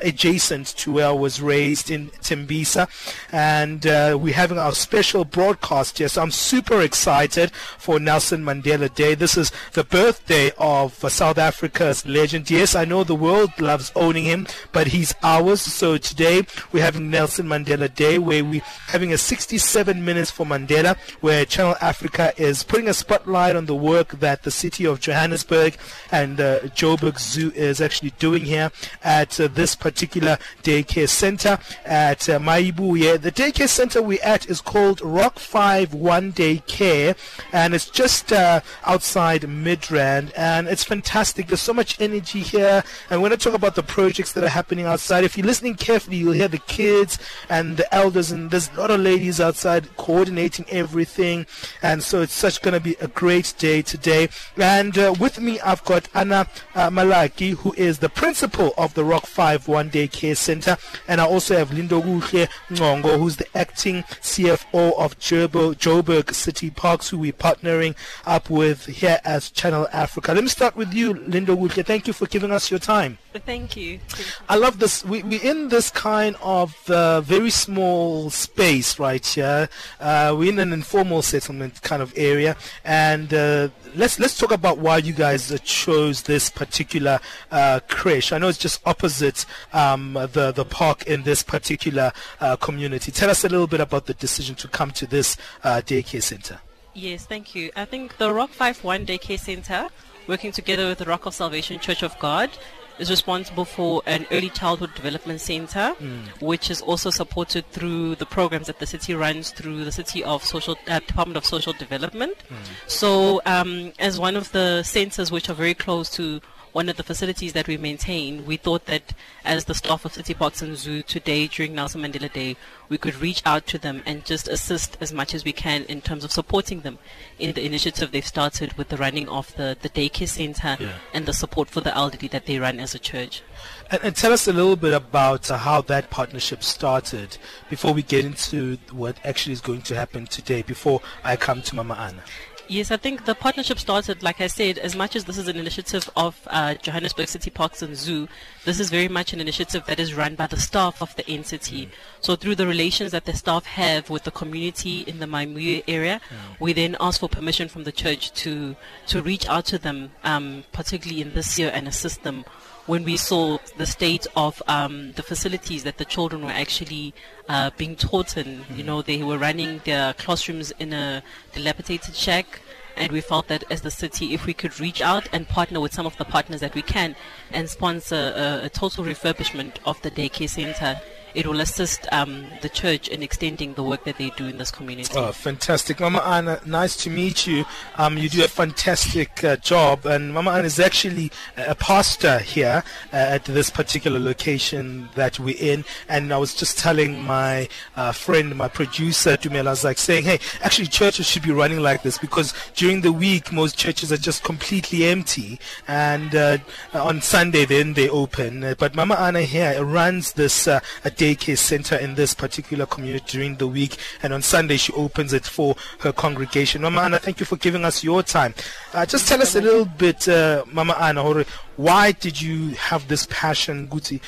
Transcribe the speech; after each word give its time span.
adjacent 0.06 0.68
to 0.78 0.92
where 0.92 1.08
I 1.08 1.12
was 1.12 1.42
raised 1.42 1.90
in 1.90 2.08
Tembisa. 2.22 2.88
and 3.32 3.86
uh, 3.86 4.16
we're 4.20 4.34
having 4.34 4.58
our 4.58 4.72
special 4.72 5.24
broadcast 5.24 5.98
here. 5.98 6.08
So 6.08 6.22
I'm 6.22 6.30
super 6.30 6.80
excited 6.80 7.50
for 7.50 7.98
Nelson 7.98 8.44
Mandela 8.44 8.92
Day. 8.94 9.14
This 9.14 9.36
is 9.36 9.50
the 9.72 9.84
birthday 9.84 10.52
of 10.58 10.94
South 11.10 11.38
Africa's 11.38 12.06
legend. 12.06 12.50
Yes, 12.50 12.74
I 12.74 12.84
know 12.84 13.02
the 13.02 13.14
world 13.14 13.50
loves 13.60 13.90
owning 13.96 14.24
him, 14.24 14.46
but 14.72 14.88
he's 14.88 15.12
ours. 15.22 15.60
So 15.60 15.98
today 15.98 16.42
we're 16.72 16.84
having 16.84 17.10
Nelson 17.10 17.46
Mandela 17.46 17.92
Day 17.92 18.18
where 18.18 18.44
we're 18.44 18.62
having 18.86 19.12
a 19.12 19.18
67 19.18 20.04
minutes 20.04 20.30
for 20.30 20.46
Mandela 20.46 20.96
where 21.20 21.44
Channel 21.44 21.76
Africa 21.80 22.32
is 22.36 22.62
putting 22.62 22.88
a 22.88 22.94
spotlight 22.94 23.56
on 23.56 23.66
the 23.66 23.74
work 23.74 24.20
that 24.20 24.44
the 24.44 24.50
city 24.50 24.84
of 24.86 25.00
Johannesburg 25.00 25.76
and 26.12 26.40
uh, 26.40 26.60
Joburg 26.60 27.18
Zoo 27.18 27.50
is 27.52 27.80
actually 27.80 28.10
doing 28.18 28.44
here 28.44 28.70
at 29.02 29.40
uh, 29.40 29.48
this 29.48 29.74
particular 29.74 29.95
daycare 29.96 31.08
center 31.08 31.58
at 31.84 32.28
uh, 32.28 32.38
Mayibuye. 32.38 33.20
The 33.20 33.32
daycare 33.32 33.68
center 33.68 34.02
we're 34.02 34.22
at 34.22 34.48
is 34.48 34.60
called 34.60 35.00
Rock 35.00 35.38
5 35.38 35.94
One 35.94 36.30
Day 36.30 36.58
Care 36.66 37.14
and 37.52 37.74
it's 37.74 37.88
just 37.88 38.32
uh, 38.32 38.60
outside 38.84 39.42
Midrand 39.42 40.32
and 40.36 40.68
it's 40.68 40.84
fantastic. 40.84 41.46
There's 41.48 41.60
so 41.60 41.72
much 41.72 42.00
energy 42.00 42.40
here 42.40 42.82
and 43.10 43.22
we're 43.22 43.28
going 43.28 43.38
to 43.38 43.44
talk 43.44 43.54
about 43.54 43.74
the 43.74 43.82
projects 43.82 44.32
that 44.32 44.44
are 44.44 44.48
happening 44.48 44.86
outside. 44.86 45.24
If 45.24 45.36
you're 45.36 45.46
listening 45.46 45.74
carefully, 45.74 46.16
you'll 46.16 46.32
hear 46.32 46.48
the 46.48 46.58
kids 46.58 47.18
and 47.48 47.76
the 47.76 47.94
elders, 47.94 48.30
and 48.30 48.50
there's 48.50 48.70
a 48.70 48.80
lot 48.80 48.90
of 48.90 49.00
ladies 49.00 49.40
outside 49.40 49.94
coordinating 49.96 50.66
everything. 50.70 51.46
And 51.82 52.02
so 52.02 52.22
it's 52.22 52.32
such 52.32 52.62
going 52.62 52.74
to 52.74 52.80
be 52.80 52.96
a 53.00 53.08
great 53.08 53.54
day 53.58 53.82
today. 53.82 54.28
And 54.56 54.96
uh, 54.98 55.14
with 55.18 55.40
me, 55.40 55.60
I've 55.60 55.84
got 55.84 56.08
Anna 56.14 56.48
uh, 56.74 56.90
Malaki, 56.90 57.54
who 57.54 57.72
is 57.74 57.98
the 57.98 58.08
principal 58.08 58.74
of 58.76 58.94
the 58.94 59.04
Rock 59.04 59.26
5 59.26 59.68
One 59.76 59.90
Day 59.90 60.08
Care 60.08 60.34
Center. 60.34 60.78
And 61.06 61.20
I 61.20 61.26
also 61.26 61.54
have 61.54 61.68
Lindo 61.68 62.02
Guhle 62.02 62.48
Ngcongo, 62.70 63.18
who's 63.18 63.36
the 63.36 63.46
acting 63.54 64.04
CFO 64.22 64.98
of 64.98 65.18
Joburg, 65.18 65.74
Joburg 65.74 66.32
City 66.32 66.70
Parks, 66.70 67.10
who 67.10 67.18
we're 67.18 67.34
partnering 67.34 67.94
up 68.24 68.48
with 68.48 68.86
here 68.86 69.20
as 69.22 69.50
Channel 69.50 69.86
Africa. 69.92 70.32
Let 70.32 70.44
me 70.44 70.48
start 70.48 70.76
with 70.76 70.94
you, 70.94 71.12
Lindo 71.12 71.54
Guhle. 71.54 71.84
Thank 71.84 72.06
you 72.06 72.14
for 72.14 72.26
giving 72.26 72.52
us 72.52 72.70
your 72.70 72.80
time. 72.80 73.18
Thank 73.44 73.76
you. 73.76 74.00
I 74.48 74.56
love 74.56 74.78
this. 74.78 75.04
We, 75.04 75.22
we're 75.22 75.42
in 75.42 75.68
this 75.68 75.90
kind 75.90 76.36
of 76.40 76.74
uh, 76.90 77.20
very 77.20 77.50
small 77.50 78.30
space 78.30 78.98
right 78.98 79.24
here. 79.24 79.68
Uh, 80.00 80.34
we're 80.38 80.52
in 80.52 80.58
an 80.58 80.72
informal 80.72 81.20
settlement 81.20 81.82
kind 81.82 82.00
of 82.00 82.14
area, 82.16 82.56
and 82.82 83.34
uh, 83.34 83.68
let's 83.94 84.18
let's 84.18 84.38
talk 84.38 84.52
about 84.52 84.78
why 84.78 84.96
you 84.96 85.12
guys 85.12 85.52
chose 85.64 86.22
this 86.22 86.48
particular 86.48 87.20
uh, 87.50 87.80
creche. 87.88 88.32
I 88.32 88.38
know 88.38 88.48
it's 88.48 88.56
just 88.56 88.80
opposite 88.86 89.44
um, 89.72 90.14
the 90.14 90.52
the 90.54 90.64
park 90.64 91.06
in 91.06 91.22
this 91.22 91.42
particular 91.42 92.12
uh, 92.40 92.56
community. 92.56 93.12
Tell 93.12 93.30
us 93.30 93.44
a 93.44 93.48
little 93.48 93.66
bit 93.66 93.80
about 93.80 94.06
the 94.06 94.14
decision 94.14 94.54
to 94.56 94.68
come 94.68 94.90
to 94.92 95.06
this 95.06 95.36
daycare 95.62 96.22
center. 96.22 96.60
Yes, 96.94 97.26
thank 97.26 97.54
you. 97.54 97.70
I 97.76 97.84
think 97.84 98.16
the 98.16 98.32
Rock 98.32 98.50
Five 98.50 98.82
One 98.82 99.04
Daycare 99.04 99.38
Center, 99.38 99.88
working 100.26 100.50
together 100.50 100.88
with 100.88 100.98
the 100.98 101.04
Rock 101.04 101.26
of 101.26 101.34
Salvation 101.34 101.78
Church 101.78 102.02
of 102.02 102.18
God, 102.18 102.50
is 102.98 103.10
responsible 103.10 103.64
for 103.64 104.02
an 104.06 104.26
early 104.30 104.48
childhood 104.48 104.94
development 104.94 105.40
center, 105.40 105.94
mm. 105.98 106.26
which 106.40 106.70
is 106.70 106.80
also 106.80 107.10
supported 107.10 107.70
through 107.70 108.14
the 108.14 108.26
programs 108.26 108.66
that 108.66 108.78
the 108.78 108.86
city 108.86 109.14
runs 109.14 109.50
through 109.50 109.84
the 109.84 109.92
city 109.92 110.24
of 110.24 110.42
social 110.42 110.76
uh, 110.88 110.98
Department 111.00 111.36
of 111.36 111.44
Social 111.44 111.74
Development. 111.74 112.34
Mm. 112.48 112.56
So, 112.90 113.42
um, 113.44 113.92
as 113.98 114.18
one 114.18 114.36
of 114.36 114.50
the 114.52 114.82
centers 114.82 115.30
which 115.30 115.50
are 115.50 115.54
very 115.54 115.74
close 115.74 116.08
to 116.10 116.40
one 116.76 116.90
of 116.90 116.98
the 116.98 117.02
facilities 117.02 117.54
that 117.54 117.66
we 117.66 117.78
maintain, 117.78 118.44
we 118.44 118.58
thought 118.58 118.84
that 118.84 119.14
as 119.46 119.64
the 119.64 119.74
staff 119.74 120.04
of 120.04 120.12
City 120.12 120.34
Parks 120.34 120.60
and 120.60 120.76
Zoo 120.76 121.00
today 121.00 121.46
during 121.46 121.74
Nelson 121.74 122.02
Mandela 122.02 122.30
Day, 122.30 122.54
we 122.90 122.98
could 122.98 123.14
reach 123.16 123.42
out 123.46 123.66
to 123.68 123.78
them 123.78 124.02
and 124.04 124.26
just 124.26 124.46
assist 124.46 124.98
as 125.00 125.10
much 125.10 125.34
as 125.34 125.42
we 125.42 125.54
can 125.54 125.84
in 125.84 126.02
terms 126.02 126.22
of 126.22 126.30
supporting 126.30 126.82
them 126.82 126.98
in 127.38 127.54
the 127.54 127.64
initiative 127.64 128.12
they've 128.12 128.26
started 128.26 128.74
with 128.74 128.90
the 128.90 128.98
running 128.98 129.26
of 129.26 129.56
the, 129.56 129.74
the 129.80 129.88
daycare 129.88 130.28
center 130.28 130.76
yeah. 130.78 130.92
and 131.14 131.24
the 131.24 131.32
support 131.32 131.70
for 131.70 131.80
the 131.80 131.96
elderly 131.96 132.28
that 132.28 132.44
they 132.44 132.58
run 132.58 132.78
as 132.78 132.94
a 132.94 132.98
church. 132.98 133.42
And, 133.90 134.04
and 134.04 134.14
tell 134.14 134.34
us 134.34 134.46
a 134.46 134.52
little 134.52 134.76
bit 134.76 134.92
about 134.92 135.50
uh, 135.50 135.56
how 135.56 135.80
that 135.80 136.10
partnership 136.10 136.62
started 136.62 137.38
before 137.70 137.94
we 137.94 138.02
get 138.02 138.26
into 138.26 138.76
what 138.92 139.16
actually 139.24 139.54
is 139.54 139.62
going 139.62 139.80
to 139.80 139.94
happen 139.94 140.26
today, 140.26 140.60
before 140.60 141.00
I 141.24 141.36
come 141.36 141.62
to 141.62 141.74
Mama 141.74 141.94
Anna. 141.94 142.22
Yes, 142.68 142.90
I 142.90 142.96
think 142.96 143.26
the 143.26 143.34
partnership 143.36 143.78
started, 143.78 144.24
like 144.24 144.40
I 144.40 144.48
said, 144.48 144.78
as 144.78 144.96
much 144.96 145.14
as 145.14 145.24
this 145.24 145.38
is 145.38 145.46
an 145.46 145.56
initiative 145.56 146.10
of 146.16 146.40
uh, 146.48 146.74
Johannesburg 146.74 147.28
City 147.28 147.48
Parks 147.48 147.80
and 147.80 147.96
Zoo, 147.96 148.26
this 148.64 148.80
is 148.80 148.90
very 148.90 149.06
much 149.06 149.32
an 149.32 149.40
initiative 149.40 149.84
that 149.86 150.00
is 150.00 150.14
run 150.14 150.34
by 150.34 150.48
the 150.48 150.58
staff 150.58 151.00
of 151.00 151.14
the 151.14 151.28
entity. 151.30 151.88
So 152.20 152.34
through 152.34 152.56
the 152.56 152.66
relations 152.66 153.12
that 153.12 153.24
the 153.24 153.34
staff 153.34 153.66
have 153.66 154.10
with 154.10 154.24
the 154.24 154.32
community 154.32 155.02
in 155.02 155.20
the 155.20 155.26
Mayibuye 155.26 155.84
area, 155.86 156.20
we 156.58 156.72
then 156.72 156.96
ask 156.98 157.20
for 157.20 157.28
permission 157.28 157.68
from 157.68 157.84
the 157.84 157.92
church 157.92 158.32
to, 158.42 158.74
to 159.06 159.22
reach 159.22 159.48
out 159.48 159.66
to 159.66 159.78
them, 159.78 160.10
um, 160.24 160.64
particularly 160.72 161.22
in 161.22 161.34
this 161.34 161.60
year, 161.60 161.70
and 161.72 161.86
assist 161.86 162.24
them 162.24 162.44
when 162.86 163.04
we 163.04 163.16
saw 163.16 163.58
the 163.76 163.86
state 163.86 164.26
of 164.36 164.62
um, 164.68 165.12
the 165.12 165.22
facilities 165.22 165.84
that 165.84 165.98
the 165.98 166.04
children 166.04 166.44
were 166.44 166.50
actually 166.50 167.12
uh, 167.48 167.70
being 167.76 167.96
taught 167.96 168.36
in. 168.36 168.64
You 168.74 168.84
know, 168.84 169.02
they 169.02 169.22
were 169.22 169.38
running 169.38 169.80
their 169.84 170.14
classrooms 170.14 170.72
in 170.78 170.92
a 170.92 171.22
dilapidated 171.52 172.14
shack. 172.14 172.60
And 172.96 173.12
we 173.12 173.20
felt 173.20 173.48
that 173.48 173.64
as 173.70 173.82
the 173.82 173.90
city, 173.90 174.32
if 174.32 174.46
we 174.46 174.54
could 174.54 174.80
reach 174.80 175.02
out 175.02 175.28
and 175.30 175.46
partner 175.46 175.80
with 175.80 175.92
some 175.92 176.06
of 176.06 176.16
the 176.16 176.24
partners 176.24 176.60
that 176.60 176.74
we 176.74 176.80
can 176.80 177.14
and 177.52 177.68
sponsor 177.68 178.32
a, 178.34 178.66
a 178.66 178.68
total 178.70 179.04
refurbishment 179.04 179.76
of 179.84 180.00
the 180.00 180.10
daycare 180.10 180.48
center, 180.48 180.98
it 181.36 181.46
will 181.46 181.60
assist 181.60 182.08
um, 182.12 182.46
the 182.62 182.68
church 182.68 183.08
in 183.08 183.22
extending 183.22 183.74
the 183.74 183.82
work 183.82 184.04
that 184.04 184.16
they 184.16 184.30
do 184.30 184.46
in 184.46 184.56
this 184.56 184.70
community. 184.70 185.12
Oh, 185.14 185.32
fantastic. 185.32 186.00
Mama 186.00 186.20
Anna, 186.20 186.60
nice 186.64 186.96
to 186.96 187.10
meet 187.10 187.46
you. 187.46 187.66
Um, 187.96 188.16
you 188.16 188.30
do 188.30 188.42
a 188.42 188.48
fantastic 188.48 189.44
uh, 189.44 189.56
job. 189.56 190.06
And 190.06 190.32
Mama 190.32 190.52
Anna 190.52 190.64
is 190.64 190.80
actually 190.80 191.30
a 191.58 191.74
pastor 191.74 192.38
here 192.38 192.82
uh, 193.12 193.16
at 193.16 193.44
this 193.44 193.68
particular 193.68 194.18
location 194.18 195.10
that 195.14 195.38
we're 195.38 195.58
in. 195.58 195.84
And 196.08 196.32
I 196.32 196.38
was 196.38 196.54
just 196.54 196.78
telling 196.78 197.22
my 197.22 197.68
uh, 197.96 198.12
friend, 198.12 198.56
my 198.56 198.68
producer, 198.68 199.36
Dumela, 199.36 199.66
I 199.66 199.70
was 199.70 199.84
like 199.84 199.98
saying, 199.98 200.24
hey, 200.24 200.38
actually 200.62 200.86
churches 200.86 201.26
should 201.26 201.42
be 201.42 201.52
running 201.52 201.80
like 201.80 202.02
this 202.02 202.16
because 202.16 202.54
during 202.74 203.02
the 203.02 203.12
week, 203.12 203.52
most 203.52 203.76
churches 203.76 204.10
are 204.10 204.16
just 204.16 204.42
completely 204.42 205.04
empty. 205.04 205.60
And 205.86 206.34
uh, 206.34 206.58
on 206.94 207.20
Sunday, 207.20 207.66
then 207.66 207.92
they 207.92 208.08
open. 208.08 208.74
but 208.78 208.94
Mama 208.94 209.16
Anna 209.16 209.42
here 209.42 209.84
runs 209.84 210.32
this 210.32 210.66
uh, 210.66 210.80
day 211.16 211.25
daycare 211.26 211.58
center 211.58 211.96
in 211.96 212.14
this 212.14 212.34
particular 212.34 212.86
community 212.86 213.24
during 213.28 213.56
the 213.56 213.66
week, 213.66 213.96
and 214.22 214.32
on 214.32 214.42
Sunday 214.42 214.76
she 214.76 214.92
opens 214.92 215.32
it 215.32 215.44
for 215.44 215.74
her 216.00 216.12
congregation. 216.12 216.82
Mama 216.82 217.02
Anna, 217.02 217.18
thank 217.18 217.40
you 217.40 217.46
for 217.46 217.56
giving 217.56 217.84
us 217.84 218.04
your 218.04 218.22
time. 218.22 218.54
Uh, 218.94 219.04
just 219.04 219.26
tell 219.28 219.42
us 219.42 219.56
a 219.56 219.60
little 219.60 219.84
bit, 219.84 220.28
uh, 220.28 220.64
Mama 220.72 220.96
Anna, 221.00 221.44
why 221.76 222.12
did 222.12 222.40
you 222.40 222.70
have 222.76 223.08
this 223.08 223.26
passion, 223.30 223.88
Guti, 223.88 224.20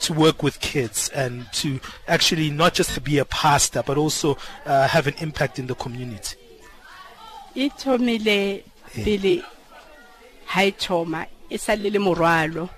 to 0.00 0.12
work 0.12 0.42
with 0.42 0.60
kids 0.60 1.08
and 1.10 1.46
to 1.52 1.80
actually 2.06 2.50
not 2.50 2.74
just 2.74 2.94
to 2.94 3.00
be 3.00 3.18
a 3.18 3.24
pastor, 3.24 3.82
but 3.84 3.96
also 3.96 4.36
uh, 4.66 4.86
have 4.88 5.06
an 5.06 5.14
impact 5.18 5.58
in 5.58 5.66
the 5.66 5.74
community? 5.74 6.36
ithomile 7.54 8.64
pele 9.04 9.42
ha 10.46 10.62
e 10.62 10.72
thoma 10.72 11.26
e 11.50 11.58
sa 11.58 11.74
le 11.74 11.90
le 11.90 11.98
morwalo 11.98 12.68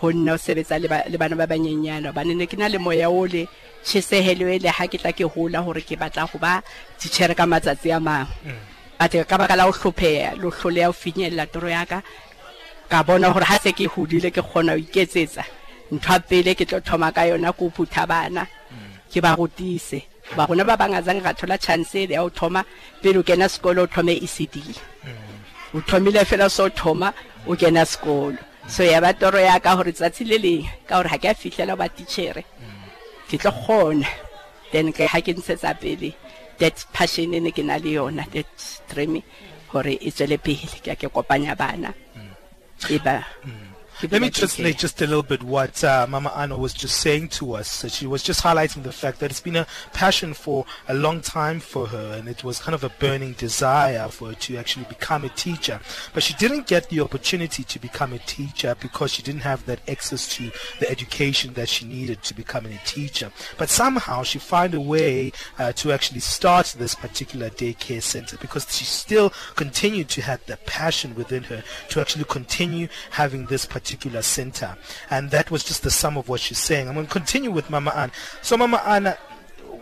ho 0.00 0.12
nna 0.12 0.34
o 0.34 0.38
sebetsa 0.38 0.78
le 0.78 1.16
bana 1.18 1.36
ba 1.36 1.46
banyenyana. 1.46 2.10
Hobane 2.10 2.34
ne 2.36 2.46
ke 2.46 2.56
na 2.56 2.68
le 2.68 2.78
moya 2.78 3.10
o 3.10 3.26
le 3.26 3.46
tjhesehelo 3.84 4.48
e 4.48 4.58
le 4.58 4.68
ha 4.68 4.86
ke 4.86 4.98
tla 4.98 5.12
ke 5.12 5.24
hola 5.24 5.62
hore 5.62 5.82
ke 5.82 5.96
batla 5.98 6.26
ho 6.26 6.38
ba 6.38 6.62
titjhere 6.98 7.34
ka 7.34 7.46
matsatsi 7.46 7.94
a 7.96 8.00
mang. 8.00 8.26
But 8.98 9.12
ka 9.28 9.38
baka 9.38 9.56
la 9.56 9.64
ho 9.66 9.72
hlopheha 9.72 10.36
le 10.36 10.50
hloleha 10.50 10.86
ho 10.86 10.92
finyella 10.92 11.46
toro 11.46 11.68
ya 11.68 11.84
ka 11.84 12.02
ka 12.88 13.02
bona 13.02 13.30
hore 13.30 13.44
ha 13.44 13.58
se 13.58 13.72
ke 13.72 13.86
hodile 13.86 14.30
ke 14.30 14.42
kgona 14.42 14.72
ho 14.72 14.78
iketsetsa. 14.78 15.44
Ntho 15.92 16.12
ya 16.12 16.18
pele 16.20 16.54
ke 16.54 16.64
tlo 16.64 16.80
thoma 16.80 17.12
ka 17.12 17.22
yona 17.26 17.52
ko 17.52 17.70
phutha 17.70 18.06
bana 18.06 18.46
ke 19.12 19.20
ba 19.20 19.36
rutise. 19.36 20.02
Ba 20.36 20.46
rona 20.46 20.64
ba 20.64 20.76
bangazange 20.76 21.24
ra 21.24 21.32
thola 21.32 21.56
chance 21.58 21.94
ele 21.94 22.12
ya 22.12 22.20
ho 22.20 22.28
thoma 22.28 22.64
pele 23.02 23.18
o 23.18 23.22
kena 23.22 23.48
sekolo 23.48 23.82
o 23.82 23.86
thome 23.86 24.12
ECD 24.12 24.56
o 25.74 25.80
thomile 25.80 26.24
fela 26.24 26.50
so 26.50 26.68
thoma 26.68 27.12
o 27.46 27.56
kena 27.56 27.84
sekolo 27.84 28.36
so 28.68 28.84
ya 28.84 29.00
ba 29.00 29.12
toro 29.16 29.40
ya 29.40 29.58
ka 29.58 29.76
hore 29.76 29.92
tsatsi 29.92 30.24
le 30.28 30.38
leng 30.38 30.64
ka 30.86 31.00
hore 31.00 31.08
ha 31.08 31.18
ke 31.18 31.28
a 31.28 31.34
fihlela 31.34 31.74
ba 31.76 31.88
titjhere. 31.88 32.44
Ke 33.28 33.36
tlo 33.40 33.50
kgona. 33.52 34.08
Then 34.72 34.92
ke 34.92 35.08
ha 35.08 35.18
ke 35.24 35.32
ntshetsa 35.32 35.72
pele 35.80 36.12
that 36.58 36.76
passion 36.92 37.34
e 37.34 37.40
ne 37.40 37.50
ke 37.50 37.62
na 37.64 37.76
le 37.80 37.96
yona 37.96 38.24
that 38.32 38.48
dream 38.92 39.22
hore 39.72 39.94
e 39.96 40.10
tswele 40.12 40.36
pele 40.36 40.78
ke 40.84 40.92
a 40.92 40.96
ke 41.00 41.08
kopanya 41.08 41.56
bana. 41.56 41.90
E 42.88 42.98
ba 43.00 43.24
ke 43.24 43.67
Let 44.00 44.22
me 44.22 44.30
translate 44.30 44.78
just 44.78 45.02
a 45.02 45.08
little 45.08 45.24
bit 45.24 45.42
what 45.42 45.82
uh, 45.82 46.06
Mama 46.08 46.32
Anna 46.36 46.56
was 46.56 46.72
just 46.72 47.00
saying 47.00 47.30
to 47.30 47.54
us. 47.54 47.82
That 47.82 47.90
She 47.90 48.06
was 48.06 48.22
just 48.22 48.44
highlighting 48.44 48.84
the 48.84 48.92
fact 48.92 49.18
that 49.18 49.32
it's 49.32 49.40
been 49.40 49.56
a 49.56 49.66
passion 49.92 50.34
for 50.34 50.66
a 50.88 50.94
long 50.94 51.20
time 51.20 51.58
for 51.58 51.88
her, 51.88 52.14
and 52.16 52.28
it 52.28 52.44
was 52.44 52.60
kind 52.60 52.76
of 52.76 52.84
a 52.84 52.90
burning 52.90 53.32
desire 53.32 54.06
for 54.08 54.28
her 54.28 54.34
to 54.34 54.56
actually 54.56 54.84
become 54.84 55.24
a 55.24 55.28
teacher. 55.30 55.80
But 56.14 56.22
she 56.22 56.32
didn't 56.34 56.68
get 56.68 56.88
the 56.90 57.00
opportunity 57.00 57.64
to 57.64 57.78
become 57.80 58.12
a 58.12 58.20
teacher 58.20 58.76
because 58.78 59.12
she 59.12 59.22
didn't 59.22 59.40
have 59.40 59.66
that 59.66 59.80
access 59.88 60.28
to 60.36 60.52
the 60.78 60.88
education 60.88 61.54
that 61.54 61.68
she 61.68 61.84
needed 61.84 62.22
to 62.22 62.34
become 62.34 62.66
a 62.66 62.78
teacher. 62.84 63.32
But 63.56 63.68
somehow 63.68 64.22
she 64.22 64.38
found 64.38 64.74
a 64.74 64.80
way 64.80 65.32
uh, 65.58 65.72
to 65.72 65.90
actually 65.90 66.20
start 66.20 66.76
this 66.78 66.94
particular 66.94 67.50
daycare 67.50 68.02
center 68.02 68.36
because 68.36 68.64
she 68.72 68.84
still 68.84 69.32
continued 69.56 70.08
to 70.10 70.22
have 70.22 70.44
the 70.46 70.56
passion 70.58 71.16
within 71.16 71.42
her 71.44 71.64
to 71.88 72.00
actually 72.00 72.26
continue 72.26 72.86
having 73.10 73.46
this 73.46 73.66
particular 73.66 73.87
center. 74.22 74.76
And 75.10 75.30
that 75.30 75.50
was 75.50 75.64
just 75.64 75.82
the 75.82 75.90
sum 75.90 76.16
of 76.16 76.28
what 76.28 76.40
she's 76.40 76.58
saying. 76.58 76.88
I'm 76.88 76.94
going 76.94 77.06
to 77.06 77.12
continue 77.12 77.50
with 77.50 77.70
Mama 77.70 77.90
Ann. 77.90 78.12
So, 78.42 78.56
Mama 78.56 78.82
Ann, 78.84 79.14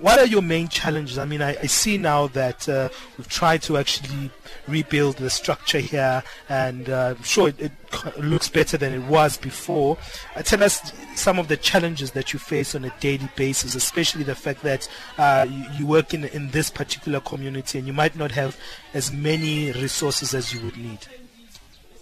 what 0.01 0.19
are 0.19 0.27
your 0.27 0.43
main 0.43 0.69
challenges? 0.69 1.19
I 1.19 1.25
mean, 1.25 1.43
I, 1.43 1.57
I 1.57 1.67
see 1.67 1.97
now 1.97 2.27
that 2.29 2.69
uh, 2.69 2.89
we've 3.17 3.29
tried 3.29 3.63
to 3.63 3.79
actually 3.79 4.31
rebuild 4.69 5.17
the 5.17 5.31
structure 5.31 5.79
here, 5.79 6.23
and 6.49 6.89
uh, 6.91 7.15
I'm 7.17 7.23
sure 7.23 7.49
it, 7.49 7.59
it 7.61 7.73
looks 8.19 8.49
better 8.49 8.77
than 8.77 8.93
it 8.93 9.03
was 9.05 9.37
before. 9.37 9.97
Uh, 10.35 10.43
tell 10.43 10.63
us 10.63 10.93
some 11.15 11.39
of 11.39 11.49
the 11.49 11.57
challenges 11.57 12.11
that 12.13 12.33
you 12.33 12.39
face 12.39 12.75
on 12.75 12.85
a 12.85 12.93
daily 13.01 13.29
basis, 13.37 13.75
especially 13.75 14.25
the 14.25 14.35
fact 14.35 14.63
that 14.63 14.89
uh, 15.19 15.47
you, 15.49 15.65
you 15.79 15.87
work 15.87 16.13
in, 16.13 16.25
in 16.25 16.51
this 16.51 16.71
particular 16.71 17.21
community 17.21 17.79
and 17.79 17.87
you 17.87 17.95
might 17.95 18.17
not 18.17 18.33
have 18.33 18.59
as 18.93 19.13
many 19.13 19.73
resources 19.73 20.35
as 20.35 20.53
you 20.53 20.61
would 20.63 20.77
need. 20.77 21.07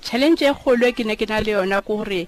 Challenge 0.04 0.42
e 0.42 0.52
kgolo 0.52 0.92
ke 0.92 1.04
ne 1.04 1.16
ke 1.16 1.26
na 1.28 1.40
le 1.40 1.52
yona 1.56 1.80
ke 1.80 1.88
gore 1.88 2.22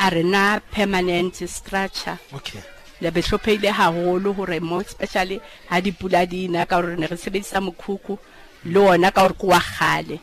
a 0.00 0.10
re 0.10 0.22
na 0.22 0.58
permanent 0.72 1.34
structure. 1.48 2.18
Okay. 2.34 2.62
le 3.00 3.10
be 3.10 3.22
tlhopheile 3.22 3.70
haholo 3.70 4.34
gore 4.34 4.58
mo 4.60 4.80
especially 4.80 5.40
ha 5.70 5.80
dipula 5.80 6.26
di 6.28 6.48
na 6.48 6.64
ka 6.66 6.76
hore 6.76 6.96
ne 6.96 7.06
re 7.06 7.16
sebedisa 7.16 7.60
mokhukhu 7.62 8.18
le 8.64 8.80
ona 8.80 9.10
ka 9.12 9.22
gore 9.22 9.38
ke 9.38 9.46
wa 9.46 9.60
kgale. 9.60 10.18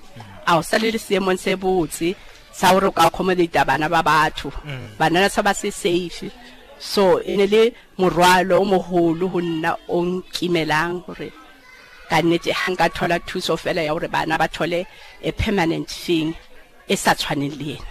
A 0.47 0.57
o 0.57 0.61
sale 0.61 0.91
le 0.91 0.91
le 0.95 0.99
seemong 0.99 1.39
se 1.39 1.55
botse 1.55 2.15
sa 2.51 2.73
gore 2.73 2.87
o 2.87 2.91
ka 2.91 3.07
accommodate 3.07 3.63
bana 3.65 3.87
ba 3.89 4.03
batho. 4.03 4.51
Banana 4.99 5.29
sa 5.29 5.41
ba 5.41 5.53
se 5.53 5.71
safe. 5.71 6.31
So 6.79 7.21
e 7.23 7.37
ne 7.37 7.47
le 7.47 7.71
morwalo 7.97 8.59
o 8.59 8.65
mogolo 8.65 9.31
go 9.31 9.39
nna 9.39 9.71
o 9.87 10.01
nkimelang 10.03 11.05
gore 11.05 11.31
ka 12.09 12.21
nnete 12.21 12.51
ga 12.51 12.67
nka 12.71 12.89
thola 12.89 13.19
thuso 13.19 13.55
fela 13.57 13.81
ya 13.81 13.93
gore 13.93 14.07
bana 14.11 14.37
ba 14.37 14.47
thole 14.47 14.85
a 15.23 15.31
permanent 15.31 15.87
thing 15.87 16.35
e 16.87 16.95
sa 16.95 17.11
tshwaneng 17.15 17.55
le 17.59 17.65
yena 17.71 17.89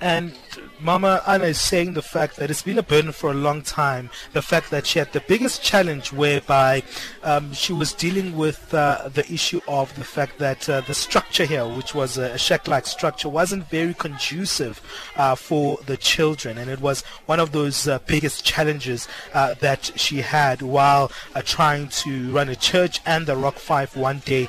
And 0.00 0.32
Mama 0.80 1.22
Anna 1.26 1.46
is 1.46 1.60
saying 1.60 1.94
the 1.94 2.02
fact 2.02 2.36
that 2.36 2.50
it's 2.50 2.62
been 2.62 2.78
a 2.78 2.82
burden 2.82 3.10
for 3.10 3.30
a 3.32 3.34
long 3.34 3.62
time. 3.62 4.10
The 4.32 4.42
fact 4.42 4.70
that 4.70 4.86
she 4.86 5.00
had 5.00 5.12
the 5.12 5.22
biggest 5.26 5.62
challenge 5.62 6.12
whereby 6.12 6.84
um, 7.24 7.52
she 7.52 7.72
was 7.72 7.92
dealing 7.92 8.36
with 8.36 8.72
uh, 8.72 9.08
the 9.12 9.30
issue 9.32 9.60
of 9.66 9.94
the 9.96 10.04
fact 10.04 10.38
that 10.38 10.68
uh, 10.68 10.82
the 10.82 10.94
structure 10.94 11.44
here, 11.44 11.66
which 11.66 11.94
was 11.94 12.16
a, 12.16 12.38
shack-like 12.38 12.86
structure, 12.86 13.28
wasn't 13.28 13.68
very 13.68 13.92
conducive 13.94 14.80
uh, 15.16 15.34
for 15.34 15.78
the 15.86 15.96
children. 15.96 16.58
And 16.58 16.70
it 16.70 16.80
was 16.80 17.02
one 17.26 17.40
of 17.40 17.50
those 17.50 17.88
uh, 17.88 17.98
biggest 18.06 18.44
challenges 18.44 19.08
uh, 19.34 19.54
that 19.54 19.90
she 19.96 20.18
had 20.18 20.62
while 20.62 21.10
uh, 21.34 21.42
trying 21.42 21.88
to 21.88 22.30
run 22.30 22.48
a 22.48 22.56
church 22.56 23.00
and 23.04 23.26
the 23.26 23.36
Rock 23.36 23.56
5 23.56 23.96
One 23.96 24.20
Day 24.20 24.48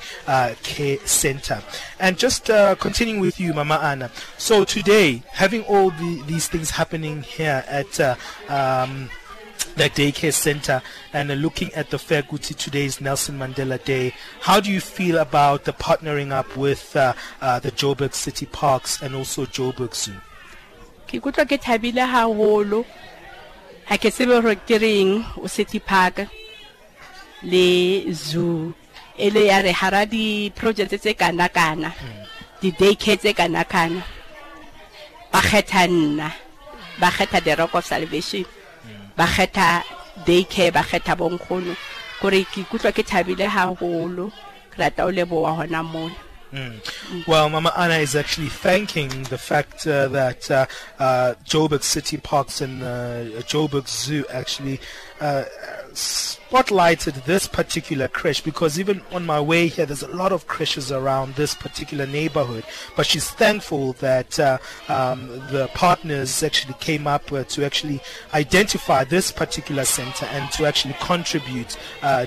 Care 0.61 0.97
Center. 1.05 1.63
And 1.99 2.17
just 2.17 2.45
continuing 2.79 3.19
with 3.19 3.39
you, 3.39 3.53
Mama 3.53 3.79
Anna. 3.81 4.11
So 4.37 4.63
today, 4.63 5.23
having 5.39 5.63
all 5.71 5.89
the, 5.91 6.21
these 6.27 6.49
things 6.49 6.69
happening 6.69 7.21
here 7.21 7.63
at 7.67 7.97
uh, 7.97 8.13
um, 8.49 9.09
the 9.77 9.85
daycare 9.91 10.33
center 10.33 10.81
and 11.13 11.31
uh, 11.31 11.33
looking 11.33 11.73
at 11.75 11.89
the 11.91 11.95
Fairguti 11.95 12.53
today's 12.53 12.99
Nelson 12.99 13.39
Mandela 13.39 13.81
Day, 13.81 14.13
how 14.41 14.59
do 14.59 14.69
you 14.69 14.81
feel 14.81 15.17
about 15.17 15.63
the 15.63 15.71
partnering 15.71 16.31
up 16.33 16.57
with 16.57 16.93
uh, 16.93 17.13
uh, 17.39 17.57
the 17.57 17.71
Joburg 17.71 18.13
City 18.13 18.47
Parks 18.47 19.01
and 19.01 19.15
also 19.15 19.45
Joburg 19.45 19.95
Zoo? 19.95 20.19
ke 21.07 21.17
ikutlwa 21.17 21.47
ke 21.47 21.57
thabile 21.57 22.03
haholo. 22.03 22.83
Ha 23.87 23.95
ke 23.97 24.11
tsebe 24.11 24.35
hore 24.35 24.59
ke 24.67 24.75
reng 24.83 25.23
o 25.39 25.47
city 25.47 25.79
park 25.79 26.27
le 27.41 28.11
zoo. 28.11 28.75
E 29.17 29.31
le 29.31 29.47
ya 29.47 29.63
re 29.63 29.71
hara 29.71 30.05
di-project 30.05 30.99
tse 30.99 31.15
kana-kana 31.17 31.95
di-daycare 32.61 33.17
tse 33.17 33.33
kana-kana 33.33 34.18
ba 35.31 35.41
kgetha 35.41 35.87
nna. 35.87 36.29
Ba 36.99 37.09
kgetha 37.11 37.39
the 37.43 37.55
rock 37.55 37.75
of 37.75 37.85
salvation. 37.85 38.45
Ba 39.17 39.25
kgetha 39.25 39.83
daycare 40.25 40.73
ba 40.73 40.83
kgetha 40.83 41.15
bonkgono 41.15 41.73
kore 42.19 42.43
ke 42.43 42.61
ikutlwa 42.63 42.91
ke 42.91 43.03
thabile 43.03 43.45
haholo. 43.47 44.31
Ke 44.71 44.77
rata 44.81 45.05
o 45.05 45.11
leboa 45.11 45.55
hona 45.57 45.83
mona 45.83 46.28
Well, 47.27 47.49
Mama 47.49 47.71
Anna 47.77 47.95
is 47.95 48.15
actually 48.15 48.49
thanking 48.49 49.09
the 49.23 49.37
fact 49.37 49.85
uh, 49.85 50.07
that 50.07 50.49
uh, 50.49 50.65
uh, 50.97 51.35
Joburg 51.45 51.83
City 51.83 52.17
Parks 52.17 52.59
and 52.61 52.81
uh, 52.81 53.41
Joburg 53.43 53.87
Zoo 53.87 54.25
actually 54.31 54.79
uh, 55.21 55.43
spotlighted 55.93 57.23
this 57.25 57.47
particular 57.47 58.07
creche 58.07 58.43
because 58.43 58.79
even 58.79 59.01
on 59.11 59.27
my 59.27 59.39
way 59.39 59.67
here, 59.67 59.85
there's 59.85 60.01
a 60.01 60.07
lot 60.07 60.31
of 60.31 60.47
creches 60.47 60.91
around 60.91 61.35
this 61.35 61.53
particular 61.53 62.07
neighborhood. 62.07 62.63
But 62.95 63.05
she's 63.05 63.29
thankful 63.29 63.93
that 63.93 64.39
uh, 64.39 64.57
um, 64.87 65.27
the 65.51 65.69
partners 65.75 66.41
actually 66.41 66.75
came 66.79 67.05
up 67.05 67.27
to 67.27 67.63
actually 67.63 68.01
identify 68.33 69.03
this 69.03 69.31
particular 69.31 69.85
center 69.85 70.25
and 70.27 70.51
to 70.53 70.65
actually 70.65 70.95
contribute 70.99 71.77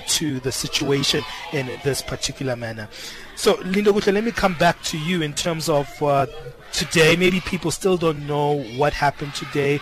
to 0.07 0.39
the 0.39 0.51
situation 0.51 1.23
in 1.51 1.69
this 1.83 2.01
particular 2.01 2.55
manner. 2.55 2.87
So, 3.35 3.55
Lindo 3.55 3.91
Guhle, 3.91 4.13
let 4.13 4.23
me 4.23 4.31
come 4.31 4.53
back 4.55 4.81
to 4.83 4.97
you 4.97 5.21
in 5.21 5.33
terms 5.33 5.67
of 5.69 6.01
uh, 6.01 6.27
today. 6.71 7.15
Maybe 7.15 7.39
people 7.41 7.71
still 7.71 7.97
don't 7.97 8.25
know 8.27 8.61
what 8.77 8.93
happened 8.93 9.33
today. 9.35 9.79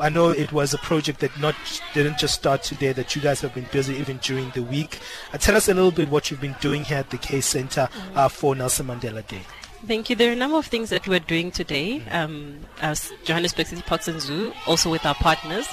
I 0.00 0.08
know 0.08 0.30
it 0.30 0.52
was 0.52 0.72
a 0.72 0.78
project 0.78 1.20
that 1.20 1.38
not 1.38 1.54
didn't 1.92 2.18
just 2.18 2.34
start 2.34 2.62
today. 2.62 2.92
That 2.92 3.14
you 3.14 3.20
guys 3.20 3.40
have 3.42 3.54
been 3.54 3.66
busy 3.70 3.94
even 3.96 4.18
during 4.18 4.50
the 4.50 4.62
week. 4.62 4.98
Uh, 5.32 5.38
tell 5.38 5.56
us 5.56 5.68
a 5.68 5.74
little 5.74 5.90
bit 5.90 6.08
what 6.08 6.30
you've 6.30 6.40
been 6.40 6.56
doing 6.60 6.84
here 6.84 6.98
at 6.98 7.10
the 7.10 7.18
Case 7.18 7.46
Center 7.46 7.88
uh, 8.14 8.28
for 8.28 8.54
Nelson 8.54 8.86
Mandela 8.86 9.26
Day. 9.26 9.42
Thank 9.86 10.10
you. 10.10 10.16
There 10.16 10.30
are 10.30 10.34
a 10.34 10.36
number 10.36 10.58
of 10.58 10.66
things 10.66 10.90
that 10.90 11.08
we're 11.08 11.20
doing 11.20 11.50
today 11.50 12.02
um, 12.10 12.60
as 12.82 13.10
Johannesburg 13.24 13.66
City 13.66 13.82
Parks 13.82 14.08
and 14.08 14.20
Zoo, 14.20 14.52
also 14.66 14.90
with 14.90 15.06
our 15.06 15.14
partners. 15.14 15.66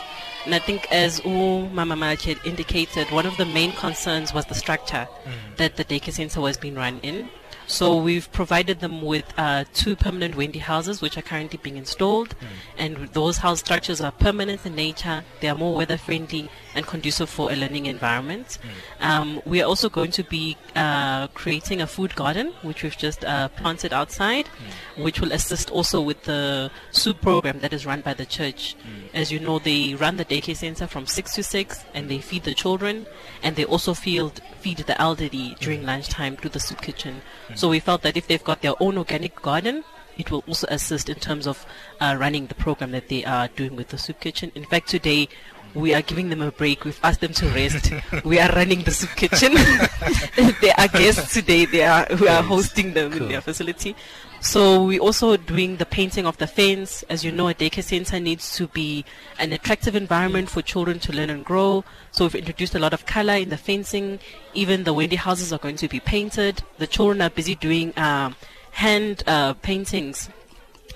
And 0.48 0.56
I 0.56 0.60
think 0.60 0.89
as 0.94 1.20
U 1.25 1.68
Mama 1.74 1.98
Malaki 1.98 2.34
had 2.34 2.46
indicated, 2.46 3.12
one 3.12 3.25
of 3.25 3.36
the 3.36 3.44
main 3.44 3.74
concerns 3.74 4.34
was 4.34 4.46
the 4.46 4.56
structure 4.56 5.06
mm. 5.25 5.58
that 5.58 5.75
the 5.75 5.84
daycare 5.84 6.13
center 6.13 6.39
was 6.39 6.56
being 6.56 6.75
run 6.75 7.01
in. 7.04 7.27
So 7.68 7.98
we've 7.98 8.32
provided 8.32 8.80
them 8.80 9.02
with 9.02 9.26
uh, 9.38 9.66
two 9.74 9.96
permanent 9.96 10.36
Wendy 10.36 10.60
houses, 10.60 11.02
which 11.02 11.18
are 11.18 11.22
currently 11.22 11.60
being 11.62 11.78
installed, 11.78 12.34
and 12.78 12.96
those 13.10 13.38
house 13.38 13.60
structures 13.60 14.00
are 14.02 14.12
permanent 14.12 14.66
in 14.66 14.74
nature. 14.76 15.24
They 15.42 15.50
are 15.50 15.56
more 15.56 15.76
weather 15.76 15.98
friendly 15.98 16.50
and 16.76 16.86
conducive 16.86 17.30
for 17.30 17.52
a 17.52 17.56
learning 17.56 17.86
environment. 17.88 18.58
Um, 19.02 19.42
we 19.46 19.62
are 19.62 19.66
also 19.66 19.90
going 19.90 20.12
to 20.12 20.24
be 20.24 20.56
uh, 20.76 21.28
creating 21.28 21.82
a 21.82 21.88
food 21.88 22.16
garden, 22.16 22.54
which 22.62 22.84
we've 22.84 22.98
just 22.98 23.26
uh, 23.26 23.50
planted 23.50 23.92
outside, 23.94 24.48
which 24.96 25.20
will 25.20 25.32
assist 25.34 25.70
also 25.70 26.00
with 26.02 26.24
the 26.24 26.72
soup 26.92 27.22
program 27.22 27.60
that 27.60 27.74
is 27.74 27.86
run 27.86 28.02
by 28.02 28.14
the 28.14 28.26
church. 28.26 28.76
As 29.14 29.32
you 29.32 29.40
know, 29.40 29.60
they 29.60 29.94
run 29.96 30.18
the 30.18 30.26
daycare 30.26 30.56
center 30.56 30.88
from 30.88 31.06
six 31.06 31.34
to 31.36 31.44
six, 31.44 31.84
and 31.94 32.10
they 32.10 32.20
feed 32.20 32.44
the 32.44 32.54
children, 32.54 33.06
and 33.44 33.56
they 33.56 33.66
also 33.66 33.94
feed 33.94 34.32
feed 34.62 34.78
the 34.78 35.00
elderly 35.00 35.56
during 35.60 35.86
lunchtime 35.86 36.36
through 36.36 36.50
the 36.50 36.60
soup 36.60 36.82
kitchen. 36.82 37.22
So 37.58 37.70
we 37.70 37.80
felt 37.80 38.04
that 38.04 38.16
if 38.16 38.28
they've 38.28 38.44
got 38.44 38.62
their 38.62 38.76
own 38.80 39.00
organic 39.00 39.42
garden, 39.42 39.84
it 40.16 40.30
will 40.30 40.44
also 40.48 40.68
assist 40.70 41.10
in 41.10 41.16
terms 41.16 41.48
of 41.48 41.66
uh, 42.00 42.16
running 42.20 42.46
the 42.46 42.54
program 42.54 42.92
that 42.92 43.10
they 43.10 43.26
are 43.26 43.48
doing 43.48 43.76
with 43.76 43.88
the 43.88 43.98
soup 43.98 44.20
kitchen. 44.20 44.52
In 44.54 44.64
fact, 44.64 44.90
today 44.90 45.28
we 45.74 45.96
are 45.96 46.04
giving 46.04 46.30
them 46.30 46.44
a 46.44 46.52
break. 46.52 46.86
We've 46.86 47.00
asked 47.04 47.22
them 47.22 47.34
to 47.34 47.48
rest. 47.50 47.92
we 48.24 48.40
are 48.40 48.52
running 48.52 48.84
the 48.84 48.92
soup 48.92 49.10
kitchen. 49.16 49.56
they 50.62 50.72
are 50.72 50.88
guests 50.88 51.34
today. 51.34 51.66
They 51.66 51.84
are 51.84 52.06
we 52.22 52.28
are 52.28 52.44
hosting 52.44 52.94
them 52.94 53.12
in 53.14 53.28
their 53.28 53.42
facility. 53.42 53.96
So 54.39 54.84
we're 54.84 55.01
also 55.01 55.36
doing 55.36 55.77
the 55.77 55.86
painting 55.86 56.25
of 56.25 56.38
the 56.38 56.48
fence. 56.48 57.03
As 57.10 57.25
you 57.25 57.32
know, 57.32 57.50
a 57.50 57.53
daycare 57.53 57.84
center 57.84 58.20
needs 58.20 58.56
to 58.58 58.67
be 58.67 59.03
an 59.39 59.51
attractive 59.51 59.96
environment 59.96 60.50
for 60.50 60.62
children 60.62 61.00
to 61.00 61.13
learn 61.13 61.29
and 61.29 61.44
grow. 61.44 61.84
So 62.12 62.25
we've 62.25 62.36
introduced 62.36 62.75
a 62.75 62.79
lot 62.79 62.94
of 62.94 63.06
color 63.06 63.34
in 63.34 63.50
the 63.50 63.58
fencing. 63.58 64.20
Even 64.53 64.84
the 64.84 64.94
Wendy 64.94 65.15
houses 65.15 65.51
are 65.51 65.60
going 65.60 65.77
to 65.77 65.88
be 65.88 66.00
painted. 66.00 66.63
The 66.77 66.88
children 66.88 67.22
are 67.22 67.29
busy 67.29 67.56
doing 67.56 67.94
um 67.98 68.36
hand 68.77 69.24
uh, 69.25 69.53
paintings 69.56 70.29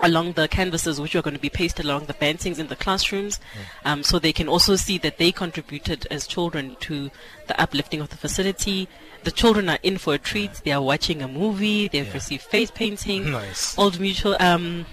along 0.01 0.33
the 0.33 0.47
canvases 0.47 1.01
which 1.01 1.15
are 1.15 1.21
going 1.21 1.33
to 1.33 1.39
be 1.39 1.49
pasted 1.49 1.85
along 1.85 2.05
the 2.05 2.13
paintings 2.13 2.59
in 2.59 2.67
the 2.67 2.75
classrooms 2.75 3.39
um, 3.85 4.03
so 4.03 4.19
they 4.19 4.33
can 4.33 4.47
also 4.47 4.75
see 4.75 4.97
that 4.99 5.17
they 5.17 5.31
contributed 5.31 6.07
as 6.11 6.27
children 6.27 6.75
to 6.79 7.09
the 7.47 7.59
uplifting 7.59 7.99
of 7.99 8.09
the 8.09 8.17
facility 8.17 8.87
the 9.23 9.31
children 9.31 9.69
are 9.69 9.79
in 9.83 9.97
for 9.97 10.13
a 10.13 10.17
treat 10.17 10.51
they 10.65 10.71
are 10.71 10.81
watching 10.81 11.21
a 11.21 11.27
movie 11.27 11.87
they've 11.87 12.13
received 12.13 12.43
face 12.43 12.71
painting 12.71 13.31
Nice. 13.31 13.77
old 13.77 13.99
mutual 13.99 14.35
um, 14.39 14.85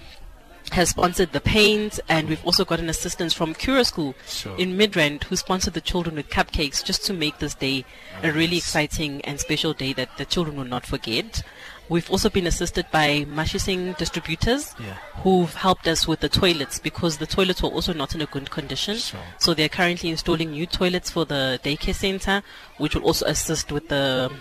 has 0.71 0.89
sponsored 0.89 1.31
the 1.31 1.41
paint 1.41 1.99
and 2.09 2.29
we've 2.29 2.45
also 2.45 2.63
gotten 2.63 2.89
assistance 2.89 3.33
from 3.33 3.55
Curro 3.55 3.83
School 3.85 4.13
Sure. 4.27 4.55
in 4.57 4.77
Midrand 4.77 5.23
who 5.23 5.35
sponsored 5.35 5.73
the 5.73 5.81
children 5.81 6.15
with 6.15 6.29
cupcakes 6.29 6.83
just 6.83 7.03
to 7.05 7.13
make 7.13 7.39
this 7.39 7.55
day 7.55 7.85
a 8.21 8.31
really 8.31 8.57
exciting 8.57 9.21
and 9.21 9.39
special 9.39 9.73
day 9.73 9.93
that 9.93 10.15
the 10.17 10.25
children 10.25 10.57
will 10.57 10.65
not 10.65 10.85
forget. 10.85 11.41
We've 11.89 12.09
also 12.11 12.29
been 12.29 12.45
assisted 12.47 12.85
by 12.91 13.25
Mashishing 13.27 13.97
distributors 13.97 14.75
Yeah. 14.79 14.93
who've 15.23 15.53
helped 15.53 15.87
us 15.87 16.07
with 16.07 16.19
the 16.19 16.29
toilets 16.29 16.77
because 16.79 17.17
the 17.17 17.25
toilets 17.25 17.63
were 17.63 17.69
also 17.69 17.93
not 17.93 18.13
in 18.13 18.21
a 18.21 18.27
good 18.27 18.51
condition. 18.51 18.97
Sure. 18.97 19.19
So 19.39 19.53
they're 19.55 19.69
currently 19.69 20.09
installing 20.09 20.51
new 20.51 20.67
toilets 20.67 21.09
for 21.09 21.25
the 21.25 21.59
daycare 21.63 21.95
center, 21.95 22.43
which 22.77 22.93
will 22.95 23.03
also 23.03 23.25
assist 23.25 23.71
with 23.71 23.89
the 23.89 24.31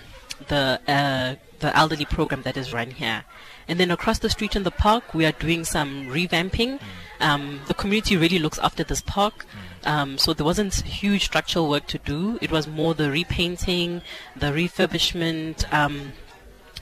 the 0.47 0.79
uh, 0.87 1.35
the 1.61 1.77
elderly 1.77 2.05
program 2.05 2.43
that 2.43 2.57
is 2.57 2.73
run 2.73 2.91
here. 2.93 3.25
And 3.67 3.81
then 3.81 3.91
across 3.91 4.19
the 4.21 4.31
street 4.31 4.55
in 4.55 4.63
the 4.63 4.71
park, 4.71 5.13
we 5.15 5.27
are 5.27 5.33
doing 5.33 5.65
some 5.65 6.07
revamping. 6.07 6.79
Um, 7.21 7.61
the 7.67 7.75
community 7.75 8.17
really 8.17 8.39
looks 8.39 8.59
after 8.61 8.85
this 8.85 9.01
park. 9.01 9.45
Um, 9.85 10.19
so 10.19 10.33
there 10.33 10.45
wasn't 10.47 10.75
huge 10.75 11.25
structural 11.25 11.69
work 11.69 11.87
to 11.89 11.99
do. 11.99 12.39
It 12.41 12.51
was 12.53 12.69
more 12.69 12.95
the 12.95 13.11
repainting, 13.11 14.03
the 14.37 14.53
refurbishment, 14.53 15.71
um, 15.73 16.13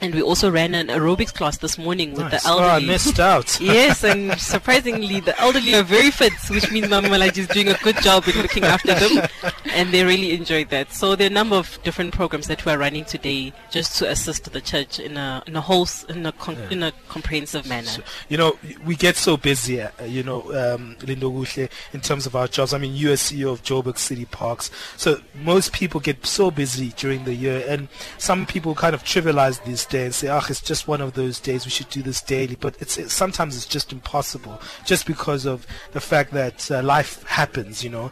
and 0.01 0.13
we 0.13 0.21
also 0.21 0.49
ran 0.51 0.75
an 0.75 0.87
aerobics 0.87 1.33
class 1.33 1.57
this 1.57 1.77
morning 1.77 2.11
with 2.11 2.31
Nice. 2.31 2.43
the 2.43 2.49
Oh, 2.49 2.59
I 2.59 2.79
missed 2.79 3.19
out. 3.19 3.59
yes, 3.61 4.03
and 4.03 4.39
surprisingly, 4.39 5.19
the 5.19 5.39
elderly 5.39 5.73
are 5.75 5.83
very 5.83 6.11
fit, 6.11 6.33
which 6.49 6.71
means 6.71 6.89
Mama 6.89 7.07
Malaji 7.09 7.39
is 7.39 7.47
doing 7.47 7.69
a 7.69 7.77
good 7.83 7.97
job 8.01 8.27
in 8.27 8.41
looking 8.41 8.63
after 8.63 8.93
them, 8.93 9.27
and 9.71 9.91
they 9.93 10.03
really 10.03 10.33
enjoyed 10.33 10.69
that. 10.69 10.91
So 10.93 11.15
there 11.15 11.27
are 11.27 11.31
a 11.31 11.33
number 11.33 11.55
of 11.55 11.79
different 11.83 12.13
programs 12.13 12.47
that 12.47 12.65
we 12.65 12.71
are 12.71 12.77
running 12.77 13.05
today, 13.05 13.53
just 13.71 13.97
to 13.99 14.09
assist 14.09 14.51
the 14.51 14.61
church 14.61 14.99
in 14.99 15.17
a 15.17 15.43
in 15.47 15.55
a 15.55 15.61
whole 15.61 15.87
in 16.09 16.25
a 16.25 16.31
con- 16.33 16.57
in 16.69 16.83
a 16.83 16.91
comprehensive 17.09 17.67
manner. 17.67 17.89
You 18.29 18.37
know, 18.37 18.57
we 18.85 18.95
get 18.95 19.15
so 19.15 19.37
busy, 19.37 19.81
uh, 19.81 19.89
you 20.05 20.23
know, 20.23 20.41
um, 20.75 20.95
Lindo 20.99 21.31
Guhle, 21.31 21.69
in 21.93 22.01
terms 22.01 22.25
of 22.25 22.35
our 22.35 22.47
jobs. 22.47 22.73
I 22.73 22.77
mean, 22.77 22.95
you 22.95 23.11
as 23.11 23.21
CEO 23.21 23.51
of 23.51 23.63
Joburg 23.63 23.97
City 23.97 24.25
Parks. 24.25 24.69
So 24.95 25.19
most 25.43 25.73
people 25.73 25.99
get 25.99 26.25
so 26.25 26.51
busy 26.51 26.89
during 26.97 27.23
the 27.23 27.33
year, 27.33 27.63
and 27.67 27.87
some 28.17 28.45
people 28.45 28.75
kind 28.75 28.93
of 28.93 29.03
trivialize 29.03 29.63
this 29.65 29.85
day 29.87 30.05
and 30.05 30.13
say, 30.13 30.27
"Ah, 30.27 30.43
it's 30.49 30.61
just 30.61 30.87
one 30.87 31.01
of 31.01 31.13
those 31.13 31.39
days. 31.39 31.65
We 31.65 31.71
should 31.71 31.89
do 31.89 32.01
this 32.01 32.21
daily." 32.21 32.55
But 32.55 32.75
it's 32.79 32.97
it, 32.97 33.09
sometimes 33.09 33.55
it's 33.55 33.65
just 33.65 33.91
impossible, 33.91 34.61
just 34.85 35.05
because 35.05 35.45
of 35.45 35.65
the 35.93 36.01
fact 36.01 36.31
that 36.33 36.69
uh, 36.71 36.83
life 36.83 37.23
happens. 37.23 37.83
You 37.83 37.89
know. 37.89 38.11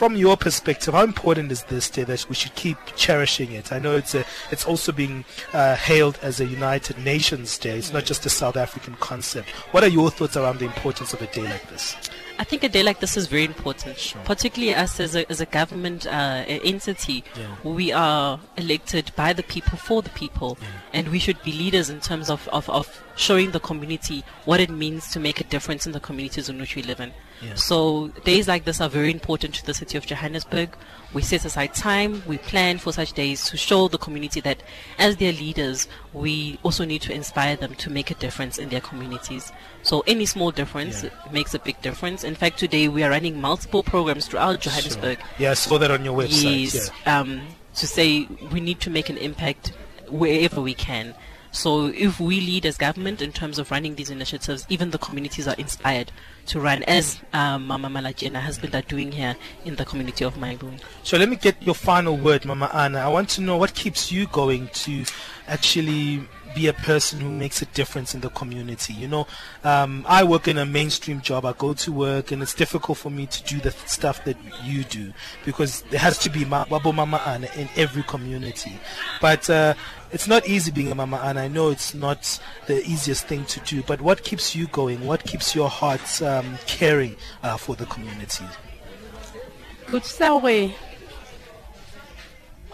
From 0.00 0.16
your 0.16 0.38
perspective, 0.38 0.94
how 0.94 1.04
important 1.04 1.52
is 1.52 1.64
this 1.64 1.90
day 1.90 2.04
that 2.04 2.26
we 2.30 2.34
should 2.34 2.54
keep 2.54 2.78
cherishing 2.96 3.52
it? 3.52 3.70
I 3.70 3.78
know 3.78 3.96
it's 3.96 4.14
a, 4.14 4.24
it's 4.50 4.64
also 4.64 4.92
being 4.92 5.26
uh, 5.52 5.76
hailed 5.76 6.18
as 6.22 6.40
a 6.40 6.46
United 6.46 6.96
Nations 6.96 7.58
Day. 7.58 7.76
It's 7.76 7.92
not 7.92 8.06
just 8.06 8.24
a 8.24 8.30
South 8.30 8.56
African 8.56 8.94
concept. 8.94 9.50
What 9.72 9.84
are 9.84 9.88
your 9.88 10.10
thoughts 10.10 10.38
around 10.38 10.58
the 10.58 10.64
importance 10.64 11.12
of 11.12 11.20
a 11.20 11.26
day 11.26 11.42
like 11.42 11.68
this? 11.68 11.96
I 12.40 12.44
think 12.44 12.64
a 12.64 12.70
day 12.70 12.82
like 12.82 13.00
this 13.00 13.18
is 13.18 13.26
very 13.26 13.44
important, 13.44 14.14
particularly 14.24 14.74
us 14.74 14.98
as 14.98 15.14
a, 15.14 15.30
as 15.30 15.42
a 15.42 15.44
government 15.44 16.06
uh, 16.06 16.42
entity. 16.46 17.22
We 17.62 17.92
are 17.92 18.40
elected 18.56 19.12
by 19.14 19.34
the 19.34 19.42
people 19.42 19.76
for 19.76 20.00
the 20.00 20.08
people, 20.08 20.56
and 20.94 21.08
we 21.08 21.18
should 21.18 21.42
be 21.42 21.52
leaders 21.52 21.90
in 21.90 22.00
terms 22.00 22.30
of, 22.30 22.48
of, 22.48 22.70
of 22.70 23.04
showing 23.14 23.50
the 23.50 23.60
community 23.60 24.24
what 24.46 24.58
it 24.58 24.70
means 24.70 25.10
to 25.10 25.20
make 25.20 25.38
a 25.38 25.44
difference 25.44 25.84
in 25.84 25.92
the 25.92 26.00
communities 26.00 26.48
in 26.48 26.58
which 26.58 26.76
we 26.76 26.82
live 26.82 26.98
in. 27.00 27.12
So 27.54 28.08
days 28.24 28.48
like 28.48 28.64
this 28.64 28.80
are 28.80 28.88
very 28.88 29.10
important 29.10 29.54
to 29.54 29.66
the 29.66 29.74
city 29.74 29.96
of 29.96 30.06
Johannesburg. 30.06 30.76
We 31.12 31.22
set 31.22 31.44
aside 31.44 31.74
time, 31.74 32.22
we 32.26 32.38
plan 32.38 32.78
for 32.78 32.92
such 32.92 33.14
days 33.14 33.44
to 33.50 33.56
show 33.56 33.88
the 33.88 33.98
community 33.98 34.40
that 34.42 34.62
as 34.98 35.16
their 35.16 35.32
leaders, 35.32 35.88
we 36.12 36.58
also 36.62 36.84
need 36.84 37.02
to 37.02 37.12
inspire 37.12 37.56
them 37.56 37.74
to 37.76 37.90
make 37.90 38.10
a 38.10 38.14
difference 38.14 38.58
in 38.58 38.68
their 38.68 38.80
communities. 38.80 39.50
So 39.82 40.04
any 40.06 40.26
small 40.26 40.52
difference 40.52 41.04
makes 41.32 41.52
a 41.54 41.58
big 41.58 41.80
difference. 41.82 42.22
In 42.22 42.34
fact, 42.36 42.58
today 42.58 42.86
we 42.88 43.02
are 43.02 43.10
running 43.10 43.40
multiple 43.40 43.82
programs 43.82 44.26
throughout 44.26 44.60
Johannesburg. 44.60 45.18
Yeah, 45.38 45.50
I 45.50 45.54
saw 45.54 45.78
that 45.78 45.90
on 45.90 46.04
your 46.04 46.16
website. 46.16 46.72
Yes, 46.72 46.90
Yeah. 47.06 47.20
um, 47.20 47.40
to 47.74 47.86
say 47.86 48.28
we 48.52 48.60
need 48.60 48.80
to 48.80 48.90
make 48.90 49.08
an 49.10 49.16
impact 49.16 49.72
wherever 50.08 50.60
we 50.60 50.74
can. 50.74 51.14
So 51.52 51.86
if 51.86 52.20
we 52.20 52.40
lead 52.40 52.64
as 52.64 52.76
government 52.76 53.20
in 53.20 53.32
terms 53.32 53.58
of 53.58 53.70
running 53.70 53.96
these 53.96 54.10
initiatives, 54.10 54.66
even 54.68 54.90
the 54.90 54.98
communities 54.98 55.48
are 55.48 55.56
inspired 55.56 56.12
to 56.46 56.60
run 56.60 56.82
as 56.84 57.20
um, 57.32 57.66
Mama 57.66 57.90
Malachi 57.90 58.26
and 58.26 58.36
her 58.36 58.42
husband 58.42 58.74
are 58.74 58.82
doing 58.82 59.12
here 59.12 59.36
in 59.64 59.76
the 59.76 59.84
community 59.84 60.24
of 60.24 60.34
Mayibuye. 60.34 60.80
So 61.02 61.18
let 61.18 61.28
me 61.28 61.36
get 61.36 61.60
your 61.62 61.74
final 61.74 62.16
word, 62.16 62.44
Mama 62.44 62.70
Anna. 62.72 62.98
I 63.00 63.08
want 63.08 63.28
to 63.30 63.40
know 63.40 63.56
what 63.56 63.74
keeps 63.74 64.10
you 64.12 64.26
going 64.28 64.68
to 64.68 65.04
actually 65.48 66.22
be 66.54 66.66
a 66.66 66.72
person 66.72 67.20
who 67.20 67.30
makes 67.30 67.62
a 67.62 67.66
difference 67.66 68.14
in 68.14 68.20
the 68.20 68.30
community. 68.30 68.92
You 68.92 69.08
know, 69.08 69.26
um, 69.64 70.04
I 70.08 70.24
work 70.24 70.48
in 70.48 70.58
a 70.58 70.66
mainstream 70.66 71.20
job. 71.20 71.44
I 71.44 71.52
go 71.52 71.74
to 71.74 71.92
work, 71.92 72.32
and 72.32 72.42
it's 72.42 72.54
difficult 72.54 72.98
for 72.98 73.10
me 73.10 73.26
to 73.26 73.42
do 73.44 73.56
the 73.56 73.70
th- 73.70 73.88
stuff 73.88 74.24
that 74.24 74.36
you 74.64 74.84
do 74.84 75.12
because 75.44 75.82
there 75.90 76.00
has 76.00 76.18
to 76.18 76.30
be 76.30 76.44
Wabo 76.44 76.94
Mama 76.94 77.22
Anna 77.26 77.48
in 77.56 77.68
every 77.76 78.02
community. 78.02 78.78
But 79.20 79.48
uh, 79.48 79.74
it's 80.12 80.26
not 80.26 80.46
easy 80.48 80.70
being 80.70 80.90
a 80.90 80.94
Mama 80.94 81.18
Anna. 81.18 81.42
I 81.42 81.48
know 81.48 81.70
it's 81.70 81.94
not 81.94 82.40
the 82.66 82.82
easiest 82.86 83.26
thing 83.26 83.44
to 83.46 83.60
do. 83.60 83.82
But 83.82 84.00
what 84.00 84.24
keeps 84.24 84.56
you 84.56 84.66
going? 84.68 85.06
What 85.06 85.24
keeps 85.24 85.54
your 85.54 85.68
heart 85.68 86.20
um, 86.22 86.58
caring 86.66 87.16
uh, 87.42 87.56
for 87.56 87.76
the 87.76 87.86
community? 87.86 88.44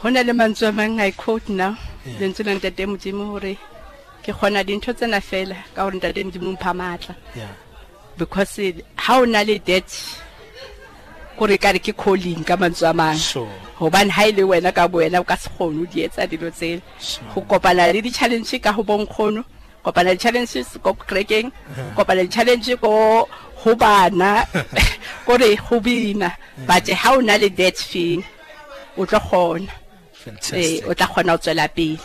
Go 0.07 0.13
tsa 0.13 0.13
gore 0.13 0.13
go 0.13 0.13
na 0.13 0.23
le 0.23 0.33
mantswe 0.33 0.69
a 0.69 0.73
mangwe 0.73 1.09
a 1.09 1.13
quote 1.13 1.49
now. 1.49 1.77
Lentswe 2.21 2.45
la 2.45 2.55
ntate 2.55 2.87
modimo 2.87 3.33
gore 3.33 3.59
ke 4.23 4.33
kgona 4.33 4.65
dintho 4.65 4.93
tsena 4.93 5.21
fela 5.21 5.57
ka 5.75 5.85
gore 5.85 5.97
ntate 5.99 6.25
modimo 6.25 6.53
mpha 6.53 6.75
maatla 6.75 7.15
because 8.17 8.61
ha 8.97 9.21
o 9.21 9.25
na 9.25 9.43
le 9.43 9.59
debt 9.59 9.91
gore 11.39 11.59
ka 11.59 11.73
re 11.73 11.79
ke 11.79 11.93
calling 11.97 12.45
ka 12.45 12.57
mantswe 12.57 12.89
a 12.89 12.95
mang. 12.95 13.17
Sure. 13.17 13.49
gobane 13.79 14.11
ha 14.11 14.27
e 14.27 14.33
le 14.33 14.43
wena 14.43 14.73
ka 14.73 14.89
boena 14.89 15.21
o 15.21 15.25
ka 15.25 15.37
se 15.37 15.49
kgone 15.51 15.83
o 15.83 15.87
di 15.87 16.03
etsa 16.03 16.27
dilo 16.27 16.51
tsele 16.51 16.83
go 17.35 17.41
kopana 17.43 17.93
le 17.93 18.01
di-challenge 18.01 18.63
ka 18.63 18.73
go 18.73 18.83
bonkgono 18.83 19.45
kopana 19.85 20.13
le 20.13 20.19
challenges 20.19 20.79
ko 20.83 20.95
kopana 20.95 22.23
le 22.23 22.29
challenge 22.29 22.77
ko 22.81 23.29
go 23.65 23.75
bana 23.75 24.47
kore 25.27 25.57
go 25.57 25.81
bina. 25.81 26.33
But 26.67 26.89
ha 26.89 27.15
o 27.15 27.21
na 27.21 27.37
le 27.37 27.51
debt 27.51 27.77
fee 27.77 28.25
o 28.97 29.05
tlo 29.05 29.21
kgona 29.21 29.86
eh 30.27 30.33
Fantastic. 30.33 30.89
o 30.89 30.95
tla 30.95 31.07
kgona 31.07 31.33
go 31.33 31.39
tswela 31.39 31.69
pele 31.69 31.99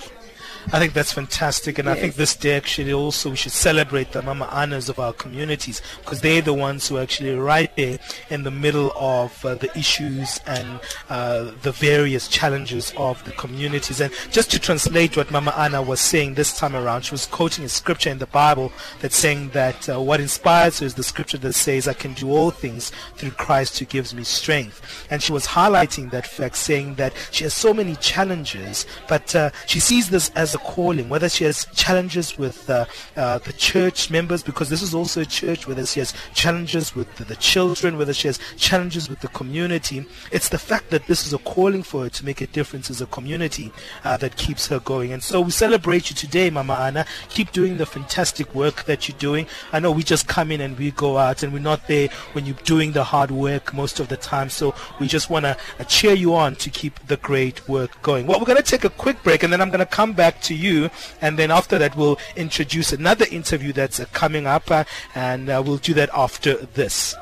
I 0.68 0.80
think 0.80 0.94
that's 0.94 1.12
fantastic, 1.12 1.80
and 1.80 1.90
I 1.90 1.96
think 1.96 2.16
this 2.16 2.36
day 2.36 2.56
actually 2.56 2.94
also 2.94 3.32
we 3.32 3.36
should 3.36 3.52
celebrate 3.52 4.12
the 4.12 4.22
Mama 4.22 4.48
Anas 4.52 4.90
of 4.90 5.00
our 5.00 5.12
communities 5.12 5.82
because 6.00 6.22
they're 6.22 6.42
the 6.42 6.54
ones 6.54 6.88
who 6.88 6.98
are 6.98 7.02
actually 7.02 7.34
right 7.34 7.76
there 7.76 8.00
in 8.30 8.44
the 8.44 8.52
middle 8.52 8.94
of 8.96 9.44
uh, 9.46 9.56
the 9.56 9.76
issues 9.78 10.40
and 10.46 10.80
uh, 11.10 11.52
the 11.64 11.72
various 11.72 12.28
challenges 12.28 12.94
of 12.96 13.24
the 13.26 13.32
communities. 13.32 14.00
And 14.00 14.14
just 14.32 14.52
to 14.52 14.60
translate 14.60 15.18
what 15.18 15.32
Mama 15.32 15.54
Anna 15.58 15.82
was 15.82 16.00
saying 16.00 16.36
this 16.36 16.58
time 16.58 16.76
around, 16.76 17.04
she 17.04 17.12
was 17.12 17.26
quoting 17.26 17.66
a 17.66 17.70
scripture 17.70 18.10
in 18.10 18.20
the 18.20 18.28
Bible 18.28 18.72
that's 19.00 19.18
saying 19.18 19.50
that 19.50 19.90
uh, 19.90 20.00
what 20.00 20.20
inspires 20.22 20.80
her 20.80 20.86
is 20.86 20.94
the 20.94 21.04
scripture 21.04 21.40
that 21.40 21.54
says, 21.54 21.88
"I 21.88 21.94
can 21.94 22.14
do 22.14 22.32
all 22.32 22.52
things 22.52 22.92
through 23.16 23.32
Christ 23.32 23.80
who 23.80 23.86
gives 23.86 24.14
me 24.14 24.24
strength." 24.24 25.08
And 25.10 25.22
she 25.22 25.34
was 25.34 25.48
highlighting 25.48 26.12
that 26.12 26.28
fact, 26.28 26.56
saying 26.56 26.96
that 26.96 27.14
she 27.32 27.44
has 27.46 27.54
so 27.54 27.74
many 27.74 27.96
challenges, 27.96 28.86
but 29.10 29.36
uh, 29.36 29.50
she 29.66 29.80
sees 29.80 30.10
this 30.10 30.30
as 30.36 30.51
a 30.56 30.60
calling. 30.60 31.10
Whether 31.10 31.30
she 31.30 31.44
has 31.46 31.66
challenges 31.76 32.38
with 32.38 32.70
uh, 32.70 32.86
uh, 33.16 33.38
the 33.40 33.54
church 33.54 34.10
members, 34.10 34.44
because 34.44 34.70
this 34.70 34.82
is 34.82 34.94
also 34.94 35.22
a 35.22 35.26
church, 35.26 35.68
whether 35.68 35.86
she 35.86 36.00
has 36.00 36.14
challenges 36.34 36.96
with 36.96 37.14
the, 37.16 37.26
the 37.26 37.36
children, 37.38 37.98
whether 37.98 38.14
she 38.14 38.28
has 38.28 38.40
challenges 38.58 39.10
with 39.10 39.20
the 39.22 39.28
community, 39.30 40.06
it's 40.32 40.50
the 40.50 40.58
fact 40.60 40.90
that 40.90 41.08
this 41.08 41.26
is 41.26 41.34
a 41.34 41.38
calling 41.40 41.84
for 41.84 42.04
her 42.04 42.10
to 42.10 42.26
make 42.26 42.42
a 42.42 42.48
difference 42.48 42.90
as 42.90 43.02
a 43.02 43.06
community 43.08 43.72
uh, 44.04 44.18
that 44.18 44.36
keeps 44.38 44.68
her 44.68 44.80
going. 44.80 45.14
And 45.14 45.24
so 45.24 45.42
we 45.42 45.52
celebrate 45.52 46.10
you 46.10 46.16
today, 46.16 46.50
Mama 46.50 46.74
Ana. 46.74 47.06
Keep 47.30 47.52
doing 47.52 47.78
the 47.78 47.86
fantastic 47.86 48.54
work 48.54 48.84
that 48.86 49.08
you're 49.08 49.18
doing. 49.18 49.48
I 49.72 49.80
know 49.80 49.92
we 49.92 50.04
just 50.04 50.28
come 50.28 50.52
in 50.52 50.62
and 50.62 50.78
we 50.78 50.92
go 50.92 51.18
out, 51.18 51.44
and 51.44 51.54
we're 51.54 51.60
not 51.60 51.88
there 51.88 52.10
when 52.34 52.46
you're 52.46 52.56
doing 52.64 52.92
the 52.92 53.04
hard 53.04 53.32
work 53.32 53.74
most 53.74 54.00
of 54.00 54.08
the 54.08 54.18
time. 54.18 54.50
So 54.50 54.74
we 55.00 55.08
just 55.08 55.30
want 55.30 55.46
to 55.46 55.58
uh, 55.80 55.84
cheer 55.86 56.14
you 56.14 56.36
on 56.36 56.56
to 56.58 56.70
keep 56.70 57.00
the 57.08 57.18
great 57.18 57.68
work 57.68 58.02
going. 58.02 58.28
Well, 58.28 58.40
we're 58.40 58.46
going 58.46 58.58
to 58.58 58.64
take 58.64 58.84
a 58.84 58.90
quick 58.90 59.22
break, 59.24 59.44
and 59.44 59.52
then 59.52 59.62
I'm 59.62 59.70
going 59.70 59.80
to 59.80 59.86
come 59.86 60.14
back 60.14 60.41
to 60.44 60.56
you, 60.56 60.90
and 61.22 61.38
then 61.38 61.52
after 61.52 61.78
that 61.78 61.96
we'll 61.96 62.20
introduce 62.36 62.92
another 62.92 63.26
interview 63.32 63.74
that's 63.74 64.00
uh, 64.00 64.06
coming 64.14 64.46
up, 64.48 64.70
uh, 64.72 64.84
and 65.16 65.50
uh, 65.50 65.62
we'll 65.66 65.78
do 65.78 65.94
that 65.94 66.10
after 66.14 66.56
this. 66.74 67.16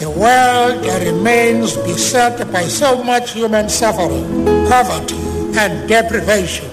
The 0.00 0.10
world 0.10 0.84
remains 1.02 1.76
beset 1.78 2.52
by 2.52 2.64
so 2.64 3.02
much 3.02 3.32
human 3.32 3.68
suffering, 3.68 4.44
poverty, 4.68 5.16
and 5.56 5.88
deprivation. 5.88 6.70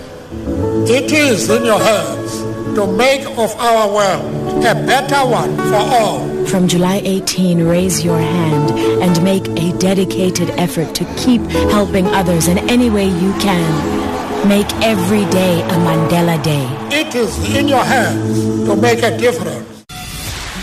It 0.88 1.12
is 1.12 1.50
in 1.50 1.63
your 1.65 1.79
hands 1.79 2.50
to 2.75 2.88
make 2.88 3.25
of 3.38 3.56
our 3.60 3.94
world 3.94 4.42
a 4.66 4.74
better 4.74 5.30
one 5.30 5.56
for 5.58 5.75
all. 5.75 6.46
From 6.46 6.68
July 6.68 7.01
18, 7.04 7.63
raise 7.63 8.04
your 8.04 8.20
hand 8.20 8.72
and 9.01 9.24
make 9.24 9.48
a 9.50 9.78
dedicated 9.78 10.50
effort 10.51 10.94
to 10.96 11.06
keep 11.16 11.42
helping 11.72 12.08
others 12.08 12.48
in 12.48 12.58
any 12.70 12.90
way 12.90 13.06
you 13.08 13.34
can. 13.40 14.48
Make 14.48 14.72
every 14.82 15.25
day 15.32 15.62
a 15.62 15.78
Mandela 15.86 16.42
Day. 16.44 16.68
It 16.92 17.13
is 17.16 17.56
in 17.56 17.68
your 17.68 17.84
hands 17.84 18.66
to 18.68 18.75
make 18.75 19.04
a 19.04 19.18
difference. 19.18 19.72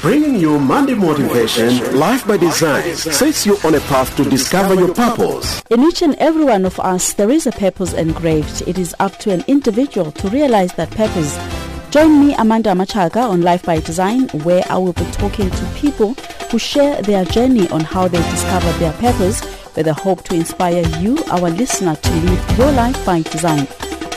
Bringing 0.01 0.37
you 0.37 0.61
Monday 0.61 0.95
motivation, 0.95 1.99
Life 1.99 2.25
by 2.25 2.37
Design 2.37 2.95
sets 2.95 3.45
you 3.45 3.57
on 3.65 3.75
a 3.75 3.81
path 3.81 4.15
to 4.17 4.25
discover 4.25 4.75
your 4.75 4.95
purpose. 4.95 5.61
In 5.71 5.83
each 5.83 6.03
and 6.03 6.15
every 6.17 6.45
one 6.45 6.65
of 6.65 6.79
us, 6.79 7.15
there 7.15 7.31
is 7.31 7.49
a 7.49 7.53
purpose 7.53 7.95
engraved. 7.95 8.63
It 8.69 8.79
is 8.79 8.95
up 9.01 9.19
to 9.19 9.33
an 9.33 9.43
individual 9.49 10.13
to 10.13 10.29
realize 10.29 10.73
that 10.75 10.93
purpose. 10.93 11.37
Join 11.91 12.21
me, 12.21 12.35
Amanda 12.35 12.73
Machaga, 12.75 13.31
on 13.31 13.41
Life 13.41 13.63
by 13.63 13.81
Design, 13.81 14.29
where 14.45 14.63
I 14.69 14.77
will 14.77 14.93
be 14.93 15.07
talking 15.13 15.49
to 15.51 15.65
people 15.75 16.13
who 16.51 16.59
share 16.59 17.01
their 17.01 17.25
journey 17.25 17.67
on 17.71 17.81
how 17.81 18.07
they 18.09 18.19
discovered 18.31 18.79
their 18.79 18.93
purpose 18.93 19.41
with 19.75 19.87
a 19.87 19.95
hope 19.95 20.23
to 20.25 20.35
inspire 20.35 20.87
you, 20.99 21.17
our 21.31 21.49
listener, 21.49 21.97
to 21.97 22.11
live 22.11 22.59
your 22.59 22.71
life 22.73 23.07
by 23.07 23.23
design. 23.23 23.67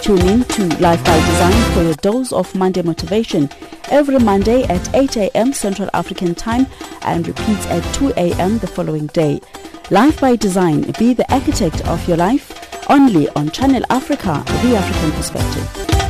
Tune 0.01 0.19
in 0.27 0.43
to 0.43 0.67
Life 0.79 1.01
by 1.05 1.17
Design 1.25 1.73
for 1.73 1.83
your 1.83 1.93
dose 1.93 2.33
of 2.33 2.53
Monday 2.55 2.81
motivation 2.81 3.49
every 3.89 4.19
Monday 4.19 4.63
at 4.63 4.93
8 4.93 5.15
a.m. 5.15 5.53
Central 5.53 5.89
African 5.93 6.35
Time 6.35 6.67
and 7.03 7.25
repeats 7.25 7.65
at 7.67 7.81
2 7.95 8.13
a.m. 8.17 8.57
the 8.57 8.67
following 8.67 9.07
day. 9.07 9.39
Life 9.91 10.19
by 10.19 10.35
Design, 10.35 10.91
be 10.99 11.13
the 11.13 11.31
architect 11.33 11.87
of 11.87 12.05
your 12.05 12.17
life, 12.17 12.89
only 12.89 13.29
on 13.29 13.49
Channel 13.49 13.83
Africa, 13.89 14.43
the 14.61 14.75
African 14.75 15.11
perspective. 15.13 16.00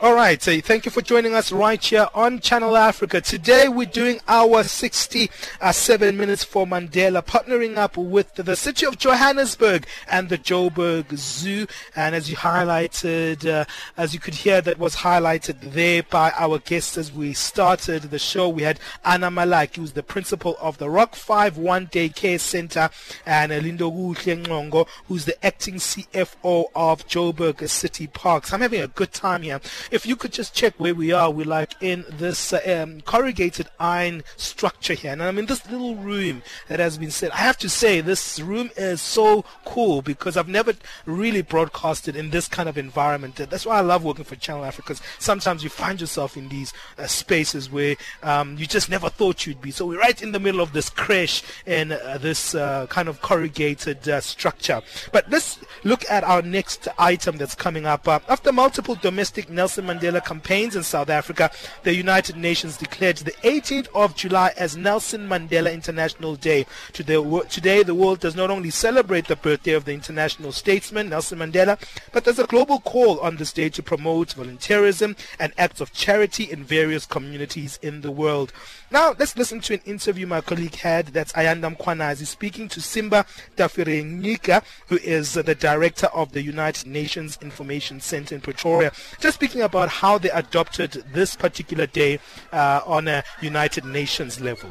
All 0.00 0.14
right, 0.14 0.40
so 0.40 0.60
thank 0.60 0.84
you 0.84 0.92
for 0.92 1.02
joining 1.02 1.34
us 1.34 1.50
right 1.50 1.84
here 1.84 2.06
on 2.14 2.38
Channel 2.38 2.76
Africa. 2.76 3.20
Today 3.20 3.66
we're 3.66 3.84
doing 3.84 4.20
our 4.28 4.62
67 4.62 6.16
minutes 6.16 6.44
for 6.44 6.66
Mandela, 6.66 7.20
partnering 7.20 7.76
up 7.76 7.96
with 7.96 8.32
the 8.36 8.54
city 8.54 8.86
of 8.86 8.96
Johannesburg 8.96 9.88
and 10.08 10.28
the 10.28 10.38
Joburg 10.38 11.16
Zoo. 11.16 11.66
And 11.96 12.14
as 12.14 12.30
you 12.30 12.36
highlighted, 12.36 13.44
uh, 13.44 13.64
as 13.96 14.14
you 14.14 14.20
could 14.20 14.34
hear, 14.34 14.60
that 14.60 14.78
was 14.78 14.94
highlighted 14.94 15.72
there 15.72 16.04
by 16.04 16.32
our 16.38 16.60
guests 16.60 16.96
as 16.96 17.12
we 17.12 17.32
started 17.32 18.02
the 18.02 18.20
show. 18.20 18.48
We 18.48 18.62
had 18.62 18.78
Anna 19.04 19.32
Malaki, 19.32 19.78
who's 19.78 19.94
the 19.94 20.04
principal 20.04 20.56
of 20.60 20.78
the 20.78 20.88
Rock 20.88 21.16
5 21.16 21.58
One 21.58 21.86
Day 21.86 22.08
Care 22.08 22.38
Center, 22.38 22.90
and 23.26 23.50
Lindo 23.50 23.92
Ngcongo, 23.92 24.86
who's 25.08 25.24
the 25.24 25.44
acting 25.44 25.74
CFO 25.74 26.66
of 26.76 27.04
Joburg 27.08 27.68
City 27.68 28.06
Parks. 28.06 28.52
I'm 28.52 28.60
having 28.60 28.82
a 28.82 28.86
good 28.86 29.12
time 29.12 29.42
here 29.42 29.60
if 29.90 30.06
you 30.06 30.16
could 30.16 30.32
just 30.32 30.54
check 30.54 30.74
where 30.78 30.94
we 30.94 31.12
are, 31.12 31.30
we're 31.30 31.46
like 31.46 31.74
in 31.80 32.04
this 32.10 32.52
uh, 32.52 32.82
um, 32.82 33.00
corrugated 33.02 33.68
iron 33.78 34.22
structure 34.36 34.94
here. 34.94 35.12
And 35.12 35.22
I'm 35.22 35.38
in 35.38 35.46
this 35.46 35.68
little 35.70 35.96
room 35.96 36.42
that 36.68 36.80
has 36.80 36.98
been 36.98 37.10
set. 37.10 37.32
I 37.34 37.38
have 37.38 37.58
to 37.58 37.68
say, 37.68 38.00
this 38.00 38.40
room 38.40 38.70
is 38.76 39.00
so 39.00 39.44
cool 39.64 40.02
because 40.02 40.36
I've 40.36 40.48
never 40.48 40.74
really 41.06 41.42
broadcasted 41.42 42.16
in 42.16 42.30
this 42.30 42.48
kind 42.48 42.68
of 42.68 42.78
environment. 42.78 43.36
That's 43.36 43.66
why 43.66 43.78
I 43.78 43.80
love 43.80 44.04
working 44.04 44.24
for 44.24 44.36
Channel 44.36 44.64
Africa 44.64 44.88
because 44.88 45.02
sometimes 45.18 45.64
you 45.64 45.70
find 45.70 46.00
yourself 46.00 46.36
in 46.36 46.48
these 46.48 46.72
uh, 46.98 47.06
spaces 47.06 47.70
where 47.70 47.96
um, 48.22 48.56
you 48.58 48.66
just 48.66 48.90
never 48.90 49.08
thought 49.08 49.46
you'd 49.46 49.60
be. 49.60 49.70
So 49.70 49.86
we're 49.86 50.00
right 50.00 50.20
in 50.22 50.32
the 50.32 50.40
middle 50.40 50.60
of 50.60 50.72
this 50.72 50.90
crash 50.90 51.42
in 51.66 51.92
uh, 51.92 52.18
this 52.20 52.54
uh, 52.54 52.86
kind 52.88 53.08
of 53.08 53.20
corrugated 53.22 54.08
uh, 54.08 54.20
structure. 54.20 54.82
But 55.12 55.30
let's 55.30 55.58
look 55.84 56.04
at 56.10 56.24
our 56.24 56.42
next 56.42 56.88
item 56.98 57.36
that's 57.36 57.54
coming 57.54 57.86
up. 57.86 58.06
Uh, 58.06 58.20
after 58.28 58.52
multiple 58.52 58.94
domestic 58.94 59.48
Nelson 59.48 59.77
Nelson 59.78 60.10
Mandela 60.10 60.24
campaigns 60.24 60.74
in 60.74 60.82
South 60.82 61.08
Africa, 61.08 61.50
the 61.84 61.94
United 61.94 62.36
Nations 62.36 62.76
declared 62.76 63.18
the 63.18 63.32
18th 63.42 63.88
of 63.94 64.16
July 64.16 64.52
as 64.56 64.76
Nelson 64.76 65.28
Mandela 65.28 65.72
International 65.72 66.34
Day. 66.34 66.66
Today, 66.92 67.82
the 67.82 67.94
world 67.94 68.20
does 68.20 68.34
not 68.34 68.50
only 68.50 68.70
celebrate 68.70 69.28
the 69.28 69.36
birthday 69.36 69.72
of 69.72 69.84
the 69.84 69.92
international 69.92 70.52
statesman 70.52 71.10
Nelson 71.10 71.38
Mandela, 71.38 71.80
but 72.12 72.24
there's 72.24 72.38
a 72.38 72.46
global 72.46 72.80
call 72.80 73.20
on 73.20 73.36
this 73.36 73.52
day 73.52 73.68
to 73.68 73.82
promote 73.82 74.34
volunteerism 74.34 75.16
and 75.38 75.52
acts 75.56 75.80
of 75.80 75.92
charity 75.92 76.44
in 76.44 76.64
various 76.64 77.06
communities 77.06 77.78
in 77.82 78.00
the 78.00 78.10
world. 78.10 78.52
Now, 78.90 79.14
let's 79.18 79.36
listen 79.36 79.60
to 79.60 79.74
an 79.74 79.80
interview 79.84 80.26
my 80.26 80.40
colleague 80.40 80.76
had. 80.76 81.08
That's 81.08 81.32
Ayanda 81.34 81.76
Mkwanazi 81.76 82.26
speaking 82.26 82.68
to 82.68 82.80
Simba 82.80 83.26
Tafirenyika, 83.56 84.64
who 84.88 84.96
is 84.96 85.34
the 85.34 85.54
director 85.54 86.06
of 86.06 86.32
the 86.32 86.42
United 86.42 86.86
Nations 86.88 87.38
Information 87.40 88.00
Center 88.00 88.34
in 88.34 88.40
Pretoria, 88.40 88.90
just 89.20 89.34
speaking 89.34 89.60
about 89.68 89.88
how 90.02 90.18
they 90.18 90.30
adopted 90.30 90.90
this 91.12 91.36
particular 91.36 91.86
day 91.86 92.18
uh, 92.52 92.80
on 92.96 93.08
a 93.08 93.22
United 93.40 93.84
Nations 93.84 94.40
level. 94.40 94.70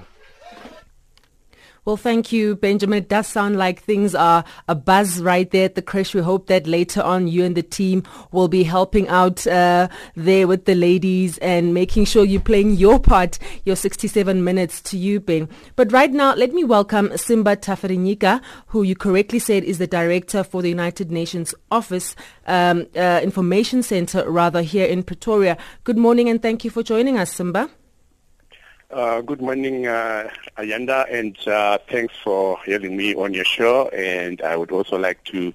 Well, 1.87 1.95
thank 1.95 2.33
you, 2.33 2.57
Benjamin. 2.57 2.97
It 2.97 3.07
does 3.07 3.27
sound 3.27 3.55
like 3.55 3.81
things 3.81 4.13
are 4.13 4.43
a 4.67 4.75
buzz 4.75 5.21
right 5.21 5.49
there 5.49 5.63
at 5.63 5.75
the 5.75 5.81
crash. 5.81 6.13
We 6.13 6.19
hope 6.19 6.47
that 6.47 6.67
later 6.67 7.01
on 7.01 7.29
you 7.29 7.45
and 7.45 7.55
the 7.55 7.63
team 7.63 8.03
will 8.33 8.49
be 8.49 8.63
helping 8.63 9.07
out 9.07 9.47
uh, 9.47 9.87
there 10.13 10.49
with 10.49 10.65
the 10.65 10.75
ladies 10.75 11.37
and 11.37 11.73
making 11.73 12.03
sure 12.03 12.25
you're 12.25 12.41
playing 12.41 12.73
your 12.73 12.99
part, 12.99 13.39
your 13.63 13.77
67 13.77 14.43
minutes 14.43 14.81
to 14.81 14.97
you, 14.97 15.21
Ben. 15.21 15.47
But 15.77 15.93
right 15.93 16.11
now, 16.11 16.35
let 16.35 16.51
me 16.51 16.65
welcome 16.65 17.15
Simba 17.15 17.55
Tafirenyika, 17.55 18.41
who 18.65 18.83
you 18.83 18.93
correctly 18.93 19.39
said 19.39 19.63
is 19.63 19.77
the 19.77 19.87
director 19.87 20.43
for 20.43 20.61
the 20.61 20.67
United 20.67 21.09
Nations 21.09 21.55
Office 21.71 22.17
um, 22.47 22.85
uh, 22.97 23.21
Information 23.23 23.81
Center, 23.81 24.29
rather, 24.29 24.61
here 24.61 24.87
in 24.87 25.03
Pretoria. 25.03 25.57
Good 25.85 25.97
morning 25.97 26.27
and 26.27 26.41
thank 26.41 26.65
you 26.65 26.69
for 26.69 26.83
joining 26.83 27.17
us, 27.17 27.31
Simba. 27.31 27.69
Uh, 28.89 29.19
good 29.21 29.41
morning, 29.41 29.85
uh, 29.85 30.29
Ayanda, 30.57 31.05
and 31.11 31.37
uh, 31.45 31.77
thanks 31.89 32.13
for 32.23 32.57
having 32.65 32.95
me 32.95 33.13
on 33.15 33.33
your 33.33 33.43
show. 33.43 33.89
And 33.89 34.41
I 34.41 34.55
would 34.55 34.71
also 34.71 34.97
like 34.97 35.21
to 35.25 35.53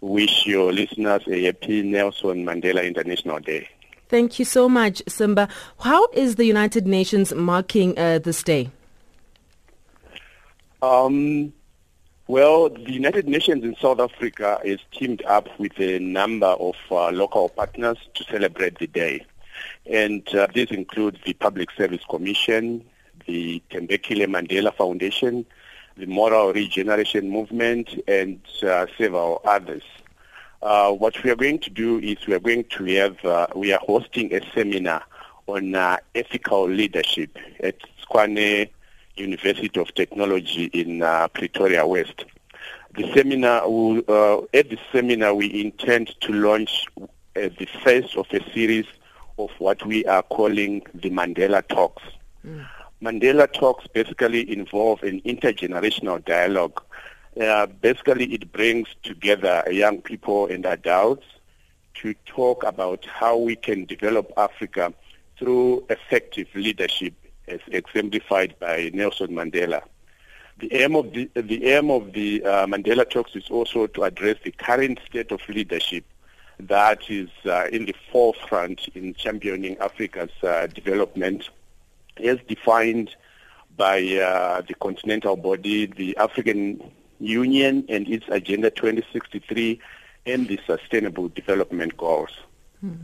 wish 0.00 0.46
your 0.46 0.72
listeners 0.72 1.22
a 1.26 1.44
happy 1.44 1.82
Nelson 1.82 2.44
Mandela 2.44 2.86
International 2.86 3.40
Day. 3.40 3.68
Thank 4.08 4.38
you 4.38 4.44
so 4.44 4.68
much, 4.68 5.02
Simba. 5.08 5.48
How 5.80 6.08
is 6.12 6.36
the 6.36 6.44
United 6.44 6.86
Nations 6.86 7.34
marking 7.34 7.98
uh, 7.98 8.20
this 8.20 8.42
day? 8.44 8.70
Um, 10.80 11.52
Well, 12.28 12.68
the 12.68 12.92
United 12.92 13.26
Nations 13.26 13.64
in 13.64 13.74
South 13.76 14.00
Africa 14.00 14.60
is 14.62 14.80
teamed 14.92 15.22
up 15.24 15.48
with 15.58 15.72
a 15.80 15.98
number 15.98 16.46
of 16.46 16.76
uh, 16.90 17.10
local 17.10 17.48
partners 17.48 17.96
to 18.14 18.24
celebrate 18.24 18.78
the 18.78 18.86
day. 18.86 19.24
And 19.86 20.26
uh, 20.34 20.48
these 20.52 20.70
include 20.70 21.18
the 21.24 21.32
Public 21.34 21.70
Service 21.72 22.02
Commission, 22.08 22.84
the 23.26 23.62
Thembekile 23.70 24.26
Mandela 24.26 24.74
Foundation, 24.74 25.44
the 25.96 26.06
Moral 26.06 26.52
Regeneration 26.52 27.28
Movement, 27.30 28.00
and 28.06 28.40
uh, 28.62 28.86
several 28.96 29.40
others. 29.44 29.82
Uh, 30.62 30.92
what 30.92 31.22
we 31.22 31.30
are 31.30 31.36
going 31.36 31.58
to 31.60 31.70
do 31.70 31.98
is 31.98 32.26
we 32.26 32.34
are 32.34 32.40
going 32.40 32.64
to 32.64 32.84
have, 32.84 33.24
uh, 33.24 33.46
we 33.54 33.72
are 33.72 33.80
hosting 33.80 34.34
a 34.34 34.40
seminar 34.52 35.04
on 35.46 35.74
uh, 35.74 35.96
ethical 36.14 36.68
leadership 36.68 37.36
at 37.60 37.76
Tshwane 38.02 38.68
University 39.16 39.80
of 39.80 39.94
Technology 39.94 40.64
in 40.66 41.02
uh, 41.02 41.28
Pretoria 41.28 41.86
West. 41.86 42.24
The 42.96 43.12
seminar, 43.14 43.68
will, 43.68 44.02
uh, 44.08 44.42
at 44.52 44.70
the 44.70 44.78
seminar, 44.92 45.34
we 45.34 45.60
intend 45.60 46.14
to 46.22 46.32
launch 46.32 46.86
the 47.34 47.68
first 47.84 48.16
of 48.16 48.26
a 48.32 48.52
series 48.52 48.86
of 49.38 49.50
what 49.58 49.84
we 49.86 50.04
are 50.06 50.22
calling 50.22 50.82
the 50.94 51.10
Mandela 51.10 51.66
Talks. 51.68 52.02
Mm. 52.46 52.66
Mandela 53.00 53.52
Talks 53.52 53.86
basically 53.86 54.52
involve 54.52 55.02
an 55.02 55.20
intergenerational 55.20 56.24
dialogue. 56.24 56.82
Uh, 57.40 57.66
basically, 57.66 58.24
it 58.26 58.52
brings 58.52 58.88
together 59.02 59.62
young 59.70 60.02
people 60.02 60.46
and 60.46 60.66
adults 60.66 61.26
to 61.94 62.14
talk 62.26 62.64
about 62.64 63.06
how 63.06 63.36
we 63.36 63.54
can 63.54 63.84
develop 63.84 64.32
Africa 64.36 64.92
through 65.38 65.84
effective 65.88 66.48
leadership 66.54 67.14
as 67.46 67.60
exemplified 67.68 68.54
by 68.58 68.90
Nelson 68.92 69.28
Mandela. 69.28 69.82
The 70.58 70.74
aim 70.74 70.96
of 70.96 71.12
the, 71.12 71.30
the 71.34 71.66
aim 71.66 71.90
of 71.90 72.12
the 72.12 72.44
uh, 72.44 72.66
Mandela 72.66 73.08
talks 73.08 73.36
is 73.36 73.48
also 73.48 73.86
to 73.86 74.02
address 74.02 74.36
the 74.42 74.50
current 74.50 74.98
state 75.06 75.30
of 75.30 75.40
leadership 75.48 76.04
that 76.60 77.08
is 77.08 77.28
uh, 77.46 77.66
in 77.72 77.86
the 77.86 77.94
forefront 78.10 78.88
in 78.94 79.14
championing 79.14 79.78
Africa's 79.78 80.30
uh, 80.42 80.66
development 80.66 81.50
as 82.22 82.38
defined 82.48 83.14
by 83.76 83.98
uh, 84.16 84.60
the 84.62 84.74
continental 84.74 85.36
body, 85.36 85.86
the 85.86 86.16
African 86.16 86.90
Union 87.20 87.84
and 87.88 88.08
its 88.08 88.26
Agenda 88.28 88.70
2063 88.70 89.80
and 90.26 90.48
the 90.48 90.58
Sustainable 90.66 91.28
Development 91.28 91.96
Goals. 91.96 92.30
Hmm. 92.80 92.94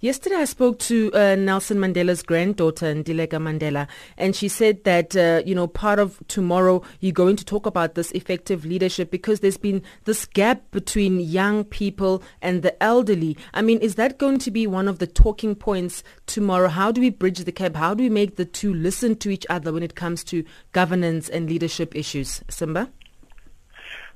Yesterday, 0.00 0.36
I 0.36 0.44
spoke 0.46 0.78
to 0.80 1.12
uh, 1.14 1.36
Nelson 1.36 1.78
Mandela's 1.78 2.22
granddaughter, 2.22 2.92
Ndileka 2.92 3.38
Mandela, 3.38 3.86
and 4.16 4.34
she 4.34 4.48
said 4.48 4.82
that, 4.84 5.16
uh, 5.16 5.42
you 5.46 5.54
know, 5.54 5.66
part 5.66 5.98
of 5.98 6.20
tomorrow 6.26 6.82
you're 7.00 7.12
going 7.12 7.36
to 7.36 7.44
talk 7.44 7.66
about 7.66 7.94
this 7.94 8.10
effective 8.12 8.64
leadership 8.64 9.10
because 9.10 9.40
there's 9.40 9.56
been 9.56 9.82
this 10.04 10.26
gap 10.26 10.62
between 10.72 11.20
young 11.20 11.64
people 11.64 12.22
and 12.40 12.62
the 12.62 12.82
elderly. 12.82 13.36
I 13.54 13.62
mean, 13.62 13.78
is 13.78 13.94
that 13.94 14.18
going 14.18 14.38
to 14.40 14.50
be 14.50 14.66
one 14.66 14.88
of 14.88 14.98
the 14.98 15.06
talking 15.06 15.54
points 15.54 16.02
tomorrow? 16.26 16.68
How 16.68 16.90
do 16.90 17.00
we 17.00 17.10
bridge 17.10 17.38
the 17.38 17.52
gap? 17.52 17.76
How 17.76 17.94
do 17.94 18.02
we 18.02 18.10
make 18.10 18.36
the 18.36 18.44
two 18.44 18.74
listen 18.74 19.16
to 19.16 19.30
each 19.30 19.46
other 19.48 19.72
when 19.72 19.82
it 19.82 19.94
comes 19.94 20.24
to 20.24 20.44
governance 20.72 21.28
and 21.28 21.48
leadership 21.48 21.94
issues? 21.94 22.42
Simba? 22.48 22.90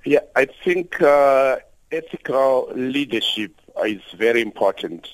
Yeah, 0.05 0.21
I 0.35 0.47
think 0.65 1.01
uh, 1.01 1.57
ethical 1.93 2.71
leadership 2.75 3.61
is 3.85 4.01
very 4.17 4.41
important 4.41 5.09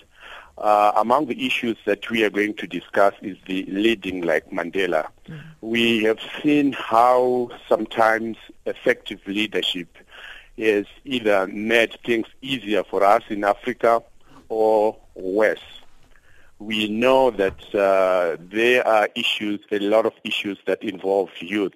uh, 0.62 0.92
among 0.94 1.27
the 1.27 1.44
issues 1.44 1.77
that 1.85 2.09
we 2.09 2.25
are 2.25 2.31
going 2.31 2.55
to 2.55 2.66
discuss 2.66 3.14
is 3.20 3.37
the 3.46 3.64
leading 3.66 4.22
like 4.22 4.48
Mandela. 4.51 5.09
Mm. 5.29 5.40
We 5.61 6.05
have 6.05 6.20
seen 6.40 6.72
how 6.72 7.51
sometimes 7.68 8.37
effective 8.64 9.20
leadership 9.27 9.88
has 10.57 10.87
either 11.05 11.48
made 11.48 11.98
things 12.05 12.27
easier 12.42 12.85
for 12.85 13.03
us 13.03 13.25
in 13.29 13.42
Africa 13.42 14.03
or 14.48 14.96
worse. 15.14 15.59
We 16.61 16.88
know 16.88 17.33
that 17.33 17.75
uh, 17.75 18.37
there 18.38 18.87
are 18.87 19.09
issues, 19.16 19.61
a 19.72 19.81
lot 19.81 20.07
of 20.07 20.12
issues 20.22 20.59
that 20.66 20.85
involve 20.85 21.31
youth, 21.40 21.75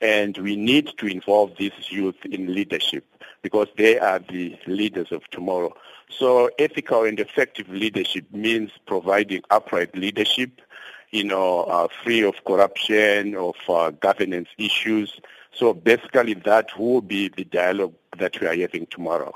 and 0.00 0.36
we 0.38 0.56
need 0.56 0.90
to 0.98 1.06
involve 1.06 1.52
these 1.58 1.72
youth 1.90 2.16
in 2.24 2.52
leadership 2.52 3.04
because 3.42 3.68
they 3.76 4.00
are 4.00 4.18
the 4.18 4.58
leaders 4.66 5.12
of 5.12 5.22
tomorrow. 5.30 5.72
So 6.08 6.50
ethical 6.58 7.04
and 7.04 7.18
effective 7.18 7.68
leadership 7.68 8.24
means 8.32 8.70
providing 8.86 9.42
upright 9.50 9.94
leadership, 9.96 10.60
you 11.10 11.24
know, 11.24 11.64
uh, 11.64 11.88
free 12.02 12.22
of 12.22 12.44
corruption, 12.44 13.34
of 13.34 13.56
uh, 13.68 13.90
governance 13.90 14.48
issues. 14.56 15.20
So 15.52 15.74
basically 15.74 16.34
that 16.34 16.78
will 16.78 17.00
be 17.00 17.28
the 17.28 17.44
dialogue 17.44 17.94
that 18.18 18.40
we 18.40 18.46
are 18.46 18.56
having 18.56 18.86
tomorrow. 18.86 19.34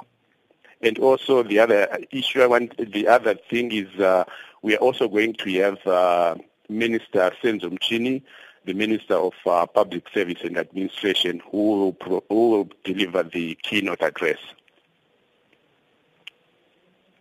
And 0.81 0.99
also 0.99 1.43
the 1.43 1.59
other 1.59 1.99
issue 2.11 2.41
I 2.41 2.47
want, 2.47 2.77
the 2.93 3.09
other 3.09 3.35
thing 3.35 3.73
is 3.73 3.89
uh, 4.01 4.25
we 4.63 4.75
are 4.77 4.81
also 4.81 5.09
going 5.09 5.35
to 5.35 5.53
have 5.61 5.87
uh, 5.87 6.37
Minister 6.69 7.33
Senzo 7.43 7.65
Mchunu, 7.65 8.23
the 8.65 8.75
Minister 8.75 9.15
of 9.15 9.35
uh, 9.47 9.67
Public 9.67 10.09
Service 10.15 10.43
and 10.43 10.57
Administration, 10.57 11.43
who 11.51 11.81
will, 11.81 11.93
pro- 11.93 12.25
who 12.29 12.51
will 12.51 12.69
deliver 12.85 13.23
the 13.23 13.57
keynote 13.63 14.03
address 14.03 14.39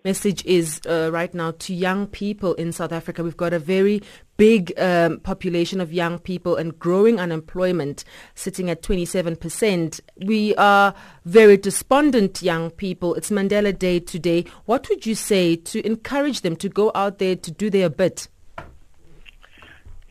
message 0.04 0.46
is 0.46 0.80
uh, 0.88 1.10
right 1.12 1.34
now 1.34 1.52
to 1.52 1.74
young 1.74 2.08
people 2.08 2.54
in 2.56 2.72
South 2.72 2.92
Africa. 2.92 3.24
We've 3.24 3.36
got 3.36 3.54
a 3.54 3.60
very 3.60 4.02
big 4.38 4.72
um, 4.80 5.20
population 5.20 5.82
of 5.82 5.92
young 5.92 6.20
people 6.20 6.56
and 6.56 6.78
growing 6.80 7.20
unemployment 7.20 8.06
sitting 8.36 8.70
at 8.70 8.82
27%. 8.82 10.00
We 10.26 10.56
are 10.56 10.94
very 11.26 11.58
despondent 11.58 12.42
young 12.42 12.72
people. 12.72 13.16
It's 13.16 13.30
Mandela 13.30 13.78
Day 13.78 14.00
today. 14.00 14.46
What 14.66 14.88
would 14.90 15.06
you 15.06 15.16
say 15.16 15.58
to 15.58 15.86
encourage 15.86 16.42
them 16.42 16.56
to 16.58 16.70
go 16.70 16.92
out 16.96 17.20
there 17.20 17.36
to 17.36 17.52
do 17.52 17.70
their 17.70 17.90
bit? 17.90 18.28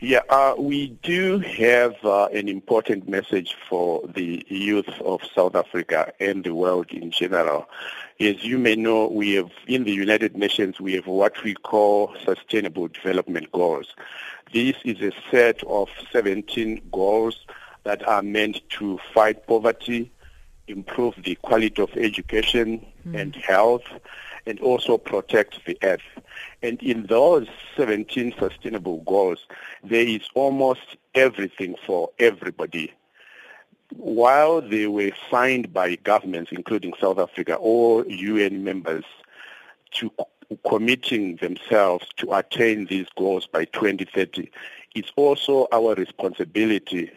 Yeah, 0.01 0.21
uh, 0.29 0.55
we 0.57 0.97
do 1.03 1.39
have 1.39 1.93
uh, 2.05 2.27
an 2.27 2.47
important 2.47 3.09
message 3.09 3.57
for 3.67 4.01
the 4.07 4.45
youth 4.47 4.87
of 5.01 5.19
South 5.35 5.55
Africa 5.55 6.13
and 6.21 6.41
the 6.41 6.55
world 6.55 6.89
in 6.91 7.11
general. 7.11 7.67
As 8.17 8.41
you 8.41 8.59
may 8.59 8.77
know, 8.77 9.07
we 9.07 9.33
have, 9.33 9.51
in 9.67 9.83
the 9.83 9.91
United 9.91 10.37
Nations, 10.37 10.79
we 10.79 10.93
have 10.93 11.05
what 11.05 11.43
we 11.43 11.53
call 11.53 12.15
Sustainable 12.23 12.87
Development 12.87 13.51
Goals. 13.51 13.93
This 14.53 14.77
is 14.85 15.01
a 15.01 15.11
set 15.31 15.61
of 15.63 15.89
17 16.13 16.81
goals 16.93 17.45
that 17.83 18.07
are 18.07 18.21
meant 18.21 18.61
to 18.77 19.01
fight 19.13 19.45
poverty, 19.47 20.09
improve 20.69 21.15
the 21.25 21.35
quality 21.35 21.81
of 21.81 21.89
education 21.97 22.85
mm. 23.05 23.19
and 23.19 23.35
health, 23.35 23.83
and 24.45 24.61
also 24.61 24.97
protect 24.97 25.65
the 25.65 25.77
earth. 25.83 25.99
And 26.61 26.81
in 26.81 27.05
those 27.07 27.47
17 27.77 28.33
sustainable 28.37 29.01
goals, 29.01 29.45
there 29.83 30.05
is 30.05 30.21
almost 30.33 30.97
everything 31.15 31.75
for 31.85 32.09
everybody. 32.19 32.93
While 33.95 34.61
they 34.61 34.87
were 34.87 35.11
signed 35.31 35.73
by 35.73 35.95
governments, 35.95 36.51
including 36.51 36.93
South 36.99 37.17
Africa, 37.17 37.55
or 37.55 38.05
UN 38.05 38.63
members, 38.63 39.05
to 39.91 40.11
committing 40.67 41.37
themselves 41.37 42.07
to 42.17 42.33
attain 42.33 42.85
these 42.85 43.07
goals 43.17 43.47
by 43.47 43.65
2030, 43.65 44.51
it's 44.95 45.11
also 45.15 45.67
our 45.71 45.95
responsibility, 45.95 47.11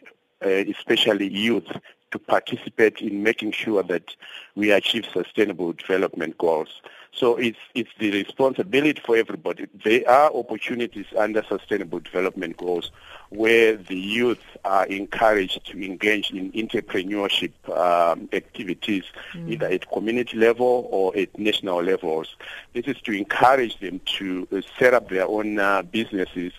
uh, 0.44 0.48
especially 0.48 1.28
youth, 1.28 1.66
to 2.12 2.18
participate 2.18 3.00
in 3.00 3.22
making 3.22 3.52
sure 3.52 3.82
that 3.82 4.14
we 4.54 4.70
achieve 4.70 5.06
sustainable 5.12 5.72
development 5.72 6.38
goals. 6.38 6.80
So 7.14 7.36
it's, 7.36 7.58
it's 7.74 7.90
the 7.98 8.10
responsibility 8.10 9.00
for 9.04 9.16
everybody. 9.16 9.66
There 9.84 10.08
are 10.08 10.34
opportunities 10.34 11.06
under 11.18 11.42
sustainable 11.42 12.00
development 12.00 12.56
goals 12.56 12.90
where 13.28 13.76
the 13.76 13.96
youth 13.96 14.42
are 14.64 14.86
encouraged 14.86 15.66
to 15.66 15.84
engage 15.84 16.30
in 16.30 16.52
entrepreneurship 16.52 17.52
um, 17.76 18.28
activities, 18.32 19.04
mm. 19.34 19.50
either 19.50 19.66
at 19.66 19.90
community 19.90 20.38
level 20.38 20.88
or 20.90 21.14
at 21.16 21.38
national 21.38 21.82
levels. 21.82 22.36
This 22.72 22.86
is 22.86 22.96
to 23.02 23.12
encourage 23.12 23.78
them 23.80 24.00
to 24.18 24.48
uh, 24.50 24.62
set 24.78 24.94
up 24.94 25.10
their 25.10 25.26
own 25.26 25.58
uh, 25.58 25.82
businesses 25.82 26.52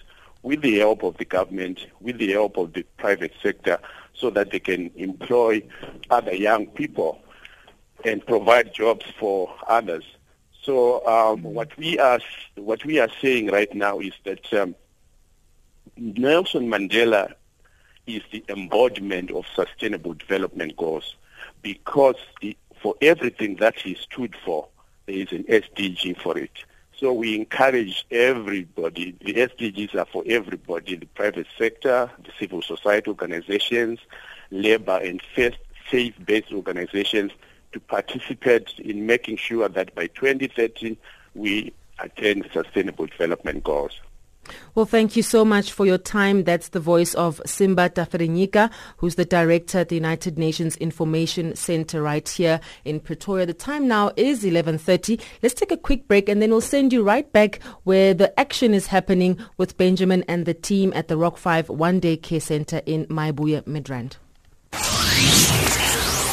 with 0.44 0.62
the 0.62 0.78
help 0.78 1.04
of 1.04 1.18
the 1.18 1.26
government, 1.26 1.88
with 2.02 2.18
the 2.18 2.32
help 2.32 2.58
of 2.58 2.74
the 2.74 2.84
private 2.98 3.34
sector, 3.42 3.80
so 4.13 4.30
that 4.32 4.52
they 4.52 4.60
can 4.60 4.91
employ 4.95 5.62
other 6.10 6.34
young 6.34 6.67
people 6.67 7.19
and 8.06 8.26
provide 8.26 8.73
jobs 8.73 9.06
for 9.19 9.54
others. 9.67 10.04
So 10.62 11.06
um, 11.06 11.43
what 11.43 11.76
we 11.78 11.99
are 11.99 12.19
what 12.56 12.86
we 12.86 12.99
are 12.99 13.10
saying 13.21 13.47
right 13.47 13.73
now 13.73 13.99
is 13.99 14.13
that 14.23 14.54
um, 14.54 14.76
Nelson 15.97 16.69
Mandela 16.69 17.34
is 18.08 18.21
the 18.32 18.43
embodiment 18.49 19.32
of 19.32 19.45
sustainable 19.56 20.13
development 20.13 20.76
goals 20.78 21.15
because 21.62 22.15
the, 22.41 22.58
for 22.82 22.95
everything 23.02 23.56
that 23.58 23.78
he 23.78 23.95
stood 23.95 24.36
for, 24.43 24.67
there 25.06 25.15
is 25.15 25.32
an 25.32 25.43
SDG 25.43 26.21
for 26.21 26.38
it. 26.38 26.52
So 27.04 27.12
we 27.12 27.36
encourage 27.36 28.06
everybody. 28.12 29.13
The 29.20 29.34
SDGs 29.34 29.94
are 29.94 30.06
for 30.06 30.24
everybody: 30.26 30.96
the 30.96 31.06
private 31.08 31.48
sector, 31.58 32.10
the 32.24 32.32
civil 32.39 32.62
society 32.62 33.10
organizations, 33.10 34.00
labor, 34.52 35.02
and 35.04 35.22
faith-based 35.36 36.54
organizations 36.54 37.34
to 37.74 37.82
participate 37.82 38.80
in 38.80 39.06
making 39.06 39.36
sure 39.36 39.68
that 39.68 39.94
by 39.94 40.08
2030 40.08 40.98
we 41.36 41.74
attain 42.00 42.39
the 42.44 42.50
sustainable 42.54 43.08
development 43.08 43.66
goals. 43.66 44.00
Well, 44.75 44.86
thank 44.86 45.15
you 45.15 45.23
so 45.23 45.45
much 45.45 45.71
for 45.71 45.86
your 45.86 45.97
time. 45.97 46.43
That's 46.43 46.69
the 46.69 46.79
voice 46.79 47.13
of 47.13 47.41
Simba 47.45 47.89
Tafirenyika, 47.89 48.71
who's 48.97 49.15
the 49.15 49.25
director 49.25 49.79
at 49.79 49.89
the 49.89 49.95
United 49.95 50.38
Nations 50.38 50.75
Information 50.77 51.56
Center 51.56 52.01
right 52.01 52.27
here 52.27 52.60
in 52.84 52.99
Pretoria. 52.99 53.45
The 53.45 53.53
time 53.53 53.88
now 53.88 54.12
is 54.15 54.43
11:30. 54.43 55.19
Let's 55.41 55.53
take 55.53 55.71
a 55.71 55.77
quick 55.77 56.08
break 56.08 56.27
and 56.27 56.41
then 56.41 56.49
we'll 56.49 56.62
send 56.62 56.91
you 56.91 57.03
right 57.03 57.32
back 57.32 57.62
where 57.84 58.13
the 58.13 58.38
action 58.39 58.73
is 58.73 58.88
happening 58.88 59.38
with 59.58 59.77
Benjamin 59.77 60.23
and 60.27 60.45
the 60.45 60.53
team 60.53 60.91
at 60.95 61.08
the 61.08 61.17
Rock 61.17 61.38
5 61.38 61.69
One-Day 61.69 62.17
Care 62.17 62.39
Center 62.39 62.82
in 62.86 63.06
Mayibuye 63.08 63.63
Midrand. 63.63 64.17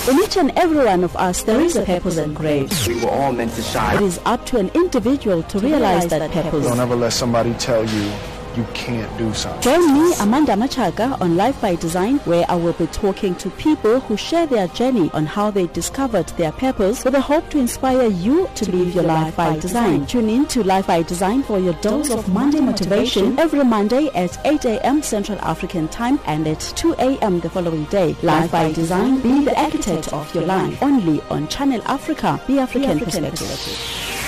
In 0.09 0.19
each 0.19 0.37
and 0.39 0.51
every 0.57 0.85
one 0.85 1.05
of 1.05 1.15
us, 1.17 1.43
there 1.43 1.61
is 1.61 1.77
a 1.77 1.85
purpose 1.85 2.17
engraved. 2.17 2.89
We 2.89 3.05
were 3.05 3.11
all 3.11 3.33
meant 3.33 3.53
to 3.55 3.63
shine. 3.63 3.97
It 3.97 4.03
is 4.03 4.19
up 4.25 4.47
to 4.47 4.57
an 4.57 4.71
individual 4.75 5.43
to 5.45 5.59
realize 5.59 6.07
that 6.09 6.31
purpose. 6.31 6.65
Don't 6.65 6.81
ever 6.81 6.97
let 6.97 7.13
somebody 7.13 7.53
tell 7.55 7.85
you 7.85 8.13
you 8.57 8.65
can't 8.75 9.17
do 9.19 9.33
something. 9.35 9.63
Join 9.63 9.95
me, 9.95 10.15
Amanda 10.21 10.53
Machaga, 10.53 11.21
on 11.21 11.37
Life 11.37 11.61
by 11.61 11.75
Design, 11.77 12.19
where 12.21 12.45
I 12.49 12.55
will 12.55 12.73
be 12.75 12.87
talking 12.89 13.35
to 13.37 13.51
people 13.51 14.01
who 14.01 14.17
share 14.17 14.47
their 14.47 14.69
journey 14.69 15.11
on 15.13 15.27
how 15.27 15.51
they 15.51 15.67
discovered 15.69 16.27
their 16.31 16.53
purpose 16.53 17.05
with 17.05 17.15
the 17.15 17.21
hope 17.21 17.49
to 17.51 17.59
inspire 17.59 18.09
you 18.09 18.49
to, 18.57 18.65
to 18.65 18.77
live 18.77 18.95
your 18.95 19.05
life 19.05 19.37
by 19.37 19.59
design. 19.59 20.07
Tune 20.07 20.29
in 20.29 20.47
to 20.47 20.63
Life 20.65 20.87
by 20.87 21.03
Design 21.03 21.43
for 21.43 21.59
your 21.59 21.75
dose 21.75 22.11
of 22.11 22.29
Monday 22.33 22.61
motivation 22.61 23.39
every 23.39 23.65
Monday 23.65 24.09
at 24.15 24.39
8 24.47 24.65
a.m. 24.65 25.03
Central 25.03 25.39
African 25.41 25.89
Time 25.89 26.19
and 26.27 26.47
at 26.47 26.61
2 26.61 26.95
a.m. 26.99 27.41
the 27.41 27.51
following 27.51 27.85
day. 27.85 28.17
Life 28.23 28.51
by 28.53 28.73
Design, 28.73 29.21
be 29.21 29.45
the 29.45 29.59
architect 29.59 30.13
of 30.13 30.35
your 30.35 30.45
life. 30.45 30.83
Only 30.83 31.21
on 31.31 31.49
Channel 31.49 31.83
Africa, 31.87 32.41
the 32.47 32.59
African, 32.59 32.99
the 32.99 33.05
African 33.05 33.25
perspective. 33.25 33.49
perspective. 33.49 34.20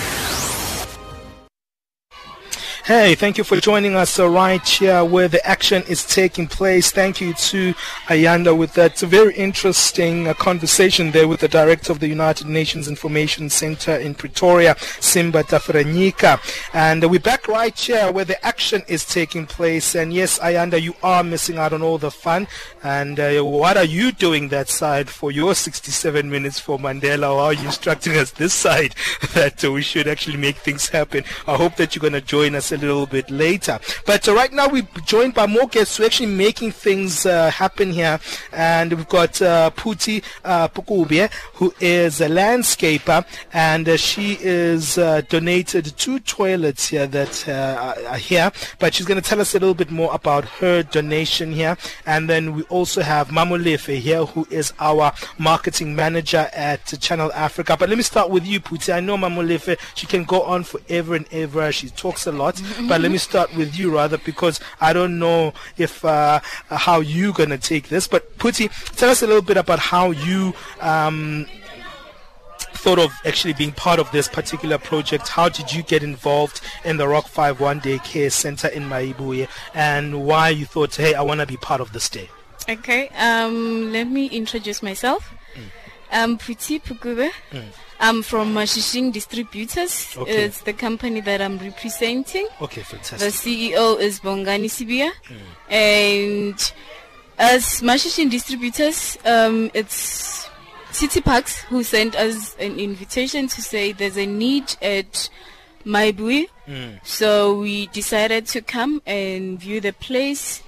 Hey, 2.85 3.15
thank 3.15 3.39
you 3.39 3.45
for 3.45 3.61
joining 3.61 3.95
us 3.95 4.19
uh, 4.19 4.29
right 4.29 4.67
here 4.67 5.05
where 5.05 5.29
the 5.29 5.47
action 5.47 5.85
is 5.89 6.05
taking 6.05 6.49
place. 6.49 6.91
Thank 6.91 7.21
you 7.21 7.33
to 7.33 7.75
Ayanda 8.09 8.59
with 8.59 8.75
that 8.75 8.99
very 8.99 9.37
interesting 9.37 10.27
uh, 10.27 10.35
conversation 10.35 11.13
there 11.13 11.29
with 11.29 11.39
the 11.39 11.47
director 11.47 11.93
of 11.93 12.01
the 12.01 12.09
United 12.09 12.49
Nations 12.49 12.89
Information 12.89 13.51
Center 13.51 13.95
in 13.95 14.17
Pretoria, 14.17 14.75
Simba 14.99 15.45
Tafirenyika. 15.45 16.41
And 16.75 17.05
uh, 17.05 17.09
we're 17.09 17.21
back 17.21 17.47
right 17.47 17.79
here 17.79 18.11
where 18.11 18.25
the 18.25 18.45
action 18.45 18.83
is 18.89 19.07
taking 19.07 19.47
place. 19.47 19.95
And 19.95 20.13
yes, 20.13 20.41
Ayanda, 20.41 20.83
you 20.83 20.97
are 21.05 21.23
missing 21.23 21.59
out 21.59 21.73
on 21.73 21.83
all 21.83 21.99
the 21.99 22.11
fun. 22.11 22.49
And 22.83 23.21
uh, 23.21 23.43
what 23.43 23.77
are 23.77 23.85
you 23.85 24.11
doing 24.11 24.49
that 24.49 24.69
side 24.69 25.09
for 25.09 25.31
your 25.31 25.55
67 25.55 26.29
minutes 26.29 26.59
for 26.59 26.81
Mandela? 26.81 27.33
Or 27.33 27.43
are 27.43 27.53
you 27.53 27.65
instructing 27.65 28.17
us 28.17 28.33
this 28.33 28.53
side 28.55 28.97
that 29.35 29.63
we 29.63 29.83
should 29.83 30.09
actually 30.09 30.37
make 30.37 30.57
things 30.57 30.89
happen? 30.89 31.23
I 31.47 31.55
hope 31.55 31.77
that 31.77 31.95
you're 31.95 32.01
going 32.01 32.15
to 32.15 32.21
join 32.21 32.57
us 32.57 32.72
a 32.73 32.77
little 32.77 33.07
bit 33.07 33.31
later. 33.31 33.79
But 34.07 34.29
uh, 34.29 34.35
right 34.35 34.53
now 34.53 34.69
we're 34.69 34.87
joined 35.05 35.35
by 35.35 35.47
more 35.47 35.67
guests 35.69 35.97
who 35.97 36.03
are 36.03 36.07
actually 36.07 36.35
making 36.35 36.73
things 36.73 37.27
uh, 37.27 37.51
happen 37.51 37.91
here. 37.91 38.19
And 38.53 38.93
we've 38.93 39.09
got 39.09 39.41
uh, 39.43 39.71
Puti 39.71 40.23
uh, 40.45 40.69
Pukubie, 40.69 41.31
who 41.55 41.75
is 41.81 42.21
a 42.21 42.29
landscaper, 42.29 43.25
and 43.53 43.89
uh, 43.89 43.97
she 43.97 44.39
is 44.41 44.99
uh, 44.99 45.23
donated 45.29 45.97
two 45.97 46.19
toilets 46.21 46.89
here 46.89 47.07
that 47.07 47.49
uh, 47.49 47.95
are 48.09 48.17
here. 48.17 48.51
But 48.79 48.95
she's 48.95 49.07
going 49.07 49.21
to 49.21 49.29
tell 49.29 49.41
us 49.41 49.55
a 49.55 49.59
little 49.59 49.75
bit 49.75 49.91
more 49.91 50.13
about 50.15 50.45
her 50.45 50.83
donation 50.83 51.53
here. 51.53 51.77
And 52.07 52.29
then 52.29 52.55
we 52.55 52.63
also 52.65 53.03
have 53.03 53.29
Mamolefe 53.29 53.99
here, 53.99 54.25
who 54.25 54.47
is 54.51 54.73
our 54.79 55.13
marketing 55.39 55.95
manager 55.95 56.49
at 56.55 56.87
Channel 57.01 57.33
Africa. 57.33 57.77
But 57.79 57.89
let 57.89 57.99
me 57.99 58.05
start 58.05 58.31
with 58.31 58.47
you, 58.47 58.61
Puti. 58.61 58.95
I 58.95 59.01
know 59.01 59.17
Mamolefe, 59.17 59.79
she 59.95 60.07
can 60.07 60.25
go 60.25 60.43
on 60.43 60.65
forever 60.65 61.15
and 61.15 61.27
ever. 61.33 61.73
She 61.73 61.91
talks 61.91 62.27
a 62.27 62.33
lot. 62.33 62.62
But 62.89 63.01
let 63.01 63.11
me 63.11 63.19
start 63.19 63.55
with 63.57 63.79
you 63.79 63.95
rather 63.95 64.19
because 64.19 64.61
I 64.81 64.93
don't 64.93 65.19
know 65.19 65.53
if 65.77 66.05
uh, 66.05 66.41
how 66.69 67.01
you're 67.01 67.33
gonna 67.33 67.59
take 67.59 67.89
this. 67.89 68.09
But 68.09 68.39
Puti, 68.39 68.71
tell 68.97 69.11
us 69.11 69.23
a 69.23 69.27
little 69.27 69.43
bit 69.43 69.57
about 69.57 69.79
how 69.79 70.11
you. 70.11 70.55
Um, 70.81 71.47
thought 72.75 72.99
of 72.99 73.13
actually 73.25 73.53
being 73.53 73.71
part 73.71 74.01
of 74.01 74.11
this 74.11 74.27
particular 74.27 74.77
project? 74.77 75.29
How 75.29 75.49
did 75.49 75.73
you 75.73 75.85
get 75.85 76.03
involved 76.03 76.61
in 76.85 76.97
the 76.97 77.07
Rock 77.07 77.29
5 77.29 77.61
One 77.61 77.79
Day 77.79 77.99
Care 77.99 78.29
Center 78.29 78.67
in 78.67 78.85
Mayibuye 78.85 79.49
and 79.73 80.25
why 80.27 80.49
you 80.49 80.67
thought, 80.67 80.97
hey, 80.97 81.15
I 81.15 81.23
want 81.23 81.41
to 81.41 81.47
be 81.47 81.57
part 81.57 81.81
of 81.81 81.93
this 81.93 82.09
day? 82.09 82.29
Okay, 82.69 83.09
um, 83.11 83.93
let 83.93 84.09
me 84.09 84.27
introduce 84.27 84.83
myself. 84.83 85.33
Mm. 85.55 85.63
I'm 86.11 86.39
Puti 86.39 86.83
Pukube. 86.83 87.31
Mm. 87.53 87.65
I'm 88.03 88.25
from 88.25 88.53
Mashishing 88.53 89.13
Distributors. 89.13 90.17
Okay. 90.19 90.47
It's 90.47 90.63
the 90.63 90.73
company 90.73 91.21
that 91.21 91.41
I'm 91.41 91.57
representing. 91.59 92.49
Okay, 92.61 92.83
fantastic. 92.83 93.21
The 93.21 93.27
CEO 93.27 94.01
is 94.01 94.19
Bongani 94.19 94.69
Sibia. 94.69 95.13
Mm. 95.29 95.73
And 95.73 96.73
as 97.39 97.81
Mashishing 97.81 98.29
Distributors, 98.29 99.17
um, 99.25 99.71
it's 99.73 100.51
City 100.91 101.21
Parks 101.21 101.61
who 101.61 101.85
sent 101.85 102.17
us 102.17 102.57
an 102.57 102.81
invitation 102.81 103.47
to 103.47 103.63
say 103.63 103.93
there's 103.93 104.19
a 104.19 104.27
need 104.27 104.75
at 104.83 105.31
Mayibuye. 105.87 106.49
Mm. 106.67 107.07
So 107.07 107.57
we 107.61 107.87
decided 107.87 108.49
to 108.49 108.63
come 108.63 109.01
and 109.07 109.61
view 109.61 109.81
the 109.81 109.93
place. 109.93 110.61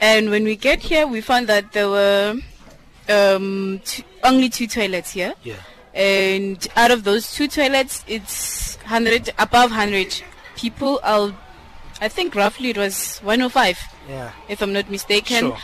And 0.00 0.30
when 0.30 0.44
we 0.44 0.54
get 0.54 0.78
here, 0.78 1.04
we 1.08 1.20
found 1.20 1.48
that 1.48 1.72
there 1.72 1.88
were 1.88 2.36
um, 3.08 3.80
two, 3.84 4.04
only 4.22 4.48
two 4.48 4.68
toilets 4.68 5.10
here. 5.10 5.34
Yeah 5.42 5.56
and 5.94 6.66
out 6.76 6.90
of 6.90 7.04
those 7.04 7.32
two 7.32 7.48
toilets, 7.48 8.04
it's 8.06 8.76
100 8.76 9.30
above 9.38 9.70
100 9.70 10.22
people. 10.56 11.00
I'll, 11.02 11.36
I 12.00 12.08
think 12.08 12.34
roughly 12.34 12.70
it 12.70 12.78
was 12.78 13.18
105, 13.18 13.78
yeah. 14.08 14.32
if 14.48 14.62
I'm 14.62 14.72
not 14.72 14.90
mistaken. 14.90 15.38
Sure. 15.38 15.58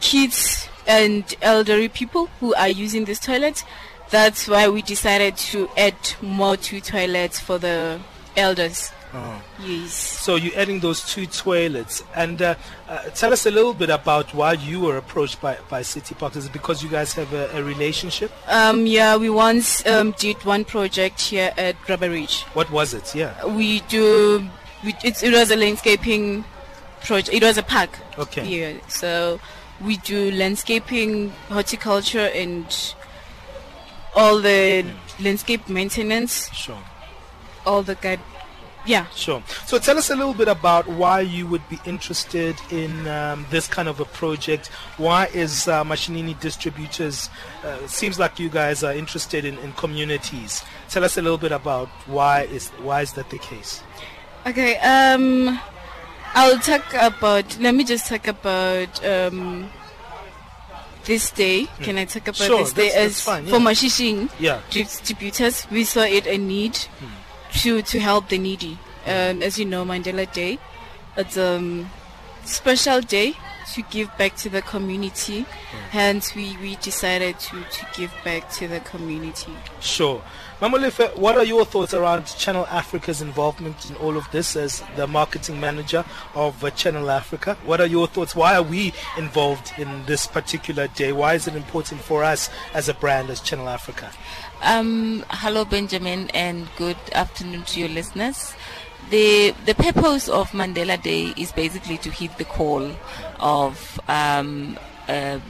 Kids 0.00 0.68
and 0.86 1.24
elderly 1.42 1.88
people 1.88 2.26
who 2.40 2.54
are 2.54 2.68
using 2.68 3.04
this 3.04 3.20
toilet. 3.20 3.64
That's 4.10 4.48
why 4.48 4.68
we 4.68 4.82
decided 4.82 5.36
to 5.38 5.70
add 5.76 5.94
more 6.20 6.56
two 6.56 6.80
toilets 6.80 7.40
for 7.40 7.58
the 7.58 8.00
elders. 8.36 8.92
Oh. 9.14 9.42
Yes. 9.62 9.92
So 9.92 10.36
you're 10.36 10.58
adding 10.58 10.80
those 10.80 11.04
two 11.04 11.26
toilets, 11.26 12.02
and 12.14 12.40
uh, 12.40 12.54
uh, 12.88 13.02
tell 13.10 13.32
us 13.32 13.44
a 13.44 13.50
little 13.50 13.74
bit 13.74 13.90
about 13.90 14.32
why 14.32 14.52
you 14.54 14.80
were 14.80 14.96
approached 14.96 15.40
by, 15.40 15.58
by 15.68 15.82
City 15.82 16.14
Parks. 16.14 16.36
Is 16.36 16.46
it 16.46 16.52
because 16.52 16.82
you 16.82 16.88
guys 16.88 17.12
have 17.12 17.32
a, 17.34 17.50
a 17.54 17.62
relationship? 17.62 18.32
Um, 18.48 18.86
yeah, 18.86 19.16
we 19.16 19.28
once 19.28 19.84
um, 19.86 20.12
did 20.18 20.42
one 20.44 20.64
project 20.64 21.20
here 21.20 21.52
at 21.58 21.76
Rabie 21.86 22.10
Ridge. 22.10 22.42
What 22.54 22.70
was 22.70 22.94
it? 22.94 23.14
Yeah. 23.14 23.44
We 23.44 23.80
do. 23.80 24.48
We, 24.82 24.94
it, 25.04 25.22
it 25.22 25.32
was 25.32 25.50
a 25.50 25.56
landscaping 25.56 26.44
project. 27.02 27.34
It 27.34 27.42
was 27.42 27.58
a 27.58 27.62
park. 27.62 27.98
Okay. 28.18 28.46
Yeah. 28.46 28.86
So 28.88 29.40
we 29.84 29.98
do 29.98 30.30
landscaping, 30.30 31.30
horticulture, 31.50 32.30
and 32.34 32.94
all 34.16 34.40
the 34.40 34.86
landscape 35.20 35.68
maintenance. 35.68 36.48
Sure. 36.54 36.78
All 37.66 37.82
the 37.82 37.94
guide 37.94 38.20
yeah. 38.84 39.06
Sure. 39.10 39.42
So 39.66 39.78
tell 39.78 39.96
us 39.98 40.10
a 40.10 40.16
little 40.16 40.34
bit 40.34 40.48
about 40.48 40.88
why 40.88 41.20
you 41.20 41.46
would 41.46 41.66
be 41.68 41.78
interested 41.84 42.56
in 42.70 43.06
um, 43.06 43.46
this 43.50 43.68
kind 43.68 43.88
of 43.88 44.00
a 44.00 44.04
project. 44.04 44.68
Why 44.96 45.26
is 45.26 45.68
uh, 45.68 45.84
Mashinini 45.84 46.38
Distributors, 46.40 47.30
uh, 47.64 47.86
seems 47.86 48.18
like 48.18 48.38
you 48.38 48.48
guys 48.48 48.82
are 48.82 48.92
interested 48.92 49.44
in, 49.44 49.58
in 49.58 49.72
communities. 49.74 50.64
Tell 50.88 51.04
us 51.04 51.16
a 51.16 51.22
little 51.22 51.38
bit 51.38 51.52
about 51.52 51.88
why 52.06 52.42
is, 52.42 52.70
why 52.70 53.02
is 53.02 53.12
that 53.12 53.30
the 53.30 53.38
case? 53.38 53.82
Okay. 54.46 54.76
Um, 54.78 55.60
I'll 56.34 56.58
talk 56.58 56.92
about, 56.94 57.58
let 57.60 57.74
me 57.74 57.84
just 57.84 58.08
talk 58.08 58.26
about 58.26 59.04
um, 59.04 59.70
this 61.04 61.30
day. 61.30 61.64
Mm. 61.64 61.84
Can 61.84 61.98
I 61.98 62.04
talk 62.06 62.22
about 62.22 62.36
sure, 62.36 62.58
this 62.58 62.72
day 62.72 62.88
that's, 62.88 62.96
as 62.96 63.04
that's 63.04 63.22
fine, 63.22 63.46
yeah. 63.46 63.50
for 63.52 63.60
Mashishing 63.60 64.30
yeah. 64.40 64.60
distributors? 64.70 65.68
We 65.70 65.84
saw 65.84 66.02
it 66.02 66.26
a 66.26 66.36
need. 66.36 66.72
Mm 66.72 67.21
to 67.58 67.82
to 67.82 68.00
help 68.00 68.28
the 68.28 68.38
needy. 68.38 68.78
Um, 69.06 69.42
as 69.42 69.58
you 69.58 69.64
know, 69.64 69.84
Mandela 69.84 70.32
Day, 70.32 70.58
it's 71.16 71.36
a 71.36 71.56
um, 71.56 71.90
special 72.44 73.00
day 73.00 73.34
to 73.74 73.82
give 73.82 74.16
back 74.18 74.36
to 74.36 74.48
the 74.48 74.62
community. 74.62 75.46
Hence, 75.90 76.34
we, 76.34 76.56
we 76.58 76.76
decided 76.76 77.38
to, 77.38 77.62
to 77.62 77.86
give 77.94 78.12
back 78.24 78.50
to 78.52 78.68
the 78.68 78.80
community. 78.80 79.52
Sure. 79.80 80.22
Mamolefe, 80.60 81.16
what 81.16 81.36
are 81.36 81.44
your 81.44 81.64
thoughts 81.64 81.92
around 81.92 82.26
Channel 82.26 82.66
Africa's 82.68 83.20
involvement 83.20 83.90
in 83.90 83.96
all 83.96 84.16
of 84.16 84.30
this 84.30 84.54
as 84.54 84.82
the 84.96 85.06
marketing 85.06 85.58
manager 85.58 86.04
of 86.34 86.62
uh, 86.62 86.70
Channel 86.70 87.10
Africa? 87.10 87.56
What 87.64 87.80
are 87.80 87.86
your 87.86 88.06
thoughts? 88.06 88.36
Why 88.36 88.54
are 88.54 88.62
we 88.62 88.92
involved 89.16 89.72
in 89.76 90.04
this 90.06 90.26
particular 90.26 90.86
day? 90.88 91.12
Why 91.12 91.34
is 91.34 91.48
it 91.48 91.56
important 91.56 92.00
for 92.00 92.22
us 92.22 92.48
as 92.74 92.88
a 92.88 92.94
brand, 92.94 93.28
as 93.30 93.40
Channel 93.40 93.68
Africa? 93.68 94.12
Um, 94.62 95.24
hello, 95.28 95.64
Benjamin, 95.64 96.30
and 96.30 96.68
good 96.76 96.96
afternoon 97.14 97.64
to 97.64 97.80
your 97.80 97.88
listeners. 97.88 98.54
The 99.10 99.54
the 99.66 99.74
purpose 99.74 100.28
of 100.28 100.50
Mandela 100.52 101.02
Day 101.02 101.34
is 101.36 101.50
basically 101.50 101.98
to 101.98 102.10
hit 102.10 102.38
the 102.38 102.44
call 102.44 102.92
of 103.40 103.98
um, 104.08 104.78
uh, 105.08 105.40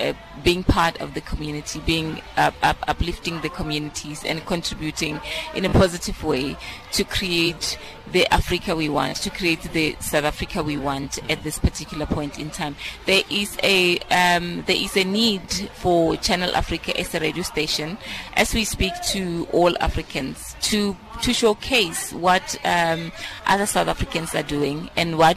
uh, 0.00 0.12
being 0.42 0.62
part 0.64 1.00
of 1.00 1.14
the 1.14 1.20
community, 1.20 1.80
being 1.80 2.20
up, 2.36 2.54
up, 2.62 2.76
uplifting 2.88 3.40
the 3.40 3.48
communities 3.48 4.24
and 4.24 4.44
contributing 4.46 5.20
in 5.54 5.64
a 5.64 5.70
positive 5.70 6.22
way 6.24 6.56
to 6.92 7.04
create 7.04 7.78
the 8.12 8.26
Africa 8.32 8.76
we 8.76 8.88
want, 8.88 9.16
to 9.16 9.30
create 9.30 9.62
the 9.72 9.96
South 10.00 10.24
Africa 10.24 10.62
we 10.62 10.76
want 10.76 11.18
at 11.30 11.42
this 11.42 11.58
particular 11.58 12.06
point 12.06 12.38
in 12.38 12.50
time. 12.50 12.76
There 13.06 13.22
is 13.30 13.56
a 13.62 13.98
um, 14.10 14.62
there 14.66 14.76
is 14.76 14.96
a 14.96 15.04
need 15.04 15.50
for 15.74 16.16
Channel 16.16 16.54
Africa 16.54 16.98
as 16.98 17.14
a 17.14 17.20
radio 17.20 17.42
station, 17.42 17.96
as 18.34 18.54
we 18.54 18.64
speak 18.64 18.92
to 19.08 19.48
all 19.52 19.76
Africans, 19.80 20.54
to 20.62 20.96
to 21.22 21.32
showcase 21.32 22.12
what 22.12 22.56
um, 22.64 23.12
other 23.46 23.66
South 23.66 23.88
Africans 23.88 24.34
are 24.34 24.42
doing 24.42 24.90
and 24.96 25.16
what 25.18 25.36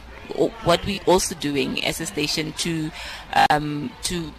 what 0.64 0.84
we 0.84 1.00
also 1.06 1.34
doing 1.36 1.84
as 1.84 2.00
a 2.00 2.06
station 2.06 2.52
to 2.54 2.90
um, 3.50 3.90
to 4.02 4.32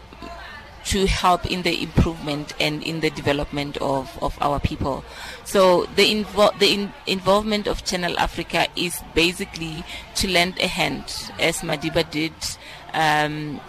to 0.85 1.05
help 1.07 1.45
in 1.45 1.61
the 1.63 1.83
improvement 1.83 2.53
and 2.59 2.83
in 2.83 2.99
the 2.99 3.09
development 3.11 3.77
of, 3.77 4.17
of 4.21 4.37
our 4.41 4.59
people. 4.59 5.03
So 5.45 5.85
the 5.95 6.23
invo- 6.23 6.57
the 6.59 6.73
in- 6.73 6.93
involvement 7.07 7.67
of 7.67 7.83
Channel 7.85 8.17
Africa 8.19 8.67
is 8.75 9.01
basically 9.13 9.83
to 10.15 10.27
lend 10.27 10.59
a 10.59 10.67
hand, 10.67 11.03
as 11.39 11.61
Madiba 11.61 12.09
did. 12.09 12.33
Um, 12.93 13.61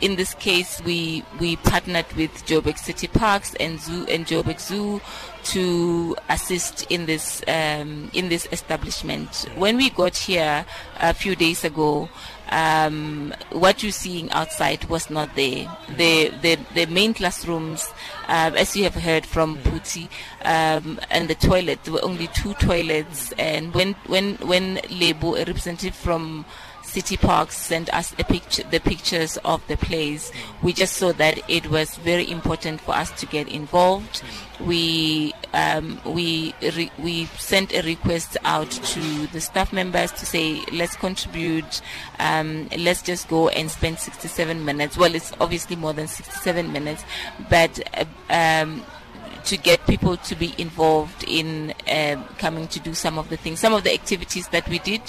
in 0.00 0.14
this 0.14 0.34
case, 0.34 0.80
we 0.84 1.24
we 1.40 1.56
partnered 1.56 2.10
with 2.12 2.30
Joburg 2.46 2.78
City 2.78 3.08
Parks 3.08 3.54
and 3.58 3.80
Zoo 3.80 4.06
and 4.06 4.26
Joburg 4.26 4.60
Zoo 4.60 5.00
to 5.44 6.16
assist 6.28 6.86
in 6.90 7.06
this 7.06 7.42
um, 7.48 8.10
in 8.14 8.28
this 8.28 8.46
establishment. 8.52 9.48
When 9.56 9.76
we 9.76 9.90
got 9.90 10.16
here 10.16 10.64
a 11.00 11.12
few 11.12 11.34
days 11.34 11.64
ago, 11.64 12.08
um, 12.50 13.34
what 13.52 13.82
you're 13.82 13.92
seeing 13.92 14.30
outside 14.32 14.84
was 14.84 15.10
not 15.10 15.34
there. 15.36 15.70
The 15.96 16.32
the, 16.42 16.58
the 16.74 16.86
main 16.86 17.14
classrooms, 17.14 17.88
uh, 18.28 18.52
as 18.56 18.76
you 18.76 18.84
have 18.84 18.94
heard 18.94 19.26
from 19.26 19.58
Puti, 19.58 20.08
um, 20.44 21.00
and 21.10 21.28
the 21.28 21.34
toilet, 21.34 21.84
there 21.84 21.94
were 21.94 22.04
only 22.04 22.28
two 22.28 22.54
toilets. 22.54 23.32
And 23.32 23.74
when 23.74 23.94
when 24.06 24.36
when 24.36 24.80
Lebo, 24.90 25.34
a 25.34 25.44
representative 25.44 25.94
from 25.94 26.44
City 26.88 27.16
Parks 27.18 27.56
sent 27.56 27.92
us 27.92 28.12
picture, 28.12 28.62
the 28.64 28.80
pictures 28.80 29.36
of 29.44 29.66
the 29.68 29.76
place. 29.76 30.32
We 30.62 30.72
just 30.72 30.96
saw 30.96 31.12
that 31.12 31.38
it 31.48 31.70
was 31.70 31.96
very 31.96 32.30
important 32.30 32.80
for 32.80 32.94
us 32.94 33.10
to 33.20 33.26
get 33.26 33.48
involved. 33.48 34.22
We 34.60 35.34
um, 35.52 36.00
we 36.04 36.54
re- 36.62 36.90
we 36.98 37.26
sent 37.36 37.74
a 37.74 37.82
request 37.82 38.36
out 38.44 38.70
to 38.70 39.26
the 39.28 39.40
staff 39.40 39.72
members 39.72 40.12
to 40.12 40.26
say 40.26 40.64
let's 40.72 40.96
contribute. 40.96 41.80
Um, 42.18 42.68
let's 42.78 43.02
just 43.02 43.28
go 43.28 43.48
and 43.48 43.70
spend 43.70 43.98
67 43.98 44.64
minutes. 44.64 44.96
Well, 44.96 45.14
it's 45.14 45.32
obviously 45.40 45.76
more 45.76 45.92
than 45.92 46.08
67 46.08 46.72
minutes, 46.72 47.04
but 47.48 47.80
uh, 47.96 48.04
um, 48.30 48.82
to 49.48 49.56
get 49.56 49.84
people 49.86 50.14
to 50.18 50.34
be 50.36 50.54
involved 50.58 51.24
in 51.26 51.72
um, 51.90 52.22
coming 52.36 52.68
to 52.68 52.78
do 52.80 52.92
some 52.92 53.18
of 53.18 53.30
the 53.30 53.36
things, 53.38 53.58
some 53.58 53.72
of 53.72 53.82
the 53.82 53.92
activities 53.92 54.46
that 54.48 54.68
we 54.68 54.78
did. 54.78 55.00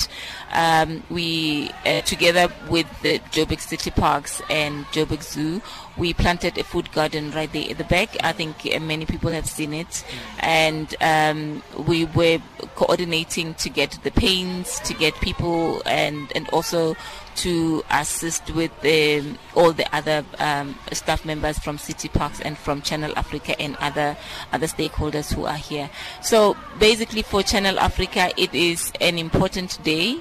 Um, 0.54 1.04
we, 1.10 1.72
uh, 1.86 2.00
together 2.02 2.48
with 2.70 2.88
the 3.02 3.20
Joburg 3.34 3.60
City 3.60 3.92
Parks 3.92 4.42
and 4.50 4.86
Joburg 4.88 5.24
Zoo, 5.24 5.62
we 5.98 6.14
planted 6.14 6.58
a 6.58 6.64
food 6.64 6.90
garden 6.94 7.32
right 7.32 7.52
there 7.52 7.70
at 7.70 7.78
the 7.78 7.84
back. 7.84 8.16
I 8.24 8.32
think 8.32 8.56
uh, 8.74 8.80
many 8.80 9.06
people 9.06 9.30
have 9.32 9.46
seen 9.46 9.74
it, 9.74 10.06
and 10.40 10.96
um, 11.02 11.62
we 11.86 12.06
were 12.06 12.40
coordinating 12.76 13.56
to 13.56 13.70
get 13.70 14.00
the 14.04 14.12
paints, 14.12 14.80
to 14.88 14.94
get 14.94 15.14
people, 15.16 15.82
and 15.86 16.32
and 16.34 16.48
also 16.50 16.96
to 17.40 17.84
assist 17.90 18.54
with 18.54 18.72
the, 18.82 19.24
all 19.56 19.72
the 19.72 19.96
other 19.96 20.26
um, 20.40 20.76
staff 20.92 21.24
members 21.24 21.58
from 21.60 21.78
City 21.78 22.10
Parks 22.10 22.42
and 22.42 22.58
from 22.58 22.82
Channel 22.82 23.14
Africa 23.16 23.60
and 23.60 23.76
other 23.78 24.18
other 24.52 24.68
stakeholders 24.68 25.34
who 25.34 25.46
are 25.46 25.58
here. 25.58 25.90
So 26.22 26.58
basically, 26.80 27.22
for 27.22 27.42
Channel 27.42 27.80
Africa, 27.80 28.32
it 28.38 28.54
is 28.54 28.92
an 29.00 29.18
important 29.18 29.82
day 29.84 30.20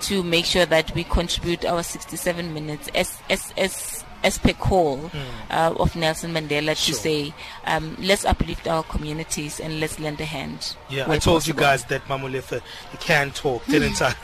to 0.00 0.22
make 0.22 0.44
sure 0.44 0.66
that 0.66 0.94
we 0.94 1.04
contribute 1.04 1.64
our 1.64 1.82
67 1.82 2.52
minutes 2.52 2.88
as 2.94 3.18
as 3.28 3.52
as 3.56 3.99
as 4.22 4.38
per 4.38 4.52
call 4.52 4.96
Hmm. 4.98 5.18
uh, 5.50 5.74
of 5.78 5.96
Nelson 5.96 6.32
Mandela 6.32 6.74
to 6.86 6.94
say, 6.94 7.32
um, 7.66 7.96
let's 8.00 8.24
uplift 8.24 8.68
our 8.68 8.82
communities 8.84 9.60
and 9.60 9.80
let's 9.80 9.98
lend 9.98 10.20
a 10.20 10.24
hand. 10.24 10.76
Yeah, 10.88 11.10
I 11.10 11.18
told 11.18 11.46
you 11.46 11.54
guys 11.54 11.84
that 11.86 12.04
Mamolefe, 12.06 12.60
can 13.00 13.30
talk, 13.32 13.64
didn't 13.74 14.00
I? 14.02 14.14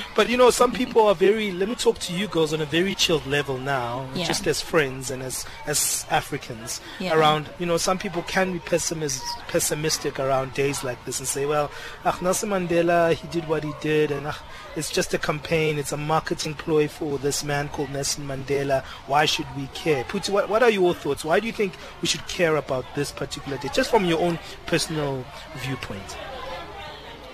but 0.14 0.28
you 0.28 0.36
know, 0.36 0.50
some 0.50 0.72
people 0.72 1.06
are 1.08 1.14
very. 1.14 1.50
Let 1.52 1.68
me 1.68 1.74
talk 1.74 1.98
to 2.00 2.12
you 2.12 2.26
girls 2.28 2.52
on 2.52 2.60
a 2.60 2.66
very 2.66 2.94
chilled 2.94 3.26
level 3.26 3.58
now, 3.58 4.06
Yeah. 4.14 4.26
just 4.26 4.46
as 4.46 4.60
friends 4.60 5.10
and 5.10 5.22
as 5.22 5.46
as 5.66 6.06
Africans. 6.10 6.80
Yeah. 6.98 7.16
Around, 7.16 7.48
you 7.58 7.66
know, 7.66 7.76
some 7.78 7.98
people 7.98 8.22
can 8.22 8.52
be 8.52 8.58
pessimist, 8.58 9.22
pessimistic 9.48 10.18
around 10.20 10.54
days 10.54 10.84
like 10.84 11.02
this 11.04 11.18
and 11.18 11.28
say, 11.28 11.46
well, 11.46 11.70
ah, 12.04 12.18
Nelson 12.20 12.50
Mandela, 12.50 13.12
he 13.14 13.26
did 13.28 13.48
what 13.48 13.64
he 13.64 13.72
did, 13.80 14.10
and 14.10 14.26
ah, 14.26 14.38
it's 14.76 14.90
just 14.90 15.14
a 15.14 15.18
campaign, 15.18 15.78
it's 15.78 15.92
a 15.92 15.96
marketing 15.96 16.54
ploy 16.54 16.88
for 16.88 17.18
this 17.18 17.42
man 17.42 17.68
called 17.68 17.90
Nelson 17.90 18.26
Mandela. 18.26 18.84
Why 19.06 19.24
should 19.24 19.46
we 19.56 19.66
care? 19.74 20.04
Puti, 20.04 20.30
what, 20.30 20.48
what 20.48 20.62
are 20.62 20.70
your 20.70 20.94
thoughts? 20.94 21.24
Why 21.24 21.40
do 21.40 21.46
you 21.46 21.52
think 21.52 21.72
we 22.00 22.08
should 22.08 22.26
care 22.28 22.56
about 22.56 22.84
this 22.94 23.10
particular 23.10 23.58
day, 23.58 23.68
just 23.72 23.90
from 23.90 24.04
your 24.04 24.20
own 24.20 24.38
personal 24.66 25.24
viewpoint? 25.56 26.16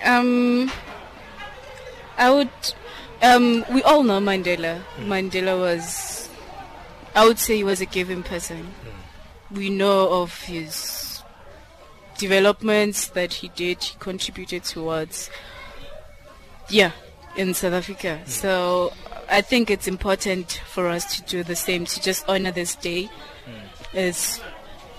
Um, 0.04 0.70
I 2.16 2.30
would. 2.30 2.50
Um, 3.22 3.64
we 3.72 3.82
all 3.82 4.02
know 4.02 4.20
Mandela. 4.20 4.80
Hmm. 4.80 5.12
Mandela 5.12 5.58
was, 5.58 6.28
I 7.14 7.26
would 7.26 7.38
say, 7.38 7.56
he 7.56 7.64
was 7.64 7.80
a 7.80 7.86
giving 7.86 8.22
person. 8.22 8.64
Hmm. 8.64 9.56
We 9.56 9.70
know 9.70 10.22
of 10.22 10.42
his 10.42 11.22
developments 12.18 13.08
that 13.08 13.34
he 13.34 13.48
did. 13.48 13.82
He 13.82 13.96
contributed 13.98 14.64
towards, 14.64 15.30
yeah, 16.68 16.92
in 17.36 17.54
South 17.54 17.72
Africa. 17.72 18.18
Hmm. 18.18 18.28
So 18.30 18.92
I 19.28 19.40
think 19.40 19.70
it's 19.70 19.88
important 19.88 20.60
for 20.66 20.88
us 20.88 21.16
to 21.16 21.22
do 21.22 21.42
the 21.42 21.56
same 21.56 21.84
to 21.86 22.00
just 22.02 22.28
honor 22.28 22.50
this 22.52 22.74
day 22.76 23.08
Hmm. 23.44 23.96
as 23.96 24.40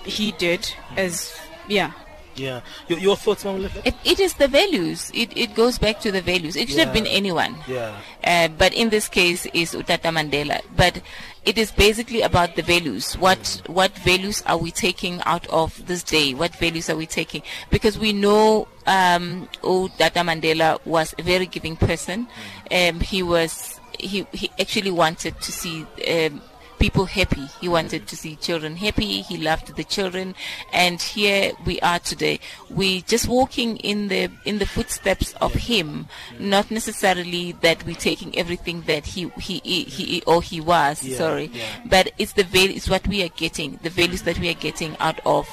he 0.04 0.32
did. 0.34 0.70
As 0.98 1.36
yeah. 1.68 1.92
Yeah. 2.36 2.62
Your, 2.88 3.00
your 3.00 3.16
thoughts, 3.16 3.44
Lefa? 3.44 3.86
It, 3.86 3.96
it 4.04 4.20
is 4.20 4.34
the 4.36 4.48
values. 4.48 5.12
It, 5.14 5.36
it 5.38 5.56
goes 5.56 5.78
back 5.78 6.00
to 6.02 6.12
the 6.12 6.22
values. 6.22 6.56
It 6.56 6.70
should 6.70 6.80
have 6.80 6.94
been 6.94 7.08
anyone. 7.08 7.56
Yeah. 7.68 7.96
Uh, 8.24 8.50
but 8.50 8.74
in 8.74 8.90
this 8.90 9.08
case 9.08 9.46
is 9.48 9.74
Utata 9.74 10.12
Mandela. 10.12 10.62
But 10.76 11.02
it 11.46 11.58
is 11.58 11.72
basically 11.72 12.22
about 12.22 12.56
the 12.56 12.62
values. 12.62 13.14
What 13.18 13.62
what 13.68 13.92
values 14.00 14.42
are 14.48 14.58
we 14.58 14.72
taking 14.72 15.22
out 15.26 15.48
of 15.48 15.86
this 15.86 16.04
day? 16.04 16.34
What 16.34 16.56
values 16.56 16.90
are 16.90 16.96
we 16.96 17.06
taking? 17.06 17.44
Because 17.70 18.00
we 18.00 18.14
know 18.14 18.68
um, 18.88 19.48
Utata 19.62 20.24
Mandela 20.24 20.84
was 20.86 21.14
a 21.18 21.24
very 21.24 21.46
giving 21.46 21.76
person. 21.76 22.28
Um, 22.72 23.00
he 23.00 23.24
was 23.24 23.80
he 24.00 24.26
he 24.34 24.50
actually 24.60 24.92
wanted 24.92 25.40
to 25.42 25.52
see. 25.52 25.86
Um, 26.08 26.42
people 26.86 27.06
happy. 27.06 27.48
He 27.60 27.68
wanted 27.68 28.06
to 28.06 28.16
see 28.16 28.36
children 28.36 28.76
happy. 28.76 29.24
He 29.24 29.38
loved 29.38 29.76
the 29.76 29.84
children, 29.84 30.36
and 30.72 31.02
here 31.02 31.52
we 31.66 31.80
are 31.82 31.98
today. 31.98 32.40
We 32.70 33.02
just 33.14 33.28
walking 33.28 33.78
in 33.78 34.08
the 34.10 34.30
in 34.46 34.60
the 34.60 34.68
footsteps 34.68 35.34
of 35.42 35.52
him. 35.54 36.08
Not 36.38 36.70
necessarily 36.70 37.54
that 37.66 37.84
we're 37.88 38.04
taking 38.10 38.38
everything 38.38 38.84
that 38.84 39.04
he 39.04 39.30
he 39.40 39.58
he, 39.96 40.22
or 40.28 40.44
he 40.44 40.62
was. 40.62 41.00
Sorry, 41.18 41.50
but 41.86 42.12
it's 42.20 42.34
the 42.34 42.44
values. 42.44 42.76
It's 42.78 42.90
what 42.90 43.08
we 43.08 43.24
are 43.24 43.34
getting. 43.44 43.80
The 43.82 43.90
values 43.90 44.22
that 44.22 44.38
we 44.38 44.50
are 44.50 44.62
getting 44.68 44.96
out 45.00 45.20
of. 45.26 45.48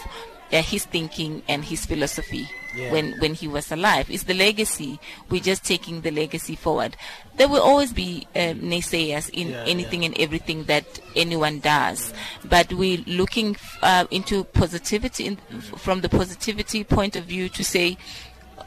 Uh, 0.52 0.60
his 0.60 0.84
thinking 0.84 1.42
and 1.48 1.64
his 1.64 1.86
philosophy 1.86 2.46
Yeah. 2.74 2.90
when 2.92 3.12
when 3.20 3.34
he 3.34 3.48
was 3.48 3.70
alive. 3.70 4.10
It's 4.10 4.24
the 4.24 4.34
legacy. 4.34 4.98
We're 5.28 5.42
just 5.42 5.64
taking 5.64 6.00
the 6.00 6.10
legacy 6.10 6.56
forward. 6.56 6.96
There 7.36 7.48
will 7.48 7.62
always 7.62 7.92
be 7.92 8.26
um, 8.34 8.60
naysayers 8.60 9.28
in 9.30 9.50
Yeah, 9.50 9.64
anything 9.66 10.04
and 10.04 10.18
everything 10.18 10.64
that 10.64 10.84
anyone 11.16 11.60
does, 11.60 12.12
but 12.44 12.72
we're 12.72 13.02
looking 13.06 13.56
uh, 13.82 14.06
into 14.10 14.44
positivity 14.44 15.26
in, 15.26 15.36
from 15.76 16.00
the 16.00 16.08
positivity 16.08 16.84
point 16.84 17.16
of 17.16 17.24
view 17.24 17.48
to 17.50 17.64
say. 17.64 17.96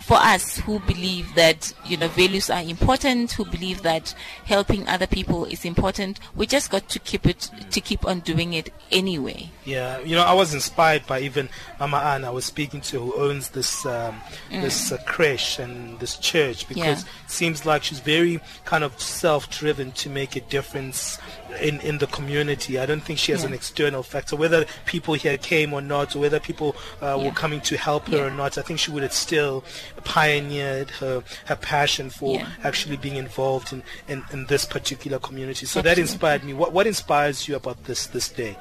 For 0.01 0.17
us 0.17 0.57
who 0.59 0.79
believe 0.81 1.33
that 1.33 1.73
you 1.85 1.97
know 1.97 2.07
values 2.09 2.51
are 2.51 2.61
important, 2.61 3.31
who 3.31 3.43
believe 3.45 3.81
that 3.81 4.13
helping 4.43 4.87
other 4.87 5.07
people 5.07 5.45
is 5.45 5.65
important, 5.65 6.19
we 6.35 6.45
just 6.45 6.69
got 6.69 6.87
to 6.89 6.99
keep 6.99 7.25
it 7.25 7.49
to 7.71 7.81
keep 7.81 8.05
on 8.05 8.19
doing 8.19 8.53
it 8.53 8.71
anyway. 8.91 9.49
Yeah, 9.63 9.99
you 10.01 10.15
know, 10.15 10.21
I 10.23 10.33
was 10.33 10.53
inspired 10.53 11.07
by 11.07 11.21
even 11.21 11.49
Mama 11.79 11.97
Ann 11.97 12.23
I 12.23 12.29
was 12.29 12.45
speaking 12.45 12.81
to, 12.81 12.99
who 12.99 13.13
owns 13.19 13.49
this 13.49 13.83
um, 13.85 14.21
Mm. 14.51 14.61
this 14.61 14.91
uh, 14.91 14.97
creche 15.05 15.57
and 15.57 15.99
this 15.99 16.17
church, 16.17 16.67
because 16.67 17.03
Yeah. 17.03 17.09
it 17.25 17.31
seems 17.31 17.65
like 17.65 17.83
she's 17.83 17.99
very 17.99 18.39
kind 18.65 18.83
of 18.83 18.99
self-driven 19.01 19.91
to 19.93 20.09
make 20.09 20.35
a 20.35 20.41
difference 20.41 21.17
in 21.55 21.79
in 21.81 21.97
the 21.99 22.07
community. 22.07 22.77
I 22.79 22.85
don't 22.85 23.01
think 23.01 23.19
she 23.19 23.31
has 23.31 23.41
Yeah. 23.41 23.47
an 23.49 23.53
external 23.53 24.03
factor, 24.03 24.35
whether 24.35 24.65
people 24.85 25.13
here 25.13 25.37
came 25.37 25.73
or 25.73 25.81
not, 25.81 26.15
or 26.15 26.19
whether 26.19 26.39
people 26.39 26.75
uh, 27.01 27.19
were 27.21 27.31
coming 27.31 27.61
to 27.61 27.77
help 27.77 28.07
her 28.09 28.17
Yeah. 28.17 28.23
or 28.23 28.31
not. 28.31 28.57
I 28.57 28.61
think 28.61 28.79
she 28.79 28.91
would 28.91 29.03
have 29.03 29.13
still 29.13 29.63
pioneered 30.05 30.89
her 30.91 31.23
her 31.45 31.55
passion 31.57 32.09
for 32.09 32.35
Yeah. 32.35 32.47
actually 32.63 32.95
being 32.97 33.17
involved 33.17 33.73
in, 33.73 33.83
in, 34.07 34.23
in 34.31 34.45
this 34.45 34.63
particular 34.65 35.19
community. 35.19 35.65
So 35.65 35.81
that 35.81 35.97
inspired 35.97 36.43
me. 36.43 36.53
What 36.53 36.71
what 36.71 36.87
inspires 36.87 37.47
you 37.47 37.55
about 37.57 37.83
this 37.83 38.07
this 38.07 38.29
day? 38.29 38.57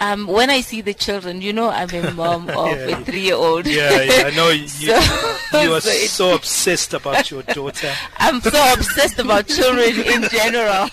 Um, 0.00 0.26
when 0.28 0.50
I 0.50 0.60
see 0.60 0.80
the 0.82 0.94
children, 0.94 1.40
you 1.42 1.52
know, 1.52 1.70
I'm 1.70 1.90
a 1.94 2.10
mom 2.12 2.48
of 2.62 2.68
Yeah. 2.70 2.98
a 3.00 3.04
three-year-old. 3.04 3.66
Yeah, 3.66 4.02
yeah, 4.02 4.22
I 4.28 4.30
know 4.36 4.48
you. 4.50 4.68
So- 4.68 5.62
you 5.62 5.72
are 5.72 5.80
so 5.80 5.90
so 5.90 6.34
obsessed 6.34 6.94
about 6.94 7.30
your 7.30 7.42
daughter. 7.44 7.92
I'm 8.18 8.40
so 8.40 8.72
obsessed 8.74 9.18
about 9.18 9.46
children 9.48 9.94
in 10.14 10.22
general, 10.28 10.88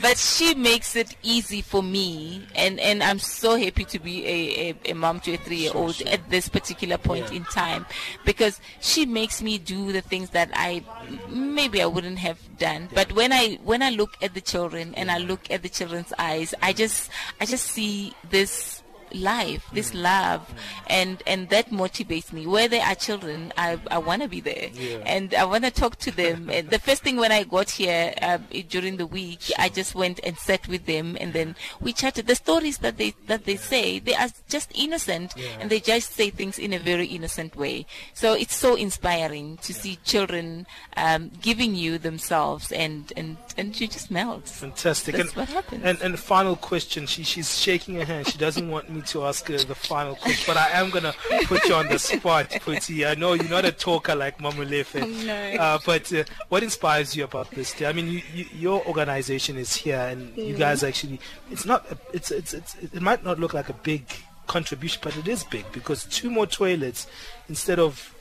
but 0.00 0.16
she 0.16 0.54
makes 0.54 0.94
it 0.96 1.14
easy 1.22 1.60
for 1.60 1.82
me, 1.82 2.46
and, 2.54 2.78
and 2.80 3.02
I'm 3.02 3.18
so 3.18 3.56
happy 3.58 3.84
to 3.84 3.98
be 3.98 4.24
a, 4.24 4.38
a, 4.86 4.90
a 4.92 4.94
mom 4.94 5.18
to 5.20 5.34
a 5.34 5.36
three-year-old 5.38 6.00
at 6.02 6.30
this 6.30 6.48
particular 6.48 6.98
point 6.98 7.32
in 7.32 7.44
time, 7.46 7.84
because 8.24 8.60
she 8.80 9.06
makes 9.06 9.25
me 9.42 9.58
do 9.58 9.92
the 9.92 10.00
things 10.00 10.30
that 10.30 10.50
I 10.54 10.84
maybe 11.28 11.82
I 11.82 11.86
wouldn't 11.86 12.18
have 12.18 12.38
done. 12.58 12.88
But 12.94 13.12
when 13.12 13.32
I 13.32 13.58
when 13.64 13.82
I 13.82 13.90
look 13.90 14.16
at 14.22 14.34
the 14.34 14.40
children 14.40 14.94
and 14.94 15.10
I 15.10 15.18
look 15.18 15.50
at 15.50 15.62
the 15.62 15.68
children's 15.68 16.12
eyes, 16.18 16.54
I 16.62 16.72
just 16.72 17.10
I 17.40 17.46
just 17.46 17.66
see 17.66 18.14
this 18.30 18.82
life, 19.14 19.66
this 19.72 19.94
love, 19.94 20.52
and 20.88 21.22
and 21.26 21.48
that 21.50 21.70
motivates 21.70 22.32
me. 22.32 22.46
Where 22.46 22.68
there 22.68 22.84
are 22.84 22.94
children, 22.94 23.52
I 23.56 23.78
I 23.90 23.98
want 23.98 24.22
to 24.22 24.28
be 24.28 24.40
there, 24.40 24.68
Yeah. 24.72 24.98
and 25.06 25.34
I 25.34 25.44
want 25.44 25.64
to 25.64 25.70
talk 25.70 25.96
to 26.00 26.10
them. 26.22 26.50
And 26.50 26.70
the 26.70 26.78
first 26.78 27.02
thing 27.02 27.16
when 27.16 27.32
I 27.32 27.44
got 27.44 27.70
here 27.70 28.14
uh, 28.22 28.38
during 28.68 28.96
the 28.96 29.06
week, 29.06 29.40
I 29.58 29.68
just 29.68 29.94
went 29.94 30.20
and 30.24 30.36
sat 30.38 30.66
with 30.68 30.86
them, 30.86 31.16
and 31.20 31.32
then 31.32 31.56
we 31.80 31.92
chatted. 31.92 32.26
The 32.26 32.34
stories 32.34 32.78
that 32.78 32.96
they 32.98 33.14
that 33.26 33.44
they 33.44 33.56
say, 33.56 33.98
they 33.98 34.14
are 34.14 34.28
just 34.48 34.70
innocent, 34.74 35.34
and 35.60 35.70
they 35.70 35.80
just 35.80 36.12
say 36.14 36.30
things 36.30 36.58
in 36.58 36.72
a 36.72 36.78
very 36.78 37.06
innocent 37.06 37.56
way. 37.56 37.86
So 38.14 38.34
it's 38.34 38.56
so 38.56 38.74
inspiring 38.74 39.58
to 39.58 39.72
see 39.74 39.98
children 40.04 40.66
um, 40.96 41.30
giving 41.40 41.74
you 41.74 41.98
themselves, 41.98 42.72
and 42.72 43.12
and 43.16 43.36
and 43.56 43.78
you 43.80 43.86
just 43.88 44.10
melt. 44.10 44.48
Fantastic. 44.48 45.14
That's 45.16 45.28
and, 45.30 45.36
what 45.36 45.48
happens. 45.48 45.84
And 45.84 46.00
and 46.02 46.18
final 46.18 46.56
question. 46.56 47.06
She 47.06 47.22
she's 47.22 47.58
shaking 47.58 47.94
her 47.96 48.04
hand. 48.04 48.26
She 48.28 48.38
doesn't 48.38 48.68
want 48.70 48.88
me 48.96 49.02
to 49.02 49.24
ask 49.24 49.46
her 49.48 49.58
the 49.58 49.74
final 49.74 50.16
question, 50.16 50.44
but 50.46 50.56
I 50.56 50.70
am 50.80 50.90
gonna 50.90 51.14
put 51.44 51.64
you 51.66 51.74
on 51.74 51.86
the 51.88 51.98
spot, 51.98 52.50
Puti. 52.50 53.06
I 53.06 53.14
know 53.14 53.34
you're 53.34 53.48
not 53.48 53.64
a 53.64 53.72
talker 53.72 54.14
like 54.14 54.38
Mamolefe. 54.38 55.24
No. 55.26 55.62
Uh, 55.62 55.78
but 55.84 56.12
uh, 56.12 56.24
what 56.48 56.62
inspires 56.62 57.14
you 57.16 57.24
about 57.24 57.50
this 57.52 57.72
day? 57.74 57.86
I 57.86 57.92
mean, 57.92 58.08
you, 58.08 58.22
you, 58.34 58.46
your 58.54 58.86
organization 58.86 59.56
is 59.56 59.74
here, 59.76 59.98
and 60.00 60.36
you 60.36 60.54
Mhm. 60.54 60.58
guys 60.58 60.82
actually. 60.82 61.20
It's 61.50 61.64
not. 61.64 61.86
It's 62.12 62.30
it's 62.30 62.52
it's. 62.54 62.74
It 62.76 63.00
might 63.00 63.22
not 63.24 63.38
look 63.38 63.54
like 63.54 63.68
a 63.68 63.74
big 63.74 64.04
contribution, 64.46 65.00
but 65.02 65.16
it 65.16 65.26
is 65.28 65.44
big 65.44 65.64
because 65.72 66.04
two 66.04 66.30
more 66.30 66.46
toilets 66.46 67.06
instead 67.48 67.78
of 67.78 68.14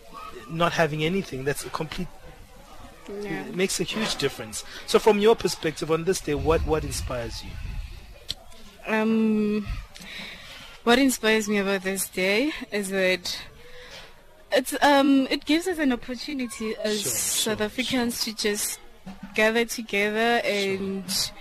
not 0.50 0.74
having 0.74 1.04
anything. 1.04 1.44
That's 1.44 1.66
a 1.66 1.70
complete 1.70 2.08
Yeah. 3.22 3.46
it 3.46 3.56
makes 3.56 3.80
a 3.80 3.84
huge 3.84 4.16
difference. 4.16 4.64
So, 4.88 4.98
from 5.00 5.20
your 5.20 5.36
perspective 5.36 5.92
on 5.92 6.06
this 6.06 6.20
day, 6.22 6.34
what 6.36 6.66
what 6.66 6.84
inspires 6.84 7.44
you? 7.44 7.52
Um, 8.88 9.68
what 10.86 11.00
inspires 11.00 11.50
me 11.50 11.58
about 11.58 11.82
this 11.82 12.08
day 12.08 12.52
is 12.72 12.90
that 12.92 13.40
it's 14.52 14.76
um 14.84 15.28
it 15.32 15.44
gives 15.44 15.68
us 15.68 15.80
an 15.80 15.92
opportunity 15.92 16.76
as 16.84 17.04
South 17.04 17.60
Africans 17.60 18.24
to 18.24 18.36
just 18.36 18.80
gather 19.34 19.66
together 19.66 20.42
and 20.46 21.32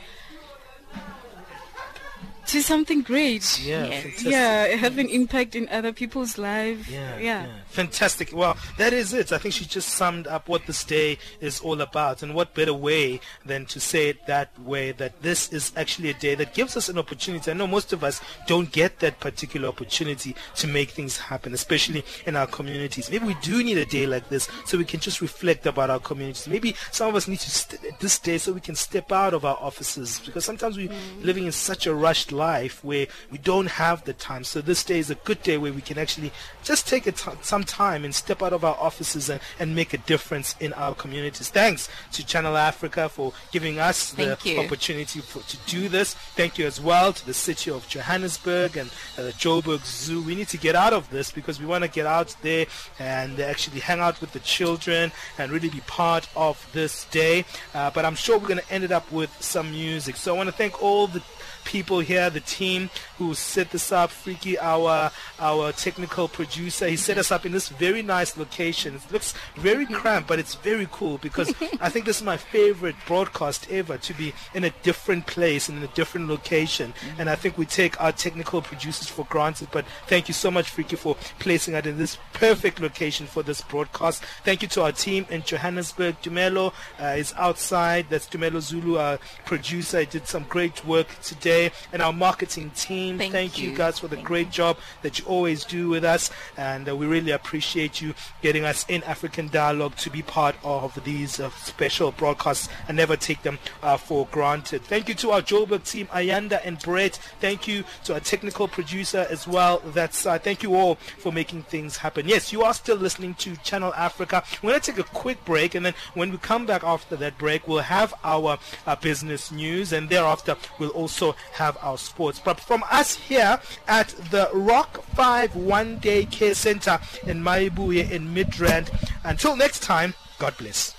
do 2.47 2.61
something 2.61 3.03
great. 3.03 3.61
Yeah, 3.63 3.87
yeah, 3.87 4.67
yeah, 4.69 4.77
have 4.77 4.99
an 4.99 5.09
impact 5.09 5.55
in 5.55 5.69
other 5.69 5.93
people's 5.93 6.39
lives. 6.39 6.89
Yeah, 6.89 7.19
yeah. 7.19 7.47
Fantastic. 7.69 8.31
Well, 8.33 8.57
that 8.79 8.93
is 8.93 9.13
it. 9.13 9.33
I 9.33 9.39
think 9.39 9.55
she 9.55 9.65
just 9.65 9.91
summed 9.91 10.27
up 10.27 10.49
what 10.49 10.67
this 10.67 10.85
day 10.85 11.19
is 11.41 11.61
all 11.61 11.81
about. 11.81 12.23
And 12.23 12.35
what 12.35 12.55
better 12.55 12.75
way 12.75 13.21
than 13.45 13.67
to 13.67 13.81
say 13.81 14.09
it 14.09 14.27
that 14.27 14.59
way 14.61 14.93
that 14.93 15.23
this 15.23 15.53
is 15.53 15.73
actually 15.77 16.11
a 16.11 16.15
day 16.15 16.35
that 16.37 16.55
gives 16.55 16.77
us 16.77 16.89
an 16.89 16.99
opportunity. 16.99 17.51
I 17.51 17.55
know 17.55 17.67
most 17.67 17.93
of 17.93 18.05
us 18.05 18.21
don't 18.47 18.71
get 18.71 19.01
that 19.01 19.21
particular 19.21 19.69
opportunity 19.69 20.37
to 20.57 20.67
make 20.67 20.91
things 20.91 21.19
happen, 21.19 21.55
especially 21.55 22.05
in 22.27 22.37
our 22.37 22.47
communities. 22.47 23.11
Maybe 23.11 23.27
we 23.27 23.37
do 23.43 23.63
need 23.63 23.79
a 23.79 23.87
day 23.87 24.07
like 24.07 24.29
this 24.29 24.49
so 24.67 24.79
we 24.79 24.85
can 24.85 25.01
just 25.01 25.21
reflect 25.21 25.67
about 25.67 25.91
our 25.91 26.01
communities. 26.01 26.47
Maybe 26.47 26.75
some 26.93 27.09
of 27.09 27.15
us 27.15 27.29
need 27.29 27.41
to 27.41 27.51
st- 27.51 27.99
this 28.01 28.19
day 28.19 28.39
so 28.39 28.53
we 28.53 28.61
can 28.61 28.75
step 28.75 29.11
out 29.13 29.35
of 29.35 29.45
our 29.45 29.57
offices 29.61 30.21
because 30.25 30.45
sometimes 30.45 30.77
we're 30.77 30.89
mm. 30.89 31.25
living 31.25 31.47
in 31.47 31.53
such 31.53 31.87
a 31.87 31.95
rushed 31.95 32.33
life 32.35 32.83
where 32.85 33.07
we 33.31 33.39
don't 33.39 33.67
have 33.67 34.05
the 34.05 34.13
time. 34.13 34.45
So 34.45 34.61
this 34.61 34.85
day 34.85 34.99
is 34.99 35.11
a 35.11 35.15
good 35.15 35.43
day 35.43 35.57
where 35.59 35.73
we 35.73 35.81
can 35.81 35.99
actually 35.99 36.33
just 36.63 36.87
take 36.89 37.05
t- 37.05 37.31
some 37.43 37.65
time 37.65 38.05
and 38.05 38.15
step 38.15 38.43
out 38.43 38.53
of 38.53 38.65
our 38.65 38.77
offices 38.77 39.29
and, 39.31 39.41
and 39.59 39.75
make 39.75 39.95
a 39.95 39.99
difference 39.99 40.55
in 40.61 40.73
our 40.75 40.95
communities. 40.95 41.49
Thanks 41.51 41.89
to 42.13 42.27
Channel 42.27 42.57
Africa 42.57 43.09
for 43.09 43.33
giving 43.53 43.79
us 43.79 44.13
the 44.13 44.39
you. 44.45 44.59
opportunity 44.61 45.21
for, 45.21 45.41
to 45.41 45.57
do 45.67 45.89
this. 45.89 46.15
Thank 46.15 46.59
you 46.59 46.67
as 46.67 46.81
well 46.81 47.13
to 47.13 47.27
the 47.27 47.35
city 47.35 47.71
of 47.71 47.89
Johannesburg 47.89 48.77
and 48.77 48.91
uh, 49.19 49.23
the 49.23 49.33
Joburg 49.33 49.85
Zoo. 49.85 50.23
We 50.23 50.35
need 50.35 50.49
to 50.49 50.59
get 50.59 50.75
out 50.75 50.93
of 50.93 51.09
this 51.11 51.31
because 51.31 51.61
we 51.61 51.67
want 51.67 51.85
to 51.85 51.91
get 51.91 52.07
out 52.07 52.35
there 52.43 52.67
and 52.99 53.39
actually 53.41 53.81
hang 53.81 54.01
out 54.01 54.21
with 54.21 54.33
the 54.33 54.41
children 54.41 55.13
and 55.39 55.51
really 55.51 55.71
be 55.71 55.81
part 55.81 56.29
of 56.37 56.67
this 56.73 57.05
day. 57.07 57.45
Uh, 57.75 57.91
but 57.91 58.05
I'm 58.05 58.15
sure 58.15 58.39
we're 58.39 58.49
going 58.49 58.61
to 58.61 58.73
end 58.73 58.85
it 58.85 58.93
up 58.93 59.11
with 59.13 59.31
some 59.41 59.71
music. 59.71 60.17
So 60.17 60.35
I 60.35 60.37
want 60.37 60.49
to 60.49 60.55
thank 60.55 60.83
all 60.83 61.07
the 61.07 61.23
people 61.65 62.01
here, 62.01 62.31
the 62.31 62.41
team 62.41 62.91
who 63.19 63.35
set 63.35 63.71
this 63.71 63.93
up. 63.93 64.11
Freaky, 64.11 64.59
our 64.59 65.11
our 65.39 65.73
technical 65.73 66.29
producer, 66.29 66.89
he 66.89 66.97
set 66.97 67.19
us 67.19 67.31
up 67.31 67.47
in 67.47 67.53
this 67.53 67.69
very 67.69 68.03
nice 68.03 68.37
location. 68.37 68.95
It 68.95 69.13
looks 69.13 69.35
very 69.57 69.87
cramped, 69.87 70.29
but 70.29 70.39
it's 70.39 70.55
very 70.57 70.89
cool 70.91 71.19
because 71.19 71.49
I 71.81 71.89
think 71.89 72.05
this 72.05 72.19
is 72.19 72.23
my 72.23 72.37
favorite 72.37 72.97
broadcast 73.07 73.71
ever 73.71 73.99
to 73.99 74.15
be 74.15 74.33
in 74.55 74.65
a 74.65 74.71
different 74.83 75.27
place 75.27 75.69
and 75.69 75.79
in 75.79 75.85
a 75.85 75.95
different 75.95 76.29
location. 76.29 76.95
And 77.19 77.29
I 77.31 77.35
think 77.35 77.59
we 77.59 77.67
take 77.67 78.01
our 78.01 78.13
technical 78.13 78.63
producers 78.63 79.09
for 79.09 79.25
granted. 79.27 79.69
But 79.73 79.85
thank 80.07 80.29
you 80.29 80.35
so 80.35 80.51
much, 80.51 80.71
Freaky, 80.71 80.97
for 80.97 81.17
placing 81.39 81.75
us 81.75 81.87
in 81.87 81.99
this 81.99 82.19
perfect 82.33 82.81
location 82.81 83.27
for 83.27 83.43
this 83.43 83.61
broadcast. 83.63 84.23
Thank 84.45 84.63
you 84.63 84.69
to 84.69 84.83
our 84.83 84.93
team 84.93 85.27
in 85.31 85.43
Johannesburg. 85.43 86.21
Dumelo 86.23 86.73
uh, 87.01 87.07
is 87.17 87.33
outside. 87.37 88.07
That's 88.11 88.27
Dumelo 88.27 88.61
Zulu, 88.61 88.99
our 88.99 89.19
producer. 89.45 90.01
He 90.01 90.07
did 90.07 90.27
some 90.27 90.45
great 90.49 90.85
work 90.85 91.09
today. 91.23 91.54
And 91.93 92.03
our 92.03 92.13
marketing 92.13 92.71
team. 92.71 93.19
Thank 93.19 93.59
you. 93.59 93.71
you. 93.71 93.77
guys 93.77 93.99
for 93.99 94.09
the 94.09 94.17
great 94.17 94.51
job 94.51 94.79
that 95.03 95.19
you 95.19 95.25
always 95.27 95.65
do 95.65 95.89
with 95.89 96.05
us. 96.05 96.31
And 96.57 96.89
uh, 96.89 96.97
we 96.97 97.07
really 97.07 97.33
appreciate 97.33 98.01
you 98.01 98.15
getting 98.43 98.65
us 98.65 98.85
in 98.89 99.03
African 99.05 99.49
Dialogue 99.49 99.97
to 99.97 100.11
be 100.11 100.23
part 100.23 100.57
of 100.65 100.99
these 101.05 101.41
uh, 101.41 101.51
special 101.51 102.13
broadcasts 102.13 102.69
and 102.89 102.97
never 102.97 103.17
take 103.17 103.43
them 103.43 103.59
uh, 103.83 103.97
for 103.97 104.27
granted. 104.31 104.83
Thank 104.83 105.09
you 105.09 105.15
to 105.17 105.31
our 105.33 105.43
Joburg 105.43 105.89
team, 105.89 106.07
Ayanda 106.09 106.61
and 106.65 106.79
Brett. 106.79 107.17
Thank 107.41 107.69
you 107.69 107.85
to 108.05 108.15
our 108.15 108.21
technical 108.21 108.69
producer 108.69 109.27
as 109.31 109.47
well. 109.47 109.81
That's 109.87 110.27
uh, 110.27 110.39
thank 110.39 110.63
you 110.63 110.75
all 110.75 110.97
for 111.19 111.33
making 111.33 111.63
things 111.65 111.97
happen. 111.97 112.29
Yes, 112.29 112.53
you 112.53 112.63
are 112.63 112.75
still 112.75 112.97
listening 112.97 113.35
to 113.35 113.57
Channel 113.57 113.93
Africa. 113.95 114.43
We're 114.63 114.71
going 114.71 114.81
to 114.81 114.93
take 114.93 115.01
a 115.01 115.09
quick 115.11 115.45
break, 115.45 115.75
and 115.75 115.85
then 115.85 115.95
when 116.15 116.31
we 116.31 116.39
come 116.39 116.67
back 116.67 116.85
after 116.85 117.17
that 117.17 117.39
break, 117.39 117.67
we'll 117.69 117.79
have 117.79 118.15
our 118.25 118.59
uh, 118.87 118.97
business 118.97 119.51
news, 119.53 119.93
and 119.93 120.09
thereafter 120.09 120.57
we'll 120.79 120.91
also 120.91 121.35
have 121.53 121.77
our 121.81 121.99
sports. 121.99 122.41
But 122.43 122.61
from 122.61 122.83
us 122.91 123.15
here 123.15 123.61
at 123.87 124.09
the 124.31 124.51
Rock 124.53 125.05
5 125.15 125.57
One 125.57 125.99
Day 125.99 126.25
Care 126.27 126.55
Center 126.55 126.99
in 127.27 127.43
Mayibuye 127.43 128.11
in 128.11 128.35
Midrand, 128.35 128.91
until 129.25 129.57
next 129.57 129.83
time, 129.83 130.15
God 130.39 130.57
bless. 130.59 130.95